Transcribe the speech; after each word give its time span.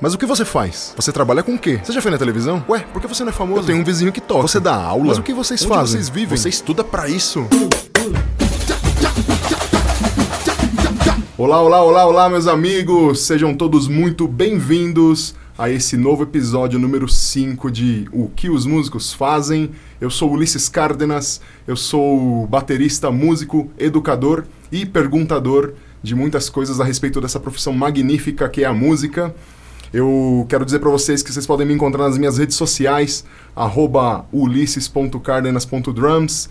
Mas 0.00 0.12
o 0.12 0.18
que 0.18 0.26
você 0.26 0.44
faz? 0.44 0.92
Você 0.96 1.12
trabalha 1.12 1.42
com 1.42 1.54
o 1.54 1.58
quê? 1.58 1.80
Você 1.82 1.92
já 1.92 2.02
foi 2.02 2.10
na 2.10 2.18
televisão? 2.18 2.64
Ué, 2.68 2.80
por 2.92 3.00
que 3.00 3.06
você 3.08 3.22
não 3.22 3.30
é 3.30 3.32
famoso? 3.32 3.62
Eu 3.62 3.66
tenho 3.66 3.78
um 3.78 3.84
vizinho 3.84 4.12
que 4.12 4.20
toca. 4.20 4.42
Você 4.42 4.58
dá 4.60 4.74
aula? 4.74 5.06
Mas 5.06 5.18
o 5.18 5.22
que 5.22 5.32
vocês 5.32 5.62
Onde 5.62 5.68
fazem? 5.68 5.92
vocês 6.00 6.08
vivem? 6.08 6.36
Você 6.36 6.48
estuda 6.48 6.82
pra 6.82 7.08
isso? 7.08 7.46
Olá, 11.38 11.62
olá, 11.62 11.82
olá, 11.82 12.06
olá, 12.06 12.28
meus 12.28 12.46
amigos! 12.46 13.20
Sejam 13.20 13.54
todos 13.54 13.86
muito 13.88 14.26
bem-vindos 14.26 15.34
a 15.56 15.70
esse 15.70 15.96
novo 15.96 16.24
episódio 16.24 16.78
número 16.78 17.08
5 17.08 17.70
de 17.70 18.08
O 18.12 18.28
que 18.28 18.50
os 18.50 18.66
músicos 18.66 19.12
fazem. 19.12 19.70
Eu 20.00 20.10
sou 20.10 20.32
Ulisses 20.32 20.68
Cárdenas, 20.68 21.40
eu 21.66 21.76
sou 21.76 22.46
baterista, 22.48 23.10
músico, 23.10 23.70
educador 23.78 24.44
e 24.72 24.84
perguntador 24.84 25.74
de 26.02 26.14
muitas 26.14 26.50
coisas 26.50 26.80
a 26.80 26.84
respeito 26.84 27.20
dessa 27.20 27.40
profissão 27.40 27.72
magnífica 27.72 28.48
que 28.48 28.62
é 28.62 28.66
a 28.66 28.74
música. 28.74 29.34
Eu 29.94 30.44
quero 30.48 30.64
dizer 30.64 30.80
para 30.80 30.90
vocês 30.90 31.22
que 31.22 31.32
vocês 31.32 31.46
podem 31.46 31.64
me 31.64 31.72
encontrar 31.72 32.08
nas 32.08 32.18
minhas 32.18 32.36
redes 32.36 32.56
sociais, 32.56 33.24
ulisses.cardenas.drums, 34.32 36.50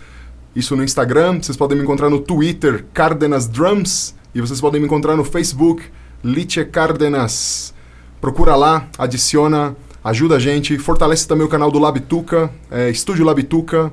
isso 0.56 0.74
no 0.74 0.82
Instagram, 0.82 1.42
vocês 1.42 1.54
podem 1.54 1.76
me 1.76 1.84
encontrar 1.84 2.08
no 2.08 2.20
Twitter, 2.20 2.86
Cardenas 2.94 3.46
Drums, 3.46 4.14
e 4.34 4.40
vocês 4.40 4.62
podem 4.62 4.80
me 4.80 4.86
encontrar 4.86 5.14
no 5.14 5.26
Facebook, 5.26 5.82
Liche 6.24 6.64
Cardenas. 6.64 7.74
Procura 8.18 8.56
lá, 8.56 8.88
adiciona, 8.96 9.76
ajuda 10.02 10.36
a 10.36 10.38
gente, 10.38 10.78
fortalece 10.78 11.28
também 11.28 11.44
o 11.44 11.50
canal 11.50 11.70
do 11.70 11.78
Labituca, 11.78 12.50
é, 12.70 12.88
Estúdio 12.88 13.26
Labituca, 13.26 13.92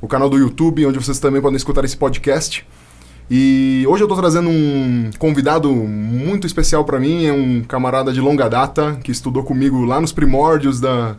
o 0.00 0.06
canal 0.06 0.30
do 0.30 0.38
YouTube, 0.38 0.86
onde 0.86 1.00
vocês 1.00 1.18
também 1.18 1.42
podem 1.42 1.56
escutar 1.56 1.84
esse 1.84 1.96
podcast. 1.96 2.64
E 3.34 3.86
hoje 3.88 4.02
eu 4.02 4.04
estou 4.04 4.18
trazendo 4.18 4.50
um 4.50 5.10
convidado 5.18 5.72
muito 5.72 6.46
especial 6.46 6.84
para 6.84 7.00
mim, 7.00 7.24
é 7.24 7.32
um 7.32 7.62
camarada 7.62 8.12
de 8.12 8.20
longa 8.20 8.46
data 8.46 9.00
que 9.02 9.10
estudou 9.10 9.42
comigo 9.42 9.86
lá 9.86 9.98
nos 9.98 10.12
primórdios 10.12 10.78
da, 10.78 11.16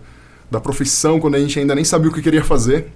da 0.51 0.61
profissão, 0.61 1.19
quando 1.19 1.33
a 1.33 1.39
gente 1.39 1.57
ainda 1.57 1.73
nem 1.73 1.83
sabia 1.83 2.11
o 2.11 2.13
que 2.13 2.21
queria 2.21 2.43
fazer. 2.43 2.89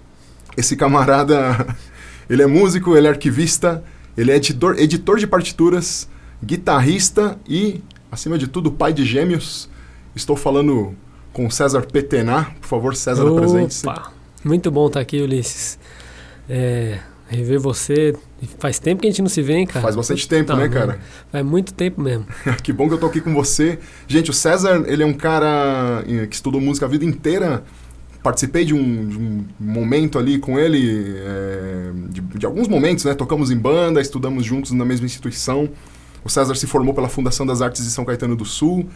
Esse 0.56 0.76
camarada, 0.76 1.66
ele 2.30 2.44
é 2.44 2.46
músico, 2.46 2.96
ele 2.96 3.08
é 3.08 3.10
arquivista, 3.10 3.84
ele 4.16 4.32
é 4.32 4.36
editor, 4.36 4.78
editor 4.78 5.18
de 5.18 5.26
partituras, 5.26 6.08
guitarrista 6.46 7.40
e, 7.50 7.82
acima 8.12 8.38
de 8.38 8.46
tudo, 8.46 8.72
pai 8.72 8.94
de 8.94 9.04
gêmeos. 9.04 9.68
Estou 10.16 10.36
falando 10.36 10.94
com 11.34 11.50
César 11.50 11.88
Petená. 11.92 12.52
Por 12.62 12.68
favor, 12.68 12.96
César, 12.96 13.28
apresente-se. 13.28 13.90
Opa, 13.90 14.14
muito 14.46 14.70
bom 14.70 14.86
estar 14.86 15.00
aqui, 15.00 15.20
Ulisses. 15.20 15.80
É, 16.48 17.00
rever 17.28 17.60
você. 17.60 18.14
Faz 18.60 18.78
tempo 18.80 19.02
que 19.02 19.08
a 19.08 19.12
gente 19.12 19.22
não 19.22 19.30
se 19.30 19.42
vê, 19.42 19.54
hein, 19.56 19.66
cara? 19.66 19.82
Faz 19.82 19.96
bastante 19.96 20.28
tempo, 20.28 20.48
Tá, 20.48 20.56
né, 20.56 20.68
mano. 20.68 20.74
cara? 20.74 21.00
Faz 21.32 21.46
muito 21.46 21.74
tempo 21.74 22.02
mesmo. 22.02 22.26
que 22.62 22.72
bom 22.72 22.88
que 22.88 22.94
eu 22.94 22.98
tô 23.00 23.08
aqui 23.08 23.20
com 23.22 23.34
você. 23.34 23.80
Gente, 24.08 24.30
o 24.30 24.34
César, 24.34 24.84
ele 24.88 25.02
é 25.02 25.06
um 25.06 25.14
cara 25.14 26.04
eh, 26.08 26.28
que 26.28 26.36
estudou 26.36 26.62
música 26.62 26.86
a 26.86 26.90
vida 26.90 27.04
inteira. 27.04 27.64
Participei 28.22 28.66
de 28.66 28.74
um, 28.74 29.08
de 29.08 29.18
um 29.18 29.46
momento 29.60 30.20
ali 30.20 30.38
com 30.38 30.60
ele, 30.60 31.16
eh, 31.18 31.92
de, 32.10 32.22
de 32.22 32.46
alguns 32.46 32.68
momentos, 32.68 33.06
né? 33.06 33.14
Tocamos 33.16 33.50
em 33.52 33.58
banda, 33.58 34.02
estudamos 34.02 34.46
juntos 34.46 34.72
na 34.72 34.86
mesma 34.86 35.06
instituição. 35.06 35.70
O 36.24 36.30
César 36.30 36.54
se 36.56 36.68
formou 36.68 36.94
pela 36.94 37.08
Fundação 37.10 37.46
das 37.46 37.62
Artes 37.62 37.84
de 37.84 37.90
São 37.90 38.04
Caetano 38.06 38.36
do 38.36 38.46
Sul. 38.46 38.88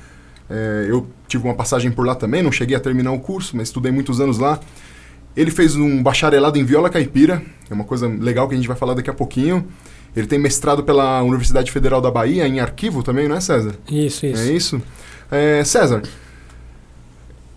Eh, 0.50 0.86
eu 0.89 1.08
tive 1.28 1.45
uma 1.45 1.53
passagem 1.55 1.92
por 1.92 2.05
lá 2.05 2.14
também, 2.14 2.44
não 2.44 2.52
cheguei 2.52 2.76
a 2.76 2.80
terminar 2.80 3.11
o 3.11 3.20
curso, 3.20 3.55
mas 3.55 3.70
estudei 3.70 3.92
muitos 3.92 4.20
anos 4.20 4.38
lá. 4.38 4.59
Ele 5.36 5.52
fez 5.52 5.76
um 5.76 6.04
bacharelado 6.04 6.58
em 6.58 6.64
viola 6.64 6.90
caipira, 6.90 7.42
é 7.70 7.74
uma 7.74 7.84
coisa 7.84 8.08
legal 8.08 8.48
que 8.48 8.54
a 8.54 8.58
gente 8.58 8.68
vai 8.68 8.76
falar 8.76 8.94
daqui 8.94 9.10
a 9.10 9.14
pouquinho. 9.14 9.68
Ele 10.16 10.28
tem 10.28 10.38
mestrado 10.38 10.84
pela 10.84 11.22
Universidade 11.22 11.72
Federal 11.72 12.02
da 12.02 12.12
Bahia 12.12 12.46
em 12.48 12.60
arquivo 12.60 13.02
também, 13.02 13.28
não 13.30 13.36
é, 13.38 13.40
César? 13.40 13.76
Isso, 13.90 14.26
isso. 14.26 14.42
É 14.42 14.52
isso? 14.52 14.82
É, 15.32 15.64
César, 15.64 16.02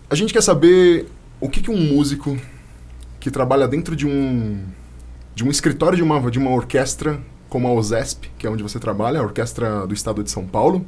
a 0.09 0.15
gente 0.15 0.33
quer 0.33 0.41
saber 0.41 1.05
o 1.41 1.49
que, 1.49 1.61
que 1.61 1.69
um 1.69 1.77
músico 1.77 2.37
que 3.19 3.29
trabalha 3.29 3.67
dentro 3.67 3.95
de 3.95 4.07
um, 4.07 4.63
de 5.33 5.43
um 5.43 5.49
escritório 5.51 5.97
de 5.97 6.03
uma, 6.03 6.31
de 6.31 6.39
uma 6.39 6.51
orquestra, 6.51 7.19
como 7.49 7.67
a 7.67 7.73
OSESP, 7.73 8.31
que 8.37 8.47
é 8.47 8.49
onde 8.49 8.63
você 8.63 8.79
trabalha, 8.79 9.19
a 9.19 9.23
Orquestra 9.23 9.85
do 9.85 9.93
Estado 9.93 10.23
de 10.23 10.31
São 10.31 10.45
Paulo, 10.45 10.85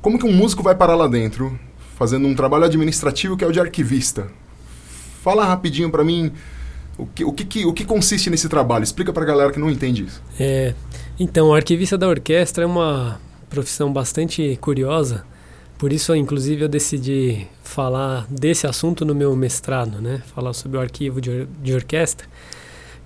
como 0.00 0.18
que 0.18 0.26
um 0.26 0.32
músico 0.32 0.62
vai 0.62 0.74
parar 0.74 0.96
lá 0.96 1.06
dentro, 1.06 1.56
fazendo 1.96 2.26
um 2.26 2.34
trabalho 2.34 2.64
administrativo 2.64 3.36
que 3.36 3.44
é 3.44 3.46
o 3.46 3.52
de 3.52 3.60
arquivista? 3.60 4.26
Fala 5.22 5.44
rapidinho 5.44 5.90
pra 5.90 6.02
mim 6.02 6.32
o 6.98 7.06
que, 7.06 7.24
o 7.24 7.32
que, 7.32 7.64
o 7.64 7.72
que 7.72 7.84
consiste 7.84 8.28
nesse 8.28 8.48
trabalho. 8.48 8.82
Explica 8.82 9.12
pra 9.12 9.24
galera 9.24 9.52
que 9.52 9.58
não 9.60 9.70
entende 9.70 10.04
isso. 10.04 10.20
É, 10.38 10.74
então, 11.18 11.48
o 11.48 11.54
arquivista 11.54 11.96
da 11.96 12.08
orquestra 12.08 12.64
é 12.64 12.66
uma 12.66 13.20
profissão 13.48 13.92
bastante 13.92 14.58
curiosa. 14.60 15.24
Por 15.78 15.92
isso, 15.92 16.14
inclusive, 16.14 16.62
eu 16.64 16.68
decidi 16.68 17.46
falar 17.62 18.26
desse 18.30 18.66
assunto 18.66 19.04
no 19.04 19.14
meu 19.14 19.34
mestrado, 19.36 20.00
né? 20.00 20.22
Falar 20.34 20.52
sobre 20.52 20.78
o 20.78 20.80
arquivo 20.80 21.20
de, 21.20 21.30
or- 21.30 21.48
de 21.62 21.74
orquestra, 21.74 22.26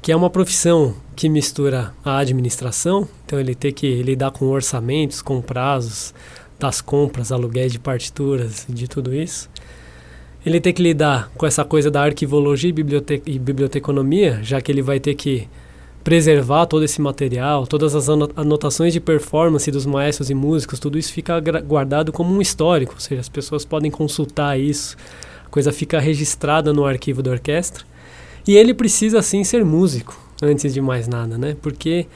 que 0.03 0.13
é 0.13 0.17
uma 0.17 0.31
profissão 0.31 0.95
que 1.15 1.29
mistura 1.29 1.93
a 2.05 2.19
administração, 2.19 3.09
então 3.25 3.41
ele 3.41 3.55
tem 3.55 3.73
que 3.73 4.03
lidar 4.03 4.31
com 4.31 4.47
orçamentos, 4.47 5.21
com 5.23 5.41
prazos 5.41 6.13
das 6.59 6.81
compras, 6.81 7.33
aluguéis 7.33 7.73
de 7.73 7.79
partituras, 7.79 8.65
de 8.69 8.87
tudo 8.89 9.15
isso. 9.15 9.49
Ele 10.47 10.61
tem 10.61 10.73
que 10.73 10.81
lidar 10.81 11.29
com 11.37 11.45
essa 11.45 11.65
coisa 11.65 11.91
da 11.91 12.05
arquivologia 12.05 12.71
e, 12.71 12.73
bibliote 12.73 13.21
e 13.27 13.37
biblioteconomia, 13.37 14.39
já 14.45 14.61
que 14.61 14.71
ele 14.71 14.81
vai 14.81 15.01
ter 15.01 15.17
que 15.17 15.49
preservar 16.05 16.67
todo 16.67 16.85
esse 16.85 17.01
material, 17.01 17.67
todas 17.67 17.97
as 17.97 18.09
ano- 18.09 18.31
anotações 18.37 18.93
de 18.93 19.01
performance 19.01 19.69
dos 19.73 19.85
maestros 19.85 20.31
e 20.31 20.35
músicos, 20.35 20.79
tudo 20.79 20.97
isso 20.97 21.13
fica 21.13 21.41
guardado 21.41 22.13
como 22.13 22.33
um 22.33 22.41
histórico, 22.41 22.95
ou 22.95 23.01
seja, 23.01 23.21
as 23.21 23.29
pessoas 23.29 23.65
podem 23.65 23.91
consultar 23.91 24.57
isso, 24.57 24.97
a 25.45 25.49
coisa 25.49 25.73
fica 25.73 25.99
registrada 25.99 26.73
no 26.73 26.85
arquivo 26.85 27.25
da 27.25 27.33
orquestra. 27.33 27.85
E 28.47 28.57
ele 28.57 28.73
precisa 28.73 29.21
sim 29.23 29.43
ser 29.43 29.65
músico, 29.65 30.17
antes 30.41 30.73
de 30.73 30.81
mais 30.81 31.09
nada, 31.09 31.37
né? 31.37 31.57
Porque 31.61 32.07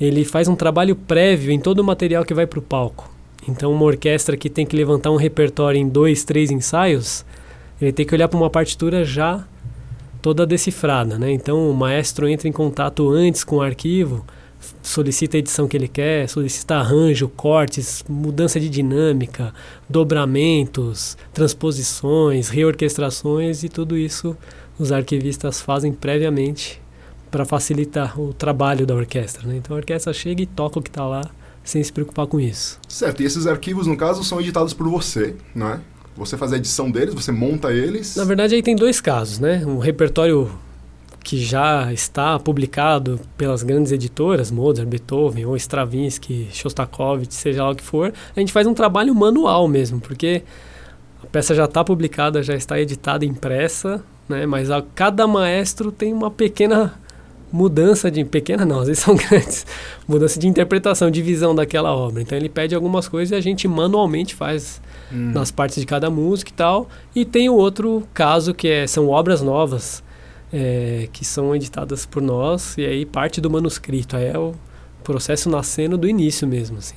ele 0.00 0.24
faz 0.24 0.48
um 0.48 0.56
trabalho 0.56 0.96
prévio 0.96 1.52
em 1.52 1.60
todo 1.60 1.80
o 1.80 1.84
material 1.84 2.24
que 2.24 2.32
vai 2.32 2.46
para 2.46 2.60
o 2.60 2.62
palco. 2.62 3.12
Então, 3.46 3.70
uma 3.70 3.84
orquestra 3.84 4.38
que 4.38 4.48
tem 4.48 4.64
que 4.64 4.74
levantar 4.74 5.10
um 5.10 5.16
repertório 5.16 5.78
em 5.78 5.86
dois, 5.86 6.24
três 6.24 6.50
ensaios, 6.50 7.26
ele 7.80 7.92
tem 7.92 8.06
que 8.06 8.14
olhar 8.14 8.28
para 8.28 8.38
uma 8.38 8.50
partitura 8.50 9.04
já 9.04 9.44
toda 10.20 10.46
decifrada, 10.46 11.18
né? 11.18 11.30
Então 11.32 11.70
o 11.70 11.74
maestro 11.74 12.28
entra 12.28 12.48
em 12.48 12.52
contato 12.52 13.08
antes 13.10 13.44
com 13.44 13.56
o 13.56 13.62
arquivo, 13.62 14.24
solicita 14.82 15.36
a 15.36 15.38
edição 15.38 15.68
que 15.68 15.76
ele 15.76 15.88
quer, 15.88 16.28
solicita 16.28 16.76
arranjo, 16.76 17.28
cortes, 17.28 18.04
mudança 18.08 18.58
de 18.58 18.68
dinâmica, 18.68 19.54
dobramentos, 19.88 21.16
transposições, 21.32 22.48
reorquestrações 22.48 23.62
e 23.62 23.68
tudo 23.68 23.96
isso 23.96 24.36
os 24.78 24.92
arquivistas 24.92 25.60
fazem 25.60 25.92
previamente 25.92 26.80
para 27.30 27.44
facilitar 27.44 28.18
o 28.18 28.32
trabalho 28.32 28.86
da 28.86 28.94
orquestra, 28.94 29.46
né? 29.46 29.56
Então 29.56 29.76
a 29.76 29.78
orquestra 29.78 30.12
chega 30.12 30.42
e 30.42 30.46
toca 30.46 30.78
o 30.78 30.82
que 30.82 30.88
está 30.88 31.06
lá 31.06 31.22
sem 31.62 31.82
se 31.82 31.92
preocupar 31.92 32.26
com 32.26 32.40
isso. 32.40 32.78
Certo, 32.88 33.22
e 33.22 33.26
esses 33.26 33.46
arquivos, 33.46 33.86
no 33.86 33.96
caso, 33.96 34.24
são 34.24 34.40
editados 34.40 34.72
por 34.72 34.88
você, 34.88 35.34
não 35.54 35.68
é? 35.68 35.80
Você 36.18 36.36
faz 36.36 36.52
a 36.52 36.56
edição 36.56 36.90
deles, 36.90 37.14
você 37.14 37.30
monta 37.30 37.72
eles. 37.72 38.16
Na 38.16 38.24
verdade, 38.24 38.54
aí 38.54 38.62
tem 38.62 38.74
dois 38.74 39.00
casos, 39.00 39.38
né? 39.38 39.64
Um 39.64 39.78
repertório 39.78 40.50
que 41.22 41.38
já 41.38 41.92
está 41.92 42.38
publicado 42.38 43.20
pelas 43.36 43.62
grandes 43.62 43.92
editoras, 43.92 44.50
Mozart, 44.50 44.88
Beethoven, 44.88 45.44
ou 45.44 45.56
Stravinsky, 45.56 46.48
Shostakovich, 46.50 47.34
seja 47.34 47.62
lá 47.62 47.70
o 47.70 47.76
que 47.76 47.82
for, 47.82 48.12
a 48.34 48.40
gente 48.40 48.52
faz 48.52 48.66
um 48.66 48.72
trabalho 48.72 49.14
manual 49.14 49.68
mesmo, 49.68 50.00
porque 50.00 50.42
a 51.22 51.26
peça 51.26 51.54
já 51.54 51.66
está 51.66 51.84
publicada, 51.84 52.42
já 52.42 52.54
está 52.54 52.80
editada, 52.80 53.24
impressa, 53.24 54.02
né? 54.28 54.46
Mas 54.46 54.70
a, 54.70 54.82
cada 54.94 55.26
maestro 55.26 55.92
tem 55.92 56.12
uma 56.12 56.30
pequena 56.30 56.94
mudança 57.52 58.10
de 58.10 58.24
pequena 58.24 58.64
não, 58.64 58.80
às 58.80 58.88
vezes 58.88 59.02
são 59.02 59.14
grandes 59.16 59.66
mudança 60.06 60.38
de 60.38 60.46
interpretação, 60.46 61.10
de 61.10 61.22
visão 61.22 61.54
daquela 61.54 61.94
obra. 61.94 62.22
Então 62.22 62.36
ele 62.36 62.48
pede 62.48 62.74
algumas 62.74 63.08
coisas 63.08 63.32
e 63.32 63.34
a 63.34 63.40
gente 63.40 63.66
manualmente 63.66 64.34
faz 64.34 64.80
Hum. 65.12 65.32
nas 65.32 65.50
partes 65.50 65.80
de 65.80 65.86
cada 65.86 66.10
música 66.10 66.50
e 66.50 66.54
tal. 66.54 66.88
E 67.14 67.24
tem 67.24 67.48
o 67.48 67.54
outro 67.54 68.06
caso 68.12 68.52
que 68.54 68.68
é, 68.68 68.86
são 68.86 69.08
obras 69.08 69.40
novas 69.40 70.02
é, 70.52 71.08
que 71.12 71.24
são 71.24 71.54
editadas 71.54 72.06
por 72.06 72.22
nós 72.22 72.76
e 72.76 72.84
aí 72.84 73.06
parte 73.06 73.40
do 73.40 73.50
manuscrito. 73.50 74.16
Aí 74.16 74.26
é 74.26 74.38
o 74.38 74.54
processo 75.02 75.48
nascendo 75.48 75.96
do 75.96 76.08
início 76.08 76.46
mesmo. 76.46 76.78
Assim. 76.78 76.96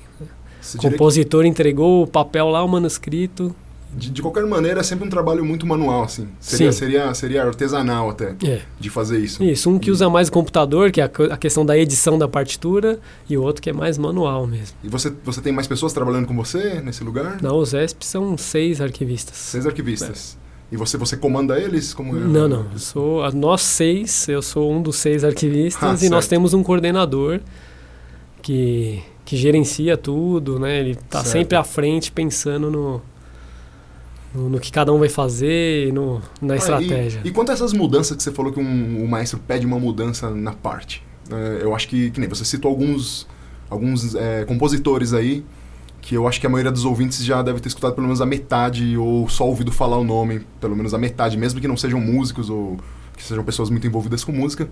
O 0.75 0.77
compositor 0.77 1.45
entregou 1.45 2.03
o 2.03 2.07
papel 2.07 2.49
lá, 2.49 2.63
o 2.63 2.67
manuscrito. 2.67 3.55
De, 3.95 4.09
de 4.09 4.21
qualquer 4.21 4.45
maneira, 4.45 4.79
é 4.79 4.83
sempre 4.83 5.05
um 5.05 5.09
trabalho 5.09 5.43
muito 5.43 5.65
manual, 5.65 6.03
assim. 6.03 6.27
Seria, 6.39 6.71
Sim. 6.71 6.77
seria, 6.79 7.13
seria 7.13 7.43
artesanal 7.45 8.09
até, 8.09 8.35
É. 8.43 8.61
de 8.79 8.89
fazer 8.89 9.19
isso. 9.19 9.43
Isso, 9.43 9.69
um 9.69 9.77
que 9.77 9.91
usa 9.91 10.09
mais 10.09 10.27
o 10.27 10.31
computador, 10.31 10.91
que 10.91 11.01
é 11.01 11.03
a, 11.03 11.33
a 11.33 11.37
questão 11.37 11.65
da 11.65 11.77
edição 11.77 12.17
da 12.17 12.27
partitura, 12.27 12.99
e 13.29 13.37
o 13.37 13.41
outro 13.43 13.61
que 13.61 13.69
é 13.69 13.73
mais 13.73 13.97
manual 13.97 14.47
mesmo. 14.47 14.75
E 14.83 14.87
você, 14.89 15.11
você 15.23 15.41
tem 15.41 15.51
mais 15.51 15.67
pessoas 15.67 15.93
trabalhando 15.93 16.25
com 16.27 16.35
você 16.35 16.79
nesse 16.81 17.03
lugar? 17.03 17.41
Na 17.41 17.53
USESP 17.53 18.05
são 18.05 18.37
seis 18.37 18.79
arquivistas. 18.81 19.35
Seis 19.37 19.65
arquivistas. 19.65 20.37
E 20.71 20.77
você, 20.77 20.95
você 20.97 21.17
comanda 21.17 21.59
eles? 21.59 21.93
Como 21.93 22.15
é? 22.15 22.19
Não, 22.21 22.47
não. 22.47 22.65
Eu 22.71 22.79
sou, 22.79 23.31
nós 23.33 23.61
seis, 23.61 24.27
eu 24.29 24.41
sou 24.41 24.71
um 24.71 24.81
dos 24.81 24.95
seis 24.95 25.23
arquivistas 25.23 25.83
Ah, 26.01 26.05
e 26.05 26.09
nós 26.09 26.23
certo. 26.23 26.29
temos 26.29 26.53
um 26.53 26.63
coordenador 26.63 27.41
que, 28.41 29.01
que 29.25 29.35
gerencia 29.35 29.97
tudo, 29.97 30.59
né? 30.59 30.79
Ele 30.79 30.91
está 30.91 31.23
sempre 31.23 31.57
à 31.57 31.63
frente 31.63 32.11
pensando 32.11 32.71
no, 32.71 33.01
no, 34.33 34.49
no, 34.49 34.59
que 34.59 34.71
cada 34.71 34.93
um 34.93 34.99
vai 34.99 35.09
fazer 35.09 35.87
e 35.87 35.91
no, 35.91 36.21
na 36.41 36.53
ah, 36.53 36.57
estratégia. 36.57 37.21
E, 37.23 37.29
e, 37.29 37.31
quanto 37.31 37.49
a 37.49 37.53
essas 37.53 37.73
mudanças 37.73 38.15
que 38.15 38.23
você 38.23 38.31
falou 38.31 38.51
que 38.51 38.59
um, 38.59 39.03
o 39.03 39.07
maestro 39.07 39.39
pede 39.39 39.65
uma 39.65 39.79
mudança 39.79 40.29
na 40.29 40.53
parte? 40.53 41.03
É, 41.31 41.63
eu 41.63 41.75
acho 41.75 41.87
que, 41.87 42.11
que 42.11 42.19
nem 42.19 42.27
você 42.27 42.43
citou 42.43 42.69
alguns, 42.69 43.27
alguns 43.69 44.15
é, 44.15 44.45
compositores 44.45 45.13
aí 45.13 45.43
que 46.01 46.15
eu 46.15 46.27
acho 46.27 46.41
que 46.41 46.47
a 46.47 46.49
maioria 46.49 46.71
dos 46.71 46.83
ouvintes 46.83 47.23
já 47.23 47.41
deve 47.41 47.59
ter 47.59 47.67
escutado 47.67 47.93
pelo 47.93 48.07
menos 48.07 48.21
a 48.21 48.25
metade 48.25 48.97
ou 48.97 49.29
só 49.29 49.47
ouvido 49.47 49.71
falar 49.71 49.97
o 49.97 50.03
nome, 50.03 50.41
pelo 50.59 50.75
menos 50.75 50.93
a 50.93 50.97
metade, 50.97 51.37
mesmo 51.37 51.61
que 51.61 51.67
não 51.67 51.77
sejam 51.77 51.99
músicos 51.99 52.49
ou 52.49 52.77
que 53.15 53.23
sejam 53.23 53.43
pessoas 53.43 53.69
muito 53.69 53.85
envolvidas 53.85 54.23
com 54.23 54.31
música. 54.31 54.67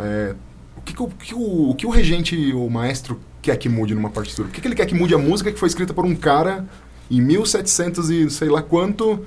É, 0.00 0.34
o, 0.76 0.82
que, 0.82 1.00
o, 1.00 1.08
que 1.08 1.34
o, 1.34 1.70
o, 1.70 1.74
que 1.76 1.86
o 1.86 1.90
regente, 1.90 2.52
o 2.52 2.68
maestro, 2.68 3.20
quer 3.40 3.56
que 3.56 3.68
mude 3.68 3.94
numa 3.94 4.10
partitura? 4.10 4.48
O 4.48 4.50
que, 4.50 4.60
que 4.60 4.66
ele 4.66 4.74
quer 4.74 4.86
que 4.86 4.94
mude 4.94 5.14
a 5.14 5.18
música 5.18 5.52
que 5.52 5.58
foi 5.58 5.68
escrita 5.68 5.94
por 5.94 6.04
um 6.04 6.14
cara 6.14 6.66
em 7.10 7.20
1700 7.20 8.10
e 8.10 8.30
sei 8.30 8.48
lá 8.48 8.62
quanto? 8.62 9.24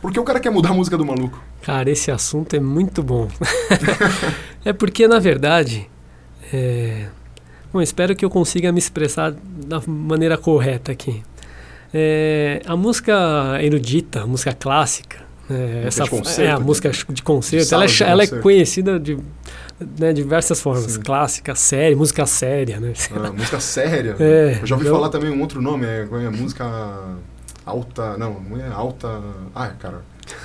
Por 0.00 0.12
que 0.12 0.20
o 0.20 0.24
cara 0.24 0.38
quer 0.38 0.50
mudar 0.50 0.70
a 0.70 0.74
música 0.74 0.96
do 0.96 1.04
maluco? 1.04 1.42
Cara, 1.62 1.90
esse 1.90 2.10
assunto 2.10 2.54
é 2.54 2.60
muito 2.60 3.02
bom. 3.02 3.28
é 4.64 4.72
porque, 4.72 5.08
na 5.08 5.18
verdade, 5.18 5.90
é, 6.52 7.06
Bom, 7.76 7.82
espero 7.82 8.16
que 8.16 8.24
eu 8.24 8.30
consiga 8.30 8.72
me 8.72 8.78
expressar 8.78 9.32
da 9.32 9.82
maneira 9.86 10.38
correta 10.38 10.92
aqui. 10.92 11.22
É, 11.92 12.62
a 12.64 12.74
música 12.74 13.12
erudita, 13.60 14.22
a 14.22 14.26
música 14.26 14.54
clássica, 14.54 15.18
é, 15.50 15.84
essa 15.86 16.04
de 16.04 16.10
concerto, 16.10 16.40
é 16.40 16.50
a 16.50 16.58
música 16.58 16.90
de 16.90 17.22
concerto, 17.22 17.68
de 17.68 17.74
ela, 17.74 17.84
é, 17.84 17.86
de 17.86 18.02
ela 18.02 18.22
é 18.22 18.26
conhecida 18.26 18.98
de 18.98 19.18
né, 19.98 20.12
diversas 20.12 20.60
formas, 20.60 20.92
Sim. 20.92 21.00
clássica, 21.00 21.54
séria, 21.54 21.96
música 21.96 22.26
séria, 22.26 22.80
né? 22.80 22.92
Ah, 23.14 23.32
música 23.32 23.60
séria. 23.60 24.16
É, 24.20 24.58
eu 24.62 24.66
já 24.66 24.74
ouvi 24.74 24.86
eu... 24.86 24.94
falar 24.94 25.08
também 25.08 25.30
um 25.30 25.40
outro 25.40 25.60
nome, 25.60 25.86
é, 25.86 26.00
é 26.00 26.30
música 26.30 26.64
alta, 27.64 28.16
não, 28.16 28.40
não 28.40 28.60
é 28.60 28.68
alta, 28.68 29.20
ah, 29.54 29.68
cara, 29.68 30.02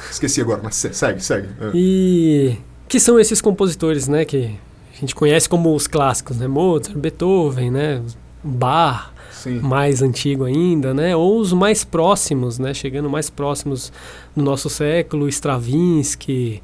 esqueci 0.10 0.42
agora, 0.42 0.62
mas 0.64 0.76
segue, 0.76 1.24
segue. 1.24 1.48
É. 1.60 1.72
E 1.74 2.58
que 2.88 3.00
são 3.00 3.20
esses 3.20 3.42
compositores, 3.42 4.08
né, 4.08 4.26
que 4.26 4.58
a 4.96 5.00
gente 5.00 5.16
conhece 5.16 5.48
como 5.48 5.74
os 5.74 5.88
clássicos, 5.88 6.38
né? 6.38 6.48
Mozart, 6.48 6.96
Beethoven, 6.96 7.72
né? 7.72 8.02
Bach, 8.44 9.12
Sim. 9.32 9.60
mais 9.60 10.02
antigo 10.02 10.46
ainda, 10.46 10.94
né? 10.94 11.16
Ou 11.16 11.40
os 11.40 11.54
mais 11.54 11.84
próximos, 11.84 12.60
né? 12.60 12.74
Chegando 12.74 13.10
mais 13.10 13.30
próximos 13.30 13.92
do 14.36 14.44
nosso 14.44 14.70
século, 14.70 15.28
Stravinsky, 15.28 16.62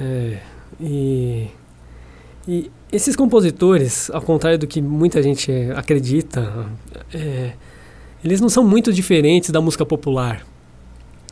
é, 0.00 0.38
e, 0.80 1.48
e 2.46 2.70
esses 2.92 3.16
compositores, 3.16 4.10
ao 4.10 4.22
contrário 4.22 4.58
do 4.58 4.66
que 4.66 4.80
muita 4.80 5.22
gente 5.22 5.50
acredita, 5.74 6.66
é, 7.12 7.52
eles 8.24 8.40
não 8.40 8.48
são 8.48 8.64
muito 8.64 8.92
diferentes 8.92 9.50
da 9.50 9.60
música 9.60 9.84
popular. 9.84 10.46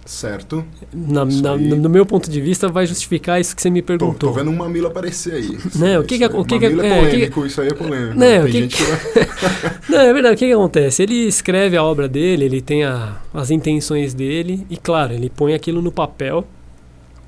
Certo. 0.07 0.65
Na, 0.95 1.25
na, 1.25 1.57
no 1.57 1.91
meu 1.91 2.07
ponto 2.07 2.31
de 2.31 2.41
vista, 2.41 2.69
vai 2.69 2.87
justificar 2.87 3.41
isso 3.41 3.55
que 3.55 3.61
você 3.61 3.69
me 3.69 3.83
perguntou. 3.83 4.15
Tô, 4.15 4.27
tô 4.29 4.33
vendo 4.33 4.51
um 4.51 4.57
mamilo 4.57 4.87
aparecer 4.87 5.35
aí. 5.35 5.59
Né, 5.75 5.99
o 5.99 6.05
que, 6.05 6.17
que, 6.17 6.25
o 6.25 6.45
que, 6.45 6.59
que 6.59 6.65
é, 6.65 6.69
é 6.69 6.71
polêmico, 6.71 7.41
que, 7.43 7.47
isso 7.49 7.61
aí 7.61 7.69
é 7.69 7.75
polêmico. 7.75 8.19
Né, 8.19 8.41
tem 8.43 8.47
que, 8.47 8.61
gente 8.61 8.77
que... 8.77 8.85
não, 9.91 10.01
é 10.01 10.13
verdade, 10.13 10.37
o 10.37 10.39
que, 10.39 10.47
que 10.47 10.53
acontece? 10.53 11.03
Ele 11.03 11.27
escreve 11.27 11.77
a 11.77 11.83
obra 11.83 12.09
dele, 12.09 12.45
ele 12.45 12.61
tem 12.61 12.85
a, 12.85 13.17
as 13.35 13.51
intenções 13.51 14.15
dele, 14.15 14.65
e 14.71 14.77
claro, 14.77 15.13
ele 15.13 15.29
põe 15.29 15.55
aquilo 15.55 15.83
no 15.83 15.91
papel, 15.91 16.47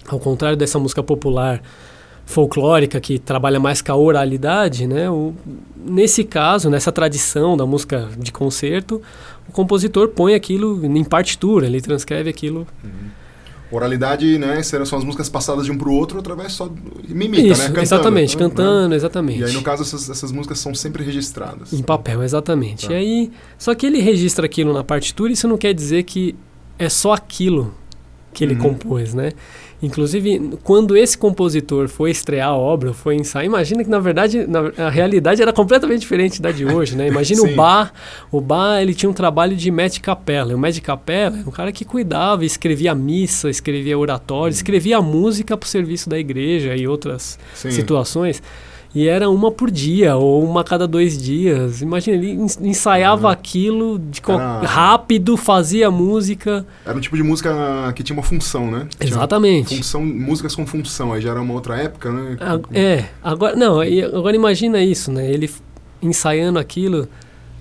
ao 0.09 0.21
contrário 0.21 0.57
dessa 0.57 0.79
música 0.79 1.03
popular 1.03 1.61
folclórica 2.25 3.01
que 3.01 3.19
trabalha 3.19 3.59
mais 3.59 3.81
com 3.81 3.91
a 3.91 3.97
oralidade, 3.97 4.87
né? 4.87 5.11
O, 5.11 5.35
nesse 5.77 6.23
caso, 6.23 6.69
nessa 6.69 6.93
tradição 6.93 7.57
da 7.57 7.65
música 7.65 8.07
de 8.19 8.31
concerto, 8.31 9.01
o 9.49 9.53
compositor 9.53 10.09
põe 10.09 10.35
aquilo 10.35 10.85
em 10.85 11.05
partitura, 11.05 11.67
ele 11.67 11.81
transcreve 11.81 12.29
aquilo. 12.29 12.67
Uhum. 12.85 13.09
Oralidade, 13.71 14.39
né? 14.39 14.63
São 14.63 14.99
as 14.99 15.05
músicas 15.05 15.29
passadas 15.29 15.67
de 15.67 15.73
um 15.73 15.77
para 15.77 15.89
o 15.89 15.93
outro 15.93 16.19
através 16.19 16.53
só 16.53 16.71
mimita, 17.07 17.43
né? 17.43 17.49
Isso, 17.49 17.61
né? 17.61 17.67
Cantando, 17.69 17.83
exatamente, 17.83 18.37
né? 18.37 18.43
cantando, 18.43 18.95
exatamente. 18.95 19.41
E 19.41 19.45
aí, 19.45 19.53
no 19.53 19.63
caso, 19.63 19.83
essas, 19.83 20.09
essas 20.09 20.33
músicas 20.33 20.59
são 20.59 20.75
sempre 20.75 21.05
registradas. 21.05 21.73
Em 21.73 21.83
papel, 21.83 22.23
exatamente. 22.23 22.87
Tá. 22.87 22.95
E 22.95 22.97
aí, 22.97 23.31
só 23.59 23.75
que 23.75 23.85
ele 23.85 24.01
registra 24.01 24.47
aquilo 24.47 24.73
na 24.73 24.83
partitura, 24.83 25.31
isso 25.31 25.47
não 25.47 25.59
quer 25.59 25.75
dizer 25.75 26.05
que 26.05 26.35
é 26.79 26.89
só 26.89 27.13
aquilo 27.13 27.75
que 28.39 28.45
ele 28.45 28.55
uhum. 28.55 28.61
compôs, 28.61 29.15
né? 29.15 29.33
Inclusive, 29.83 30.57
quando 30.63 30.97
esse 30.97 31.19
compositor 31.19 31.89
foi 31.89 32.13
estrear 32.13 32.51
a 32.51 32.57
obra, 32.57 32.93
foi 32.93 33.17
ensaiar, 33.17 33.45
imagina 33.45 33.83
que 33.83 33.91
na 33.91 33.99
verdade 33.99 34.47
na, 34.47 34.87
a 34.87 34.89
realidade 34.89 35.43
era 35.43 35.53
completamente 35.53 36.01
diferente 36.01 36.41
da 36.41 36.53
de 36.53 36.65
hoje, 36.65 36.97
né? 36.97 37.09
Imagina 37.09 37.43
o 37.51 37.57
Bar, 37.57 37.93
o 38.31 38.41
Bar 38.41 38.81
ele 38.81 38.95
tinha 38.95 39.11
um 39.11 39.13
trabalho 39.13 39.57
de 39.57 39.73
médico 39.73 40.07
capela, 40.07 40.55
o 40.55 40.59
médico 40.59 40.87
capela 40.87 41.39
era 41.39 41.49
um 41.49 41.51
cara 41.51 41.73
que 41.73 41.85
cuidava, 41.85 42.45
escrevia 42.45 42.95
missa, 42.95 43.51
escrevia 43.51 43.99
oratório, 43.99 44.53
escrevia 44.53 45.03
música 45.03 45.57
para 45.57 45.67
o 45.67 45.69
serviço 45.69 46.09
da 46.09 46.19
igreja 46.19 46.77
e 46.77 46.87
outras 46.87 47.39
Sim. 47.55 47.73
situações. 47.73 48.41
E 48.95 49.07
era 49.07 49.29
uma 49.29 49.51
por 49.51 49.71
dia, 49.71 50.17
ou 50.17 50.43
uma 50.43 50.63
a 50.63 50.65
cada 50.65 50.87
dois 50.87 51.21
dias. 51.21 51.83
Imagina, 51.83 52.17
ele 52.17 52.33
ensaiava 52.61 53.27
uhum. 53.27 53.33
aquilo 53.33 53.99
de 53.99 54.23
era... 54.27 54.67
rápido, 54.67 55.37
fazia 55.37 55.91
música. 55.91 56.65
Era 56.87 56.97
um 56.97 57.01
tipo 57.01 57.17
de 57.17 57.23
música 57.23 57.93
que 57.95 58.03
tinha 58.03 58.17
uma 58.17 58.23
função, 58.23 58.71
né? 58.71 58.89
Exatamente. 58.99 59.77
Função, 59.77 60.05
músicas 60.05 60.55
com 60.55 60.67
função, 60.67 61.13
aí 61.13 61.21
já 61.21 61.31
era 61.31 61.41
uma 61.41 61.53
outra 61.53 61.77
época, 61.77 62.11
né? 62.11 62.37
é, 62.73 63.05
agora, 63.23 63.55
não, 63.55 63.81
agora 63.81 64.35
imagina 64.35 64.83
isso, 64.83 65.13
né? 65.13 65.31
Ele 65.31 65.51
ensaiando 66.01 66.59
aquilo 66.59 67.07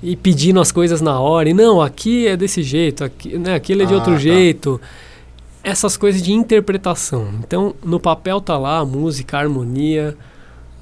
e 0.01 0.15
pedindo 0.15 0.61
as 0.61 0.71
coisas 0.71 1.01
na 1.01 1.19
hora. 1.19 1.49
E 1.49 1.53
não, 1.53 1.81
aqui 1.81 2.27
é 2.27 2.37
desse 2.37 2.63
jeito, 2.63 3.03
aqui, 3.03 3.37
né, 3.37 3.55
aquilo 3.55 3.81
é 3.81 3.85
de 3.85 3.93
ah, 3.93 3.97
outro 3.97 4.13
tá. 4.13 4.19
jeito. 4.19 4.79
Essas 5.63 5.97
coisas 5.97 6.21
de 6.21 6.31
interpretação. 6.31 7.27
Então, 7.39 7.75
no 7.83 7.99
papel 7.99 8.39
tá 8.39 8.57
lá 8.57 8.79
a 8.79 8.85
música, 8.85 9.37
a 9.37 9.41
harmonia 9.41 10.15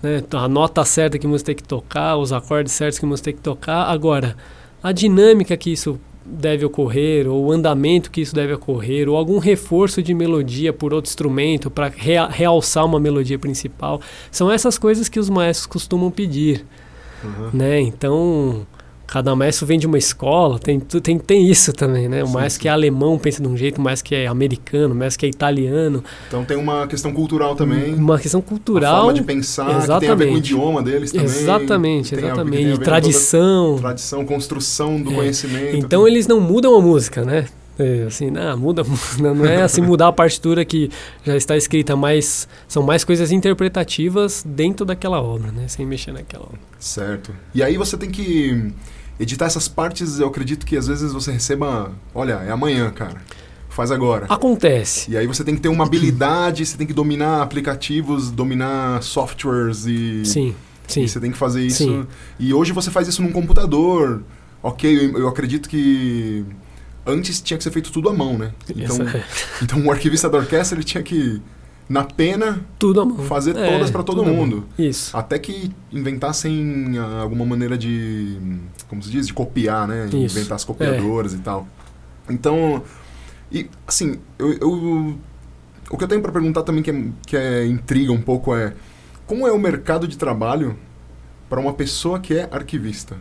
né? 0.05 0.23
A 0.33 0.47
nota 0.47 0.85
certa 0.85 1.17
que 1.17 1.25
você 1.25 1.43
tem 1.43 1.55
que 1.55 1.63
tocar, 1.63 2.15
os 2.15 2.31
acordes 2.31 2.71
certos 2.73 2.99
que 2.99 3.05
você 3.05 3.23
tem 3.23 3.33
que 3.33 3.41
tocar. 3.41 3.85
Agora, 3.85 4.37
a 4.83 4.91
dinâmica 4.91 5.57
que 5.57 5.71
isso 5.71 5.99
deve 6.23 6.63
ocorrer, 6.63 7.27
ou 7.27 7.45
o 7.45 7.51
andamento 7.51 8.11
que 8.11 8.21
isso 8.21 8.33
deve 8.33 8.53
ocorrer, 8.53 9.09
ou 9.09 9.15
algum 9.15 9.39
reforço 9.39 10.01
de 10.01 10.13
melodia 10.13 10.71
por 10.71 10.93
outro 10.93 11.09
instrumento 11.09 11.69
para 11.69 11.87
rea 11.87 12.27
realçar 12.27 12.85
uma 12.85 12.99
melodia 12.99 13.37
principal, 13.37 13.99
são 14.31 14.51
essas 14.51 14.77
coisas 14.77 15.09
que 15.09 15.19
os 15.19 15.29
maestros 15.29 15.65
costumam 15.65 16.11
pedir. 16.11 16.65
Uhum. 17.23 17.49
Né? 17.53 17.81
Então, 17.81 18.65
cada 19.07 19.35
maestro 19.35 19.65
vem 19.65 19.77
de 19.77 19.87
uma 19.87 19.97
escola, 19.97 20.59
tem, 20.59 20.79
tem, 20.79 21.17
tem 21.17 21.49
isso 21.49 21.71
também, 21.71 22.09
né? 22.09 22.23
O 22.23 22.27
sim, 22.27 22.33
maestro 22.33 22.53
sim. 22.55 22.61
que 22.61 22.67
é 22.67 22.71
alemão 22.71 23.17
pensa 23.17 23.41
de 23.41 23.47
um 23.47 23.55
jeito, 23.55 23.77
o 23.77 23.81
maestro 23.81 24.09
que 24.09 24.15
é 24.15 24.27
americano, 24.27 24.93
o 24.93 24.97
maestro 24.97 25.19
que 25.19 25.25
é 25.25 25.29
italiano. 25.29 26.03
Então 26.27 26.43
tem 26.43 26.57
uma 26.57 26.87
questão 26.87 27.13
cultural 27.13 27.55
também. 27.55 27.93
Uma 27.93 28.19
questão 28.19 28.41
cultural. 28.41 28.95
A 28.95 28.97
forma 28.97 29.13
de 29.13 29.23
pensar, 29.23 29.69
exatamente. 29.69 29.93
que 29.93 29.99
tem 29.99 30.09
a 30.09 30.15
ver 30.15 30.27
com 30.27 30.33
o 30.33 30.37
idioma 30.37 30.83
deles 30.83 31.11
também. 31.11 31.25
Exatamente, 31.25 32.15
exatamente. 32.15 32.71
A, 32.73 32.77
tradição. 32.77 33.77
Tradição, 33.79 34.25
construção 34.25 35.01
do 35.01 35.11
é. 35.11 35.15
conhecimento. 35.15 35.75
Então 35.75 36.01
tudo. 36.01 36.07
eles 36.07 36.27
não 36.27 36.39
mudam 36.39 36.75
a 36.75 36.81
música, 36.81 37.23
né? 37.23 37.45
É, 37.77 38.05
assim, 38.07 38.31
não, 38.31 38.57
muda, 38.57 38.83
não 39.19 39.45
é 39.45 39.61
assim 39.61 39.81
mudar 39.81 40.07
a 40.07 40.11
partitura 40.11 40.63
que 40.63 40.89
já 41.25 41.35
está 41.35 41.57
escrita, 41.57 41.95
mas 41.95 42.47
são 42.67 42.81
mais 42.81 43.03
coisas 43.03 43.31
interpretativas 43.31 44.43
dentro 44.47 44.85
daquela 44.85 45.21
obra, 45.21 45.51
né? 45.51 45.67
Sem 45.67 45.85
mexer 45.85 46.13
naquela 46.13 46.45
obra. 46.45 46.59
Certo. 46.79 47.35
E 47.53 47.61
aí 47.61 47.77
você 47.77 47.97
tem 47.97 48.09
que 48.09 48.71
editar 49.19 49.45
essas 49.45 49.67
partes, 49.67 50.19
eu 50.19 50.27
acredito 50.27 50.65
que 50.65 50.77
às 50.77 50.87
vezes 50.87 51.13
você 51.13 51.31
receba, 51.31 51.91
olha, 52.13 52.33
é 52.45 52.51
amanhã, 52.51 52.91
cara. 52.91 53.21
Faz 53.69 53.91
agora. 53.91 54.25
Acontece. 54.29 55.11
E 55.11 55.17
aí 55.17 55.27
você 55.27 55.43
tem 55.43 55.53
que 55.53 55.61
ter 55.61 55.67
uma 55.67 55.83
habilidade, 55.85 56.65
você 56.65 56.77
tem 56.77 56.87
que 56.87 56.93
dominar 56.93 57.41
aplicativos, 57.41 58.31
dominar 58.31 59.03
softwares 59.03 59.85
e. 59.85 60.25
Sim, 60.25 60.55
sim. 60.87 61.03
E 61.03 61.09
você 61.09 61.19
tem 61.19 61.29
que 61.29 61.37
fazer 61.37 61.61
isso. 61.61 61.83
Sim. 61.83 62.07
E 62.39 62.53
hoje 62.53 62.71
você 62.71 62.89
faz 62.89 63.09
isso 63.09 63.21
num 63.21 63.33
computador. 63.33 64.23
Ok, 64.63 64.89
eu, 64.89 65.19
eu 65.19 65.27
acredito 65.27 65.67
que 65.67 66.45
antes 67.05 67.41
tinha 67.41 67.57
que 67.57 67.63
ser 67.65 67.71
feito 67.71 67.91
tudo 67.91 68.07
à 68.07 68.13
mão, 68.13 68.37
né? 68.37 68.53
Então, 68.69 68.97
é. 69.07 69.23
então 69.61 69.85
o 69.85 69.91
arquivista 69.91 70.29
da 70.29 70.37
orquestra 70.37 70.77
ele 70.77 70.85
tinha 70.85 71.03
que 71.03 71.41
na 71.87 72.03
pena 72.03 72.65
tudo 72.79 73.15
fazer 73.23 73.55
é, 73.55 73.71
todas 73.71 73.91
para 73.91 74.03
todo 74.03 74.23
mundo. 74.23 74.65
Isso. 74.77 75.15
Até 75.15 75.37
que 75.37 75.71
inventassem 75.91 76.97
uh, 76.97 77.21
alguma 77.21 77.45
maneira 77.45 77.77
de, 77.77 78.37
como 78.87 79.01
se 79.03 79.09
diz, 79.09 79.27
de 79.27 79.33
copiar, 79.33 79.87
né? 79.87 80.07
Isso. 80.07 80.37
Inventar 80.37 80.55
as 80.55 80.63
copiadoras 80.63 81.33
é. 81.33 81.37
e 81.37 81.39
tal. 81.39 81.67
Então, 82.29 82.83
e 83.51 83.69
assim, 83.87 84.17
eu, 84.39 84.53
eu 84.53 85.17
o 85.89 85.97
que 85.97 86.03
eu 86.03 86.07
tenho 86.07 86.21
para 86.21 86.31
perguntar 86.31 86.63
também 86.63 86.81
que, 86.81 86.89
é, 86.89 87.03
que 87.27 87.37
é 87.37 87.65
intriga 87.65 88.11
um 88.11 88.21
pouco 88.21 88.55
é 88.55 88.73
como 89.27 89.47
é 89.47 89.51
o 89.51 89.59
mercado 89.59 90.07
de 90.07 90.17
trabalho 90.17 90.77
para 91.47 91.59
uma 91.59 91.73
pessoa 91.73 92.19
que 92.19 92.33
é 92.33 92.49
arquivista? 92.51 93.17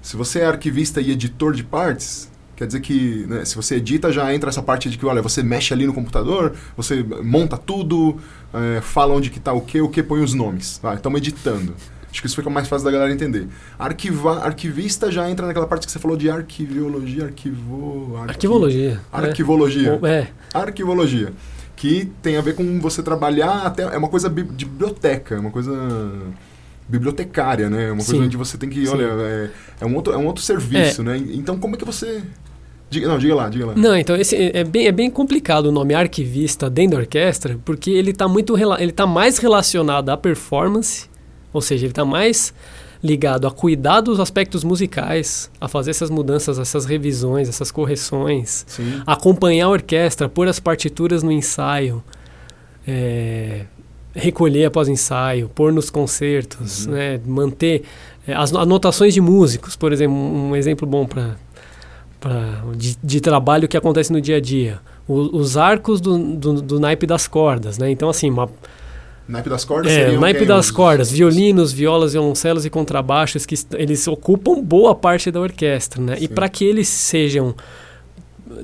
Se 0.00 0.16
você 0.16 0.40
é 0.40 0.46
arquivista 0.46 1.00
e 1.00 1.10
editor 1.10 1.52
de 1.52 1.64
partes, 1.64 2.30
Quer 2.58 2.66
dizer 2.66 2.80
que 2.80 3.24
né, 3.28 3.44
se 3.44 3.54
você 3.54 3.76
edita, 3.76 4.10
já 4.10 4.34
entra 4.34 4.50
essa 4.50 4.60
parte 4.60 4.90
de 4.90 4.98
que, 4.98 5.06
olha, 5.06 5.22
você 5.22 5.44
mexe 5.44 5.72
ali 5.72 5.86
no 5.86 5.94
computador, 5.94 6.56
você 6.76 7.04
monta 7.22 7.56
tudo, 7.56 8.16
é, 8.52 8.80
fala 8.80 9.14
onde 9.14 9.30
que 9.30 9.38
está 9.38 9.52
o 9.52 9.60
que, 9.60 9.80
o 9.80 9.88
que 9.88 10.02
põe 10.02 10.20
os 10.20 10.34
nomes. 10.34 10.80
Vai, 10.82 10.96
estamos 10.96 11.20
editando. 11.20 11.72
Acho 12.10 12.20
que 12.20 12.26
isso 12.26 12.34
fica 12.34 12.50
mais 12.50 12.66
fácil 12.66 12.84
da 12.86 12.90
galera 12.90 13.12
entender. 13.12 13.46
Arquiva, 13.78 14.42
arquivista 14.42 15.08
já 15.08 15.30
entra 15.30 15.46
naquela 15.46 15.68
parte 15.68 15.86
que 15.86 15.92
você 15.92 16.00
falou 16.00 16.16
de 16.16 16.28
arquiviologia, 16.28 17.26
arquivo... 17.26 18.16
Arqui, 18.16 18.30
Arquivologia. 18.30 19.00
Arquivologia. 19.12 20.00
É. 20.02 20.08
é. 20.08 20.28
Arquivologia. 20.52 21.32
Que 21.76 22.10
tem 22.20 22.38
a 22.38 22.40
ver 22.40 22.56
com 22.56 22.80
você 22.80 23.04
trabalhar 23.04 23.66
até... 23.66 23.84
É 23.84 23.96
uma 23.96 24.08
coisa 24.08 24.28
de 24.28 24.64
biblioteca, 24.64 25.36
é 25.36 25.38
uma 25.38 25.52
coisa 25.52 25.72
bibliotecária, 26.88 27.70
né? 27.70 27.84
É 27.84 27.92
uma 27.92 28.02
coisa 28.02 28.20
Sim. 28.20 28.24
onde 28.24 28.36
você 28.36 28.58
tem 28.58 28.68
que, 28.68 28.88
olha, 28.88 29.04
é, 29.04 29.50
é 29.82 29.86
um 29.86 29.94
outro, 29.94 30.12
é 30.12 30.16
um 30.16 30.26
outro 30.26 30.42
serviço, 30.42 31.04
né? 31.04 31.16
Então, 31.18 31.56
como 31.56 31.76
é 31.76 31.78
que 31.78 31.84
você... 31.84 32.20
Diga, 32.90 33.06
não, 33.06 33.18
diga 33.18 33.34
lá, 33.34 33.48
diga 33.48 33.66
lá. 33.66 33.74
Não, 33.76 33.96
então 33.96 34.16
esse 34.16 34.34
é 34.54 34.64
bem, 34.64 34.86
é 34.86 34.92
bem 34.92 35.10
complicado 35.10 35.66
o 35.66 35.72
nome 35.72 35.94
arquivista 35.94 36.70
dentro 36.70 36.96
da 36.96 37.02
orquestra, 37.02 37.58
porque 37.64 37.90
ele 37.90 38.10
está 38.12 38.26
muito 38.26 38.56
ele 38.78 38.92
tá 38.92 39.06
mais 39.06 39.38
relacionado 39.38 40.08
à 40.08 40.16
performance, 40.16 41.06
ou 41.52 41.60
seja, 41.60 41.84
ele 41.84 41.92
está 41.92 42.04
mais 42.04 42.54
ligado 43.02 43.46
a 43.46 43.50
cuidar 43.50 44.00
dos 44.00 44.18
aspectos 44.18 44.64
musicais, 44.64 45.50
a 45.60 45.68
fazer 45.68 45.90
essas 45.90 46.10
mudanças, 46.10 46.58
essas 46.58 46.84
revisões, 46.84 47.48
essas 47.48 47.70
correções, 47.70 48.64
Sim. 48.66 49.02
acompanhar 49.06 49.66
a 49.66 49.68
orquestra, 49.68 50.28
pôr 50.28 50.48
as 50.48 50.58
partituras 50.58 51.22
no 51.22 51.30
ensaio, 51.30 52.02
é, 52.86 53.66
recolher 54.14 54.64
após 54.64 54.88
o 54.88 54.90
ensaio, 54.90 55.48
pôr 55.54 55.72
nos 55.72 55.90
concertos, 55.90 56.86
Uhum. 56.86 56.92
né, 56.92 57.20
manter 57.24 57.82
é, 58.26 58.34
as 58.34 58.52
anotações 58.52 59.14
de 59.14 59.20
músicos, 59.20 59.76
por 59.76 59.92
exemplo, 59.92 60.16
um 60.16 60.56
exemplo 60.56 60.86
bom 60.86 61.06
para 61.06 61.36
de, 62.76 62.96
de 63.02 63.20
trabalho 63.20 63.68
que 63.68 63.76
acontece 63.76 64.12
no 64.12 64.20
dia 64.20 64.36
a 64.36 64.40
dia. 64.40 64.80
O- 65.06 65.36
os 65.38 65.56
arcos 65.56 66.00
do, 66.00 66.18
do, 66.36 66.60
do 66.62 66.80
naipe 66.80 67.06
das 67.06 67.26
cordas, 67.28 67.78
né? 67.78 67.90
Então, 67.90 68.08
assim, 68.08 68.30
uma, 68.30 68.48
Naipe 69.28 69.50
das 69.50 69.62
cordas 69.62 69.92
é, 69.92 70.16
naipe 70.16 70.46
das 70.46 70.66
Os- 70.66 70.70
cordas, 70.70 71.10
violinos, 71.12 71.70
violas, 71.70 72.12
violoncelos 72.14 72.64
e 72.64 72.70
contrabaixos, 72.70 73.44
que 73.44 73.54
eles 73.74 74.08
ocupam 74.08 74.62
boa 74.62 74.94
parte 74.94 75.30
da 75.30 75.38
orquestra, 75.38 76.00
né? 76.02 76.14
E 76.16 76.20
Sim. 76.22 76.28
para 76.28 76.48
que 76.48 76.64
eles 76.64 76.88
sejam 76.88 77.54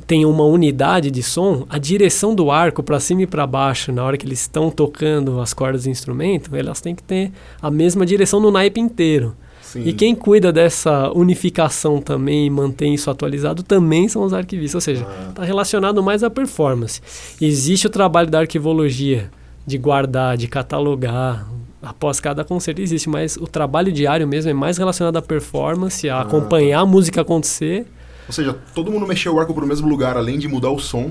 tenham 0.06 0.30
uma 0.30 0.44
unidade 0.44 1.10
de 1.10 1.22
som, 1.22 1.66
a 1.68 1.76
direção 1.78 2.34
do 2.34 2.50
arco 2.50 2.82
para 2.82 2.98
cima 2.98 3.22
e 3.22 3.26
para 3.26 3.46
baixo, 3.46 3.92
na 3.92 4.02
hora 4.02 4.16
que 4.16 4.24
eles 4.26 4.40
estão 4.40 4.70
tocando 4.70 5.38
as 5.40 5.52
cordas 5.52 5.84
do 5.84 5.90
instrumento, 5.90 6.56
elas 6.56 6.80
têm 6.80 6.94
que 6.94 7.02
ter 7.02 7.30
a 7.60 7.70
mesma 7.70 8.06
direção 8.06 8.40
no 8.40 8.50
naipe 8.50 8.80
inteiro. 8.80 9.36
Sim. 9.74 9.82
E 9.88 9.92
quem 9.92 10.14
cuida 10.14 10.52
dessa 10.52 11.10
unificação 11.12 12.00
também 12.00 12.46
e 12.46 12.50
mantém 12.50 12.94
isso 12.94 13.10
atualizado 13.10 13.62
também 13.62 14.08
são 14.08 14.22
os 14.22 14.32
arquivistas, 14.32 14.74
ou 14.76 14.80
seja, 14.80 15.04
Ah, 15.06 15.28
está 15.30 15.44
relacionado 15.44 16.02
mais 16.02 16.22
à 16.22 16.30
performance. 16.30 17.00
Existe 17.40 17.86
o 17.86 17.90
trabalho 17.90 18.30
da 18.30 18.38
arquivologia, 18.40 19.30
de 19.66 19.76
guardar, 19.76 20.36
de 20.36 20.46
catalogar, 20.46 21.46
após 21.82 22.20
cada 22.20 22.44
concerto 22.44 22.80
existe, 22.80 23.08
mas 23.08 23.36
o 23.36 23.46
trabalho 23.46 23.90
diário 23.92 24.26
mesmo 24.28 24.50
é 24.50 24.54
mais 24.54 24.78
relacionado 24.78 25.16
à 25.16 25.22
performance, 25.22 26.08
a 26.08 26.18
Ah, 26.18 26.22
acompanhar 26.22 26.80
a 26.80 26.86
música 26.86 27.20
acontecer. 27.20 27.86
Ou 28.28 28.32
seja, 28.32 28.56
todo 28.74 28.90
mundo 28.90 29.06
mexeu 29.06 29.34
o 29.34 29.40
arco 29.40 29.52
pro 29.52 29.66
mesmo 29.66 29.86
lugar, 29.88 30.16
além 30.16 30.38
de 30.38 30.48
mudar 30.48 30.70
o 30.70 30.78
som, 30.78 31.10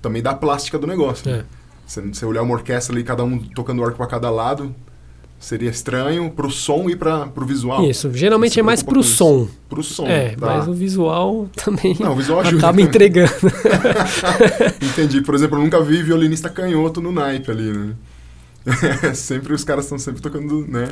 também 0.00 0.22
dá 0.22 0.30
a 0.30 0.34
plástica 0.34 0.78
do 0.78 0.86
negócio. 0.86 1.28
né? 1.30 1.38
É. 1.38 1.44
Você, 1.86 2.00
você 2.00 2.24
olhar 2.24 2.42
uma 2.42 2.54
orquestra 2.54 2.94
ali, 2.94 3.02
cada 3.02 3.24
um 3.24 3.38
tocando 3.38 3.80
o 3.80 3.84
arco 3.84 3.96
para 3.96 4.06
cada 4.06 4.30
lado, 4.30 4.74
seria 5.38 5.70
estranho 5.70 6.30
pro 6.30 6.50
som 6.50 6.88
e 6.90 6.96
para 6.96 7.26
pro 7.26 7.46
visual. 7.46 7.84
Isso, 7.88 8.10
geralmente 8.12 8.54
Você 8.54 8.60
é 8.60 8.62
mais 8.62 8.82
com 8.82 8.98
isso. 8.98 9.14
som. 9.16 9.48
Pro 9.68 9.82
som. 9.82 10.06
É, 10.06 10.30
tá. 10.30 10.36
mas 10.58 10.68
o 10.68 10.72
visual 10.72 11.48
também 11.54 11.96
Não, 12.00 12.12
o 12.12 12.16
visual 12.16 12.40
ajuda. 12.40 12.56
acaba 12.58 12.72
também. 12.72 12.86
entregando. 12.86 13.30
Entendi. 14.82 15.20
Por 15.22 15.34
exemplo, 15.34 15.58
eu 15.58 15.62
nunca 15.62 15.80
vi 15.82 16.02
violinista 16.02 16.48
canhoto 16.48 17.00
no 17.00 17.12
naipe 17.12 17.50
ali, 17.50 17.72
né? 17.72 17.94
sempre 19.14 19.54
os 19.54 19.64
caras 19.64 19.84
estão 19.84 19.98
sempre 19.98 20.20
tocando, 20.20 20.66
né? 20.68 20.88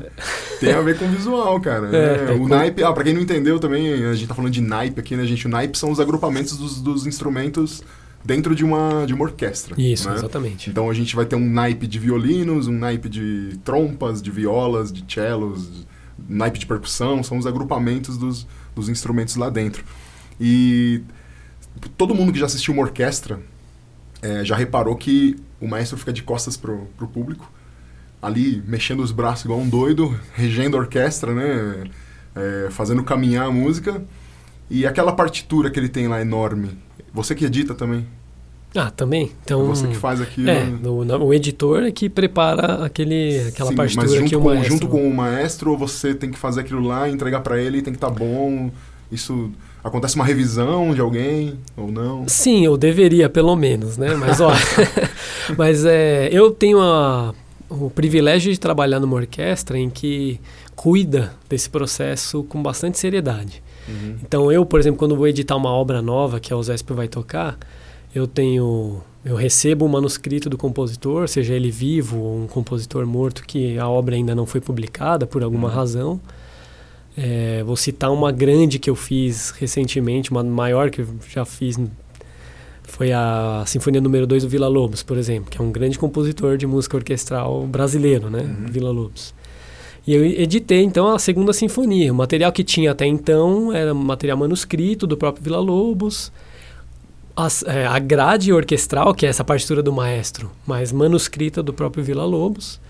Tem 0.61 0.73
a 0.73 0.81
ver 0.81 0.99
com 0.99 1.05
o 1.05 1.09
visual, 1.09 1.61
cara. 1.61 1.89
É, 1.95 2.25
né? 2.27 2.33
O 2.33 2.39
com- 2.39 2.49
naipe, 2.49 2.83
ah, 2.83 2.93
pra 2.93 3.05
quem 3.05 3.13
não 3.13 3.21
entendeu 3.21 3.59
também, 3.59 4.05
a 4.05 4.15
gente 4.15 4.29
tá 4.29 4.35
falando 4.35 4.53
de 4.53 4.63
naipe 4.63 4.99
aqui, 5.01 5.15
né, 5.17 5.27
gente? 5.27 5.47
O 5.47 5.51
naipe 5.51 5.77
são 5.77 5.91
os 5.91 6.01
agrupamentos 6.01 6.57
dos, 6.57 6.81
dos 6.81 7.07
instrumentos 7.07 7.83
dentro 8.27 8.55
de 8.55 8.65
uma, 8.65 9.07
de 9.07 9.15
uma 9.15 9.25
orquestra. 9.25 9.81
Isso, 9.81 10.09
né? 10.09 10.17
exatamente. 10.17 10.69
Então 10.69 10.91
a 10.91 10.95
gente 10.95 11.15
vai 11.15 11.25
ter 11.25 11.37
um 11.37 11.49
naipe 11.49 11.87
de 11.87 11.99
violinos, 11.99 12.67
um 12.67 12.77
naipe 12.77 13.09
de 13.09 13.59
trompas, 13.65 14.21
de 14.21 14.31
violas, 14.31 14.93
de 14.93 15.05
cellos, 15.13 15.87
naipe 16.29 16.59
de 16.59 16.67
percussão, 16.67 17.23
são 17.23 17.39
os 17.39 17.47
agrupamentos 17.47 18.19
dos, 18.19 18.47
dos 18.75 18.89
instrumentos 18.89 19.37
lá 19.37 19.49
dentro. 19.49 19.85
E 20.41 21.03
todo 21.97 22.15
mundo 22.15 22.33
que 22.33 22.39
já 22.39 22.47
assistiu 22.47 22.75
uma 22.75 22.83
orquestra 22.83 23.41
eh, 24.21 24.45
já 24.45 24.57
reparou 24.57 24.97
que 24.97 25.37
o 25.61 25.69
maestro 25.69 25.97
fica 25.97 26.13
de 26.13 26.23
costas 26.23 26.57
pro, 26.57 26.89
pro 26.97 27.07
público, 27.07 27.51
ali 28.21 28.63
mexendo 28.67 29.01
os 29.01 29.13
braços 29.13 29.45
igual 29.45 29.61
um 29.61 29.69
doido, 29.69 30.19
regendo 30.35 30.77
a 30.77 30.81
orquestra, 30.81 31.33
né? 31.33 31.85
Eh, 32.35 32.69
fazendo 32.71 33.05
caminhar 33.05 33.47
a 33.47 33.51
música. 33.53 34.05
E 34.69 34.85
aquela 34.85 35.13
partitura 35.13 35.71
que 35.71 35.79
ele 35.79 35.89
tem 35.89 36.09
lá 36.09 36.21
enorme, 36.21 36.77
você 37.13 37.35
que 37.35 37.45
edita 37.45 37.75
também? 37.75 38.07
Ah, 38.75 38.91
também. 38.91 39.33
Então, 39.43 39.65
você 39.65 39.87
que 39.89 39.97
faz 39.97 40.21
aquilo. 40.21 40.51
é, 40.51 40.65
o, 40.85 41.05
na- 41.05 41.17
o 41.17 41.33
editor 41.33 41.83
é 41.85 41.91
que 41.91 42.11
prepara 42.11 42.85
aquele, 42.85 43.47
aquela 43.49 43.71
Sim, 43.71 43.77
partitura 43.77 44.07
mas 44.07 44.15
junto 44.19 44.29
que 44.29 44.37
o 44.37 44.41
com, 44.41 44.49
maestro... 44.49 44.69
junto 44.73 44.89
com 44.89 45.09
o 45.09 45.15
maestro, 45.15 45.71
ou 45.71 45.79
você 45.79 46.15
tem 46.15 46.31
que 46.31 46.39
fazer 46.39 46.61
aquilo 46.61 46.81
lá, 46.87 47.09
entregar 47.09 47.41
pra 47.41 47.59
ele, 47.61 47.81
tem 47.81 47.93
que 47.93 47.97
estar 47.97 48.11
bom. 48.11 48.71
Isso 49.11 49.51
acontece 49.83 50.17
uma 50.17 50.25
revisão 50.25 50.93
de 50.95 51.01
alguém 51.01 51.59
ou 51.77 51.91
não? 51.91 52.29
Sim, 52.29 52.65
eu 52.67 52.77
deveria, 52.77 53.31
pelo 53.31 53.57
menos, 53.57 53.97
né? 53.97 54.15
Mas, 54.15 54.41
ó, 54.41 54.51
mas 55.57 55.85
é, 55.87 56.29
eu 56.31 56.51
tenho 56.51 56.81
a- 56.81 57.33
o 57.71 57.89
privilégio 57.89 58.53
de 58.53 58.61
trabalhar 58.61 59.01
numa 59.01 59.17
orquestra 59.17 59.79
em 59.79 59.89
que 59.89 60.39
cuida 60.75 61.33
desse 61.49 61.71
processo 61.71 62.45
com 62.45 62.63
bastante 62.63 62.99
seriedade. 62.99 63.63
Uhum. 63.89 64.17
Então, 64.23 64.53
eu, 64.53 64.65
por 64.67 64.81
exemplo, 64.81 64.99
quando 64.99 65.17
vou 65.17 65.29
editar 65.29 65.57
uma 65.57 65.71
obra 65.71 66.01
nova 66.03 66.41
que 66.41 66.53
a 66.53 66.57
USESP 66.57 66.93
vai 66.93 67.09
tocar, 67.09 67.59
eu 68.15 68.27
tenho... 68.27 69.01
Eu 69.25 69.35
recebo 69.35 69.85
o 69.85 69.89
manuscrito 69.89 70.49
do 70.49 70.57
compositor, 70.57 71.27
seja 71.29 71.53
ele 71.53 71.71
vivo 71.71 72.19
ou 72.19 72.43
um 72.45 72.47
compositor 72.47 73.05
morto 73.05 73.43
que 73.45 73.77
a 73.77 73.89
obra 73.89 74.15
ainda 74.15 74.35
não 74.37 74.47
foi 74.47 74.61
publicada 74.61 75.27
por 75.27 75.43
alguma 75.43 75.69
Uhum. 75.69 75.75
razão. 75.75 76.21
É, 77.17 77.63
vou 77.65 77.75
citar 77.77 78.13
uma 78.13 78.31
grande 78.31 78.79
que 78.79 78.89
eu 78.89 78.95
fiz 78.95 79.51
recentemente, 79.51 80.31
uma 80.31 80.45
maior 80.45 80.91
que 80.91 81.01
eu 81.01 81.09
já 81.29 81.45
fiz 81.45 81.77
foi 82.85 83.13
a 83.13 83.65
Sinfonia 83.67 84.01
número 84.01 84.27
2 84.27 84.45
do 84.45 84.49
Vila 84.49 84.69
Lobos, 84.69 85.03
por 85.03 85.19
exemplo, 85.19 85.51
que 85.51 85.59
é 85.59 85.65
um 85.65 85.73
grande 85.73 85.99
compositor 85.99 86.57
de 86.57 86.67
música 86.67 86.97
orquestral 86.97 87.67
brasileiro, 87.67 88.31
né? 88.31 88.43
Uhum. 88.43 88.67
Vila 88.71 88.91
Lobos. 88.91 89.35
E 90.07 90.15
eu 90.15 90.25
editei 90.25 90.83
então 90.83 91.09
a 91.09 91.19
segunda 91.19 91.53
sinfonia. 91.53 92.13
O 92.13 92.17
material 92.17 92.53
que 92.53 92.63
tinha 92.63 92.93
até 92.93 93.07
então 93.07 93.73
era 93.73 93.93
material 93.93 94.39
manuscrito 94.39 95.07
do 95.07 95.17
próprio 95.17 95.43
Vila 95.43 95.59
Lobos. 95.59 96.31
As- 97.37 97.63
é, 97.65 97.87
a 97.87 97.99
grade 97.99 98.53
orquestral, 98.53 99.13
que 99.15 99.27
é 99.27 99.29
essa 99.29 99.45
partitura 99.45 99.83
do 99.83 99.93
maestro, 99.93 100.51
mas 100.67 100.93
manuscrita 100.93 101.63
do 101.63 101.73
próprio 101.73 102.03
Vila 102.05 102.25
Lobos. 102.25 102.81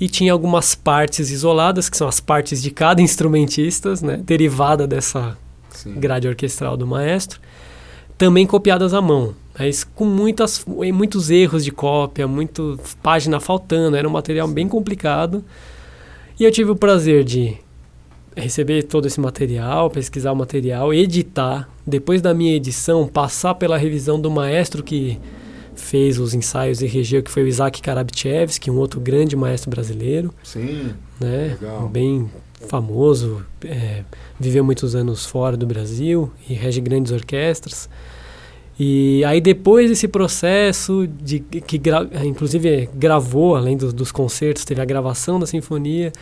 E 0.00 0.08
tinha 0.08 0.32
algumas 0.32 0.74
partes 0.74 1.30
isoladas, 1.30 1.88
que 1.88 1.96
são 1.96 2.08
as 2.08 2.18
partes 2.20 2.60
de 2.60 2.70
cada 2.70 3.00
instrumentista, 3.02 3.94
né? 4.02 4.16
derivada 4.16 4.86
dessa 4.86 5.38
Sim. 5.70 5.94
grade 5.94 6.26
orquestral 6.26 6.76
do 6.76 6.86
maestro, 6.86 7.40
também 8.18 8.46
copiadas 8.46 8.92
à 8.94 9.00
mão, 9.00 9.34
mas 9.58 9.84
com 9.84 10.04
muitas, 10.04 10.64
muitos 10.66 11.30
erros 11.30 11.64
de 11.64 11.70
cópia, 11.70 12.26
muito 12.26 12.78
página 13.02 13.38
faltando, 13.40 13.96
era 13.96 14.06
um 14.08 14.12
material 14.12 14.48
bem 14.48 14.68
complicado. 14.68 15.44
E 16.38 16.44
eu 16.44 16.50
tive 16.50 16.70
o 16.70 16.76
prazer 16.76 17.24
de 17.24 17.56
receber 18.36 18.82
todo 18.84 19.06
esse 19.06 19.20
material, 19.20 19.90
pesquisar 19.90 20.32
o 20.32 20.36
material, 20.36 20.92
editar, 20.92 21.68
depois 21.86 22.22
da 22.22 22.32
minha 22.32 22.54
edição, 22.54 23.06
passar 23.06 23.54
pela 23.54 23.76
revisão 23.76 24.20
do 24.20 24.30
maestro 24.30 24.82
que 24.82 25.18
fez 25.74 26.18
os 26.18 26.34
ensaios 26.34 26.82
e 26.82 26.86
regeu, 26.86 27.22
que 27.22 27.30
foi 27.30 27.42
o 27.44 27.46
Isaac 27.46 27.80
Karabchevsky, 27.80 28.70
um 28.70 28.76
outro 28.76 29.00
grande 29.00 29.34
maestro 29.34 29.70
brasileiro 29.70 30.32
Sim, 30.42 30.92
né? 31.20 31.56
Legal. 31.60 31.88
Bem 31.88 32.30
famoso, 32.68 33.44
é, 33.64 34.04
viveu 34.38 34.64
muitos 34.64 34.94
anos 34.94 35.26
fora 35.26 35.56
do 35.56 35.66
Brasil 35.66 36.30
e 36.48 36.54
rege 36.54 36.80
grandes 36.80 37.10
orquestras. 37.12 37.88
E 38.80 39.22
aí 39.24 39.40
depois 39.40 39.90
desse 39.90 40.08
processo 40.08 41.06
de 41.22 41.40
que 41.40 41.76
gra- 41.78 42.08
inclusive 42.24 42.88
gravou 42.94 43.54
além 43.54 43.76
dos, 43.76 43.92
dos 43.92 44.10
concertos, 44.10 44.64
teve 44.64 44.80
a 44.80 44.84
gravação 44.84 45.38
da 45.38 45.46
sinfonia. 45.46 46.12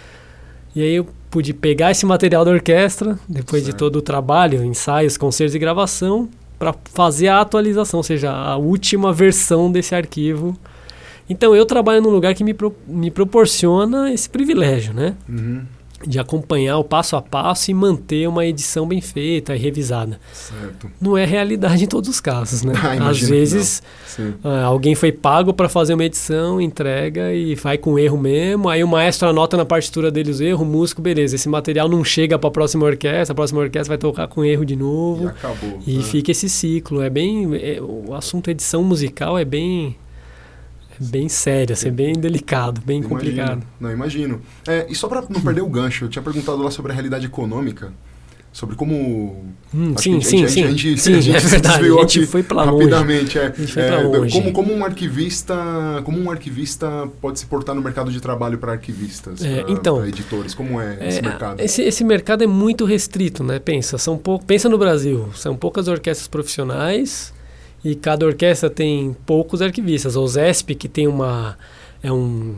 E 0.75 0.83
aí 0.83 0.95
eu 0.95 1.07
pude 1.31 1.55
pegar 1.55 1.91
esse 1.93 2.05
material 2.05 2.45
da 2.45 2.51
orquestra 2.51 3.19
depois 3.29 3.63
de 3.63 3.71
Certo. 3.71 3.79
todo 3.79 3.97
o 3.97 4.03
trabalho, 4.03 4.65
ensaios, 4.65 5.17
concertos 5.17 5.55
e 5.55 5.59
gravação 5.59 6.29
para 6.59 6.75
fazer 6.93 7.29
a 7.29 7.41
atualização, 7.41 7.99
ou 7.99 8.05
seja, 8.05 8.31
a 8.31 8.57
última 8.57 9.13
versão 9.13 9.71
desse 9.73 9.95
arquivo. 9.95 10.57
Então 11.29 11.55
eu 11.57 11.65
trabalho 11.65 12.03
num 12.03 12.11
lugar 12.11 12.35
que 12.35 12.43
me, 12.45 12.53
pro- 12.53 12.75
me 12.87 13.11
proporciona 13.11 14.13
esse 14.13 14.29
privilégio, 14.29 14.93
né? 14.93 15.15
Uhum. 15.29 15.63
De 16.07 16.19
acompanhar 16.19 16.79
o 16.79 16.85
passo 16.85 17.15
a 17.17 17.23
passo 17.23 17.71
e 17.71 17.75
manter 17.75 18.27
uma 18.29 18.47
edição 18.47 18.87
bem 18.87 19.01
feita 19.01 19.55
e 19.55 19.59
revisada. 19.59 20.19
Certo. 20.33 20.91
Não 21.01 21.17
é 21.17 21.25
realidade 21.25 21.85
em 21.85 21.87
todos 21.87 22.09
os 22.09 22.21
casos, 22.21 22.63
né? 22.63 22.73
Ah, 22.83 23.09
Às 23.11 23.21
vezes 23.21 23.83
ah, 24.43 24.65
alguém 24.65 24.95
foi 24.95 25.13
pago 25.13 25.53
para 25.53 25.69
fazer 25.69 25.95
uma 25.95 26.05
edição, 26.05 26.61
entrega 26.61 27.33
e 27.33 27.55
vai 27.55 27.77
com 27.79 27.99
erro 27.99 28.17
mesmo. 28.19 28.69
Aí 28.69 28.83
o 28.83 28.89
maestro 28.89 29.29
anota 29.29 29.57
na 29.57 29.65
partitura 29.65 30.11
dele 30.11 30.31
os 30.31 30.41
erros, 30.41 30.63
o 30.63 30.65
músico, 30.65 31.01
beleza. 31.03 31.37
Esse 31.37 31.49
material 31.49 31.89
não 31.89 32.03
chega 32.03 32.39
para 32.39 32.49
a 32.49 32.53
próxima 32.53 32.85
orquestra, 32.87 33.33
a 33.33 33.35
próxima 33.37 33.61
orquestra 33.61 33.89
vai 33.91 33.99
tocar 33.99 34.27
com 34.29 34.45
erro 34.45 34.65
de 34.65 34.75
E 34.75 34.77
novo. 34.77 35.29
acabou. 35.29 35.79
E 35.87 35.99
né? 35.99 36.03
fica 36.03 36.31
esse 36.31 36.49
ciclo. 36.49 37.03
É 37.03 37.11
bem. 37.11 37.55
é- 37.57 37.81
o 37.81 38.15
assunto 38.15 38.51
edição 38.51 38.83
musical 38.83 39.39
é 39.39 39.45
bem. 39.45 39.97
É 41.01 41.05
bem 41.05 41.29
sério, 41.29 41.73
assim, 41.73 41.89
é 41.89 41.91
bem 41.91 42.13
delicado, 42.15 42.81
bem 42.85 42.99
Imagino. 42.99 43.19
complicado. 43.19 43.63
Não, 43.81 43.91
imagino. 43.91 44.41
É, 44.69 44.87
e 44.89 44.95
só 44.95 45.09
para 45.09 45.23
não 45.31 45.41
perder 45.41 45.63
o 45.63 45.69
gancho, 45.69 46.05
eu 46.05 46.09
tinha 46.09 46.23
perguntado 46.23 46.63
lá 46.63 46.71
sobre 46.71 46.93
a 46.93 46.95
realidade 46.95 47.25
econômica, 47.27 47.93
sobre 48.53 48.75
como. 48.77 49.45
Hum, 49.73 49.93
acho 49.95 50.03
sim, 50.03 50.19
que 50.19 50.27
a 50.27 50.29
sim, 50.29 50.39
gente- 50.39 50.51
sim. 50.51 50.65
a 50.65 50.69
gente- 50.71 50.99
sim, 51.01 51.15
a 51.15 51.21
gente 51.21 51.37
é 51.37 51.41
se 51.41 51.47
verdade. 51.47 51.75
desviou 51.79 51.99
A 51.99 52.03
gente 52.03 52.27
foi 52.27 52.43
pra 52.43 52.65
longe. 52.65 52.91
Rapidamente, 52.91 53.39
é. 53.39 53.55
gente 53.57 53.73
foi 53.73 53.83
É, 53.83 53.97
longe. 54.03 54.33
Como, 54.33 54.53
como 54.53 54.73
um 54.75 54.85
arquivista, 54.85 55.55
como 56.05 56.19
um 56.21 56.31
arquivista 56.31 57.09
pode 57.21 57.39
se 57.39 57.47
portar 57.47 57.75
no 57.77 57.81
mercado 57.81 58.11
de 58.11 58.21
trabalho 58.21 58.59
para 58.59 58.73
arquivistas, 58.73 59.43
É, 59.45 59.63
pra- 59.63 59.73
então, 59.73 59.99
pra 59.99 60.09
editores? 60.09 60.53
Como 60.55 60.81
é, 60.81 60.99
esse 61.09 61.19
É, 61.21 61.23
mercado? 61.23 61.61
Esse, 61.61 61.83
esse 61.83 62.03
mercado 62.05 62.43
é 62.43 62.47
muito 62.47 62.85
restrito, 62.85 63.45
né? 63.45 63.59
Pensa, 63.61 63.97
são 63.99 64.19
pou... 64.19 64.39
pensa 64.41 64.69
no 64.69 64.77
Brasil, 64.77 65.29
são 65.35 65.57
poucas 65.57 65.87
orquestras 65.89 66.27
profissionais 66.29 67.33
e 67.85 67.95
cada 67.95 68.27
orquestra 68.27 68.69
tem 68.69 69.17
poucos 69.27 69.63
arquivistas. 69.63 70.17
O 70.17 70.27
ZESP, 70.27 70.75
que 70.75 70.89
tem 70.89 71.07
uma 71.07 71.57
é 72.03 72.13
um 72.13 72.57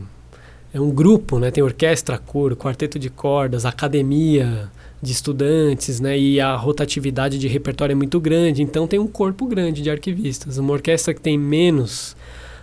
é 0.73 0.81
um 0.81 0.89
grupo, 0.89 1.37
né? 1.37 1.51
Tem 1.51 1.63
orquestra, 1.63 2.17
coro, 2.17 2.55
quarteto 2.55 2.97
de 2.97 3.09
cordas, 3.09 3.63
academia 3.63 4.71
de 5.01 5.11
estudantes, 5.11 5.99
né? 5.99 6.17
E 6.17 6.39
a 6.41 6.55
rotatividade 6.55 7.37
de 7.37 7.47
repertório 7.47 7.93
é 7.93 7.95
muito 7.95 8.19
grande, 8.19 8.63
então 8.63 8.87
tem 8.87 8.99
um 8.99 9.07
corpo 9.07 9.45
grande 9.45 9.83
de 9.83 9.89
arquivistas. 9.89 10.57
Uma 10.57 10.73
orquestra 10.73 11.13
que 11.13 11.21
tem 11.21 11.37
menos 11.37 12.15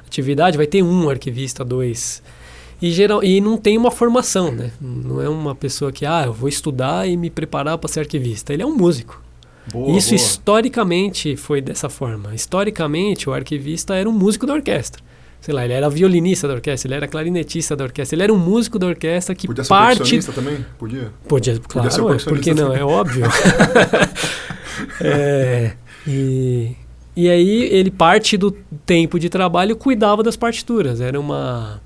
atividade 0.04 0.56
vai 0.56 0.66
ter 0.66 0.82
um 0.82 1.08
arquivista, 1.08 1.64
dois. 1.64 2.20
E, 2.82 2.90
geral, 2.90 3.22
e 3.22 3.40
não 3.40 3.56
tem 3.56 3.78
uma 3.78 3.90
formação, 3.90 4.50
né? 4.50 4.72
Não 4.80 5.20
é 5.20 5.28
uma 5.28 5.54
pessoa 5.54 5.92
que, 5.92 6.04
ah, 6.04 6.24
eu 6.26 6.32
vou 6.32 6.48
estudar 6.48 7.06
e 7.06 7.16
me 7.16 7.30
preparar 7.30 7.78
para 7.78 7.88
ser 7.88 8.00
arquivista. 8.00 8.52
Ele 8.52 8.62
é 8.62 8.66
um 8.66 8.74
músico. 8.74 9.22
Boa, 9.72 9.96
Isso 9.96 10.10
boa. 10.10 10.16
historicamente 10.16 11.36
foi 11.36 11.60
dessa 11.60 11.88
forma. 11.88 12.34
Historicamente, 12.34 13.28
o 13.28 13.32
arquivista 13.32 13.94
era 13.94 14.08
um 14.08 14.12
músico 14.12 14.46
da 14.46 14.54
orquestra. 14.54 15.02
Sei 15.40 15.54
lá, 15.54 15.64
ele 15.64 15.72
era 15.72 15.88
violinista 15.88 16.46
da 16.46 16.54
orquestra, 16.54 16.88
ele 16.88 16.94
era 16.96 17.08
clarinetista 17.08 17.74
da 17.74 17.84
orquestra, 17.84 18.14
ele 18.14 18.22
era 18.24 18.32
um 18.32 18.38
músico 18.38 18.78
da 18.78 18.86
orquestra 18.86 19.34
que 19.34 19.46
Podia 19.46 19.64
ser 19.64 19.68
parte. 19.68 19.96
percussionista 19.98 20.32
também? 20.32 20.66
Podia? 20.78 21.10
Podia, 21.26 21.58
claro, 21.66 21.90
ser 21.90 22.02
ué, 22.02 22.08
percussionista 22.08 22.30
por 22.30 22.40
que 22.40 22.52
não? 22.54 22.74
É 22.74 22.84
óbvio. 22.84 23.24
É, 25.00 25.72
e, 26.06 26.74
e 27.14 27.28
aí 27.28 27.64
ele 27.64 27.90
parte 27.90 28.36
do 28.36 28.50
tempo 28.86 29.18
de 29.18 29.28
trabalho 29.28 29.76
cuidava 29.76 30.22
das 30.22 30.36
partituras. 30.36 31.00
Era 31.00 31.18
uma 31.20 31.80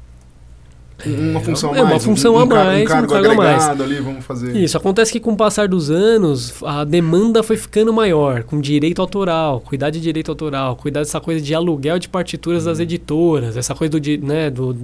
Uma 1.07 1.41
função 1.41 1.73
a 1.73 1.77
é 1.77 1.83
mais. 1.83 1.93
uma 1.93 2.01
função 2.01 2.35
um, 2.35 2.39
a 2.39 2.45
um 2.45 2.47
mais, 2.47 2.81
Um 2.81 2.83
um 2.83 2.87
cargo 2.87 3.13
cargo 3.13 3.31
a 3.31 3.35
mais. 3.35 3.69
ali, 3.69 4.01
vamos 4.01 4.25
fazer. 4.25 4.57
Isso, 4.57 4.77
acontece 4.77 5.13
que 5.13 5.21
com 5.21 5.33
o 5.33 5.37
passar 5.37 5.69
dos 5.69 5.91
anos, 5.91 6.55
a 6.65 6.85
demanda 6.85 7.43
foi 7.43 7.57
ficando 7.57 7.93
maior, 7.93 8.43
com 8.45 8.61
direito 8.61 9.01
autoral, 9.01 9.61
cuidar 9.61 9.91
de 9.91 10.01
direito 10.01 10.31
autoral, 10.31 10.77
cuidar 10.77 11.01
dessa 11.01 11.21
coisa 11.21 11.41
de 11.41 11.55
aluguel 11.55 11.99
de 11.99 12.09
partituras 12.09 12.65
das 12.65 12.81
editoras, 12.81 13.57
essa 13.57 13.75
coisa 13.75 13.99
do, 13.99 14.27
né, 14.27 14.51
do 14.51 14.77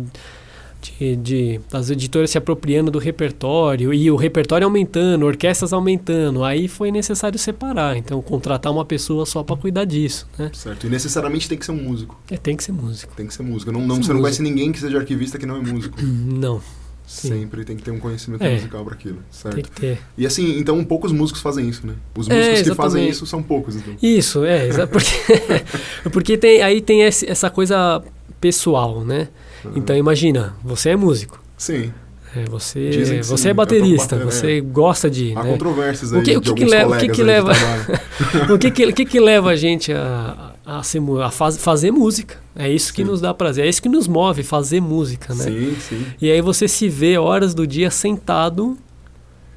de, 0.81 1.17
de- 1.17 1.61
das 1.71 1.91
editoras 1.91 2.31
se 2.31 2.39
apropriando 2.39 2.91
do 2.91 2.99
repertório 2.99 3.93
e 3.93 4.11
o 4.11 4.17
repertório 4.17 4.65
aumentando, 4.67 5.27
orquestras 5.27 5.73
aumentando, 5.73 6.43
aí 6.45 6.69
foi 6.69 6.91
necessário 6.91 7.39
separar, 7.39 7.97
então 7.97 8.21
contratar 8.23 8.73
uma 8.73 8.85
pessoa 8.85 9.27
só 9.27 9.43
para 9.43 9.57
cuidar 9.57 9.85
disso, 9.85 10.27
né? 10.39 10.51
Certo. 10.55 10.87
E 10.87 10.91
necessariamente 10.91 11.49
tem 11.49 11.59
que 11.59 11.65
ser 11.67 11.73
um 11.73 11.83
músico. 11.83 12.19
É, 12.31 12.37
tem 12.37 12.57
que 12.57 12.65
ser 12.65 12.73
músico. 12.73 13.13
Tem 13.15 13.27
que 13.27 13.35
ser 13.35 13.43
músico. 13.43 13.71
Não, 13.73 13.81
não, 13.81 13.97
Ser 13.97 14.03
você 14.05 14.09
não 14.13 14.21
músico. 14.21 14.23
conhece 14.23 14.43
ninguém 14.43 14.73
que 14.73 14.81
seja 14.81 14.99
arquivista 14.99 15.39
que 15.39 15.47
não 15.47 15.57
é 15.57 15.61
músico. 15.61 15.97
Não, 16.03 16.61
Sim. 17.07 17.29
Sempre 17.41 17.65
tem 17.65 17.77
que 17.77 17.83
ter 17.83 17.91
um 17.91 17.99
conhecimento 17.99 18.41
É. 18.45 18.55
musical 18.55 18.85
para 18.85 18.95
aquilo. 18.95 19.19
Certo. 19.33 19.55
tem 19.57 19.65
que 19.65 19.71
ter. 19.73 19.99
E 20.17 20.25
assim, 20.25 20.59
então 20.61 20.83
poucos 20.85 21.11
músicos 21.11 21.43
fazem 21.43 21.69
isso, 21.69 21.85
né? 21.85 21.95
Os 22.17 22.29
É, 22.31 22.37
músicos 22.51 22.69
que 22.71 22.75
fazem 22.77 23.09
isso 23.09 23.27
são 23.27 23.43
poucos, 23.43 23.75
então. 23.75 23.95
Isso, 24.01 24.45
é, 24.45 24.69
porque, 24.87 25.11
porque 26.13 26.39
tem, 26.39 26.63
aí 26.63 26.81
tem 26.81 27.03
essa 27.03 27.51
coisa 27.51 28.01
pessoal, 28.41 29.05
né? 29.05 29.27
Uhum. 29.65 29.73
Então 29.77 29.97
imagina, 29.97 30.55
você 30.65 30.91
é 30.91 30.97
músico, 30.97 31.41
Sim, 31.57 31.93
é, 32.35 32.45
você, 32.45 33.23
você 33.23 33.37
sim, 33.43 33.49
é 33.49 33.55
baterista, 33.55 34.17
você 34.17 34.61
gosta 34.61 35.11
de. 35.11 35.33
há 35.37 35.43
né? 35.43 35.53
controvérsias 35.53 36.13
O 36.13 36.17
aí 36.17 36.23
que- 36.23 36.37
o 36.37 36.41
que 36.41 36.55
que 36.55 36.65
leva- 36.65 36.95
o 36.97 36.99
que 36.99 37.09
que 37.09 37.23
leva- 37.23 37.53
o 38.55 38.59
que 38.59 38.71
que, 38.71 38.87
o 38.87 38.95
que 38.95 39.05
que 39.05 39.21
leva 39.21 39.51
a 39.51 39.57
gente 39.57 39.93
a, 39.93 40.53
a, 40.65 40.83
ser, 40.83 41.03
a 41.23 41.31
faz- 41.31 41.57
fazer 41.59 41.91
música? 41.91 42.37
É 42.57 42.69
isso 42.71 42.93
que 42.95 43.03
Sim. 43.03 43.11
nos 43.11 43.21
dá 43.21 43.33
prazer, 43.35 43.65
é 43.65 43.69
isso 43.69 43.83
que 43.83 43.89
nos 43.89 44.07
move, 44.09 44.43
fazer 44.43 44.81
música, 44.81 45.35
né? 45.35 45.45
Sim, 45.45 45.77
sim. 45.89 46.07
E 46.21 46.31
aí 46.31 46.41
você 46.41 46.67
se 46.69 46.89
vê 46.89 47.17
horas 47.19 47.53
do 47.55 47.67
dia 47.67 47.91
sentado, 47.91 48.77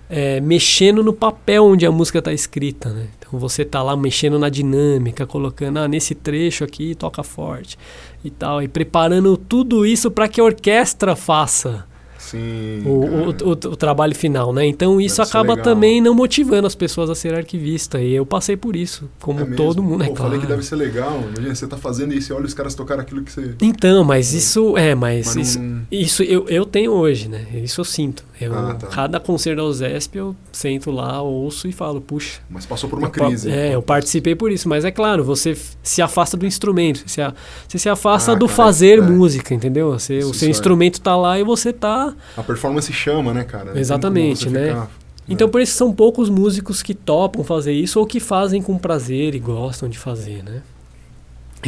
é, 0.09 0.39
mexendo 0.41 1.03
no 1.03 1.13
papel 1.13 1.65
onde 1.65 1.85
a 1.85 1.91
música 1.91 2.19
está 2.19 2.31
escrita, 2.33 2.89
né? 2.89 3.07
Você 3.39 3.63
tá 3.65 3.81
lá 3.83 3.95
mexendo 3.95 4.37
na 4.39 4.49
dinâmica, 4.49 5.25
colocando, 5.25 5.77
ah, 5.79 5.87
nesse 5.87 6.13
trecho 6.15 6.63
aqui 6.63 6.95
toca 6.95 7.23
forte 7.23 7.77
e 8.23 8.29
tal, 8.29 8.61
e 8.61 8.67
preparando 8.67 9.35
tudo 9.37 9.85
isso 9.85 10.09
para 10.11 10.27
que 10.27 10.39
a 10.39 10.43
orquestra 10.43 11.15
faça 11.15 11.85
Sim. 12.17 12.81
o, 12.85 12.89
o, 12.89 13.29
o, 13.29 13.51
o 13.51 13.55
trabalho 13.75 14.15
final, 14.15 14.53
né? 14.53 14.65
Então 14.65 14.99
isso 15.01 15.17
Deve 15.17 15.29
acaba 15.29 15.57
também 15.57 15.99
não 16.01 16.15
motivando 16.15 16.65
as 16.65 16.73
pessoas 16.73 17.09
a 17.09 17.15
ser 17.15 17.33
arquivista. 17.33 18.01
E 18.01 18.13
eu 18.13 18.25
passei 18.25 18.55
por 18.55 18.75
isso, 18.77 19.09
como 19.19 19.41
É 19.41 19.45
todo 19.45 19.83
mundo, 19.83 20.03
é 20.03 20.07
Pô, 20.07 20.13
claro. 20.13 20.31
falei 20.31 20.39
que 20.39 20.47
deve 20.47 20.63
ser 20.63 20.77
legal. 20.77 21.19
Imagina, 21.21 21.53
você 21.53 21.67
tá 21.67 21.75
fazendo 21.77 22.13
isso 22.13 22.31
e 22.31 22.35
olha 22.35 22.45
os 22.45 22.53
caras 22.53 22.73
tocaram 22.75 23.01
aquilo 23.01 23.21
que 23.23 23.31
você. 23.31 23.53
Então, 23.61 24.05
mas 24.05 24.33
isso 24.33 24.77
é, 24.77 24.95
mas, 24.95 25.35
Mas 25.35 25.47
isso, 25.47 25.59
não- 25.59 25.81
isso 25.91 26.23
eu, 26.23 26.47
eu 26.47 26.65
tenho 26.65 26.93
hoje, 26.93 27.27
né? 27.27 27.45
Isso 27.61 27.81
eu 27.81 27.85
sinto. 27.85 28.23
Eu, 28.45 28.53
Ah, 28.57 28.73
tá. 28.75 28.87
Cada 28.87 29.19
concerto 29.19 29.57
da 29.57 29.63
USESP 29.63 30.17
eu 30.17 30.35
sento 30.51 30.91
lá, 30.91 31.21
ouço 31.21 31.67
e 31.67 31.71
falo, 31.71 31.99
puxa. 32.01 32.39
Mas 32.49 32.65
passou 32.65 32.89
por 32.89 32.99
uma 32.99 33.07
eu 33.07 33.11
crise. 33.11 33.49
É, 33.49 33.75
eu 33.75 33.81
participei 33.81 34.35
por 34.35 34.51
isso. 34.51 34.67
Mas 34.69 34.85
é 34.85 34.91
claro, 34.91 35.23
você 35.23 35.57
se 35.81 36.01
afasta 36.01 36.35
do 36.37 36.45
instrumento. 36.45 37.03
Você, 37.07 37.21
você 37.67 37.77
se 37.77 37.89
afasta 37.89 38.31
Ah, 38.31 38.35
do 38.35 38.45
cara, 38.45 38.55
fazer 38.57 38.99
é. 38.99 39.01
música, 39.01 39.53
entendeu? 39.53 39.91
Você, 39.91 40.19
Isso- 40.19 40.31
o 40.31 40.33
seu 40.33 40.47
é. 40.47 40.51
instrumento 40.51 40.99
tá 41.01 41.15
lá 41.15 41.39
e 41.39 41.43
você 41.43 41.71
tá. 41.73 42.13
A 42.37 42.43
performance 42.43 42.91
chama, 42.93 43.33
né, 43.33 43.43
cara? 43.43 43.77
Exatamente, 43.79 44.49
né? 44.49 44.67
ficar- 44.69 44.89
Então 45.29 45.47
por 45.47 45.61
isso 45.61 45.73
são 45.75 45.93
poucos 45.93 46.29
músicos 46.29 46.83
que 46.83 46.93
topam 46.93 47.43
fazer 47.43 47.71
isso 47.73 47.99
ou 47.99 48.05
que 48.05 48.19
fazem 48.19 48.61
com 48.61 48.77
prazer 48.77 49.33
e 49.35 49.39
gostam 49.39 49.87
de 49.87 49.97
fazer, 49.97 50.43
né? 50.43 50.61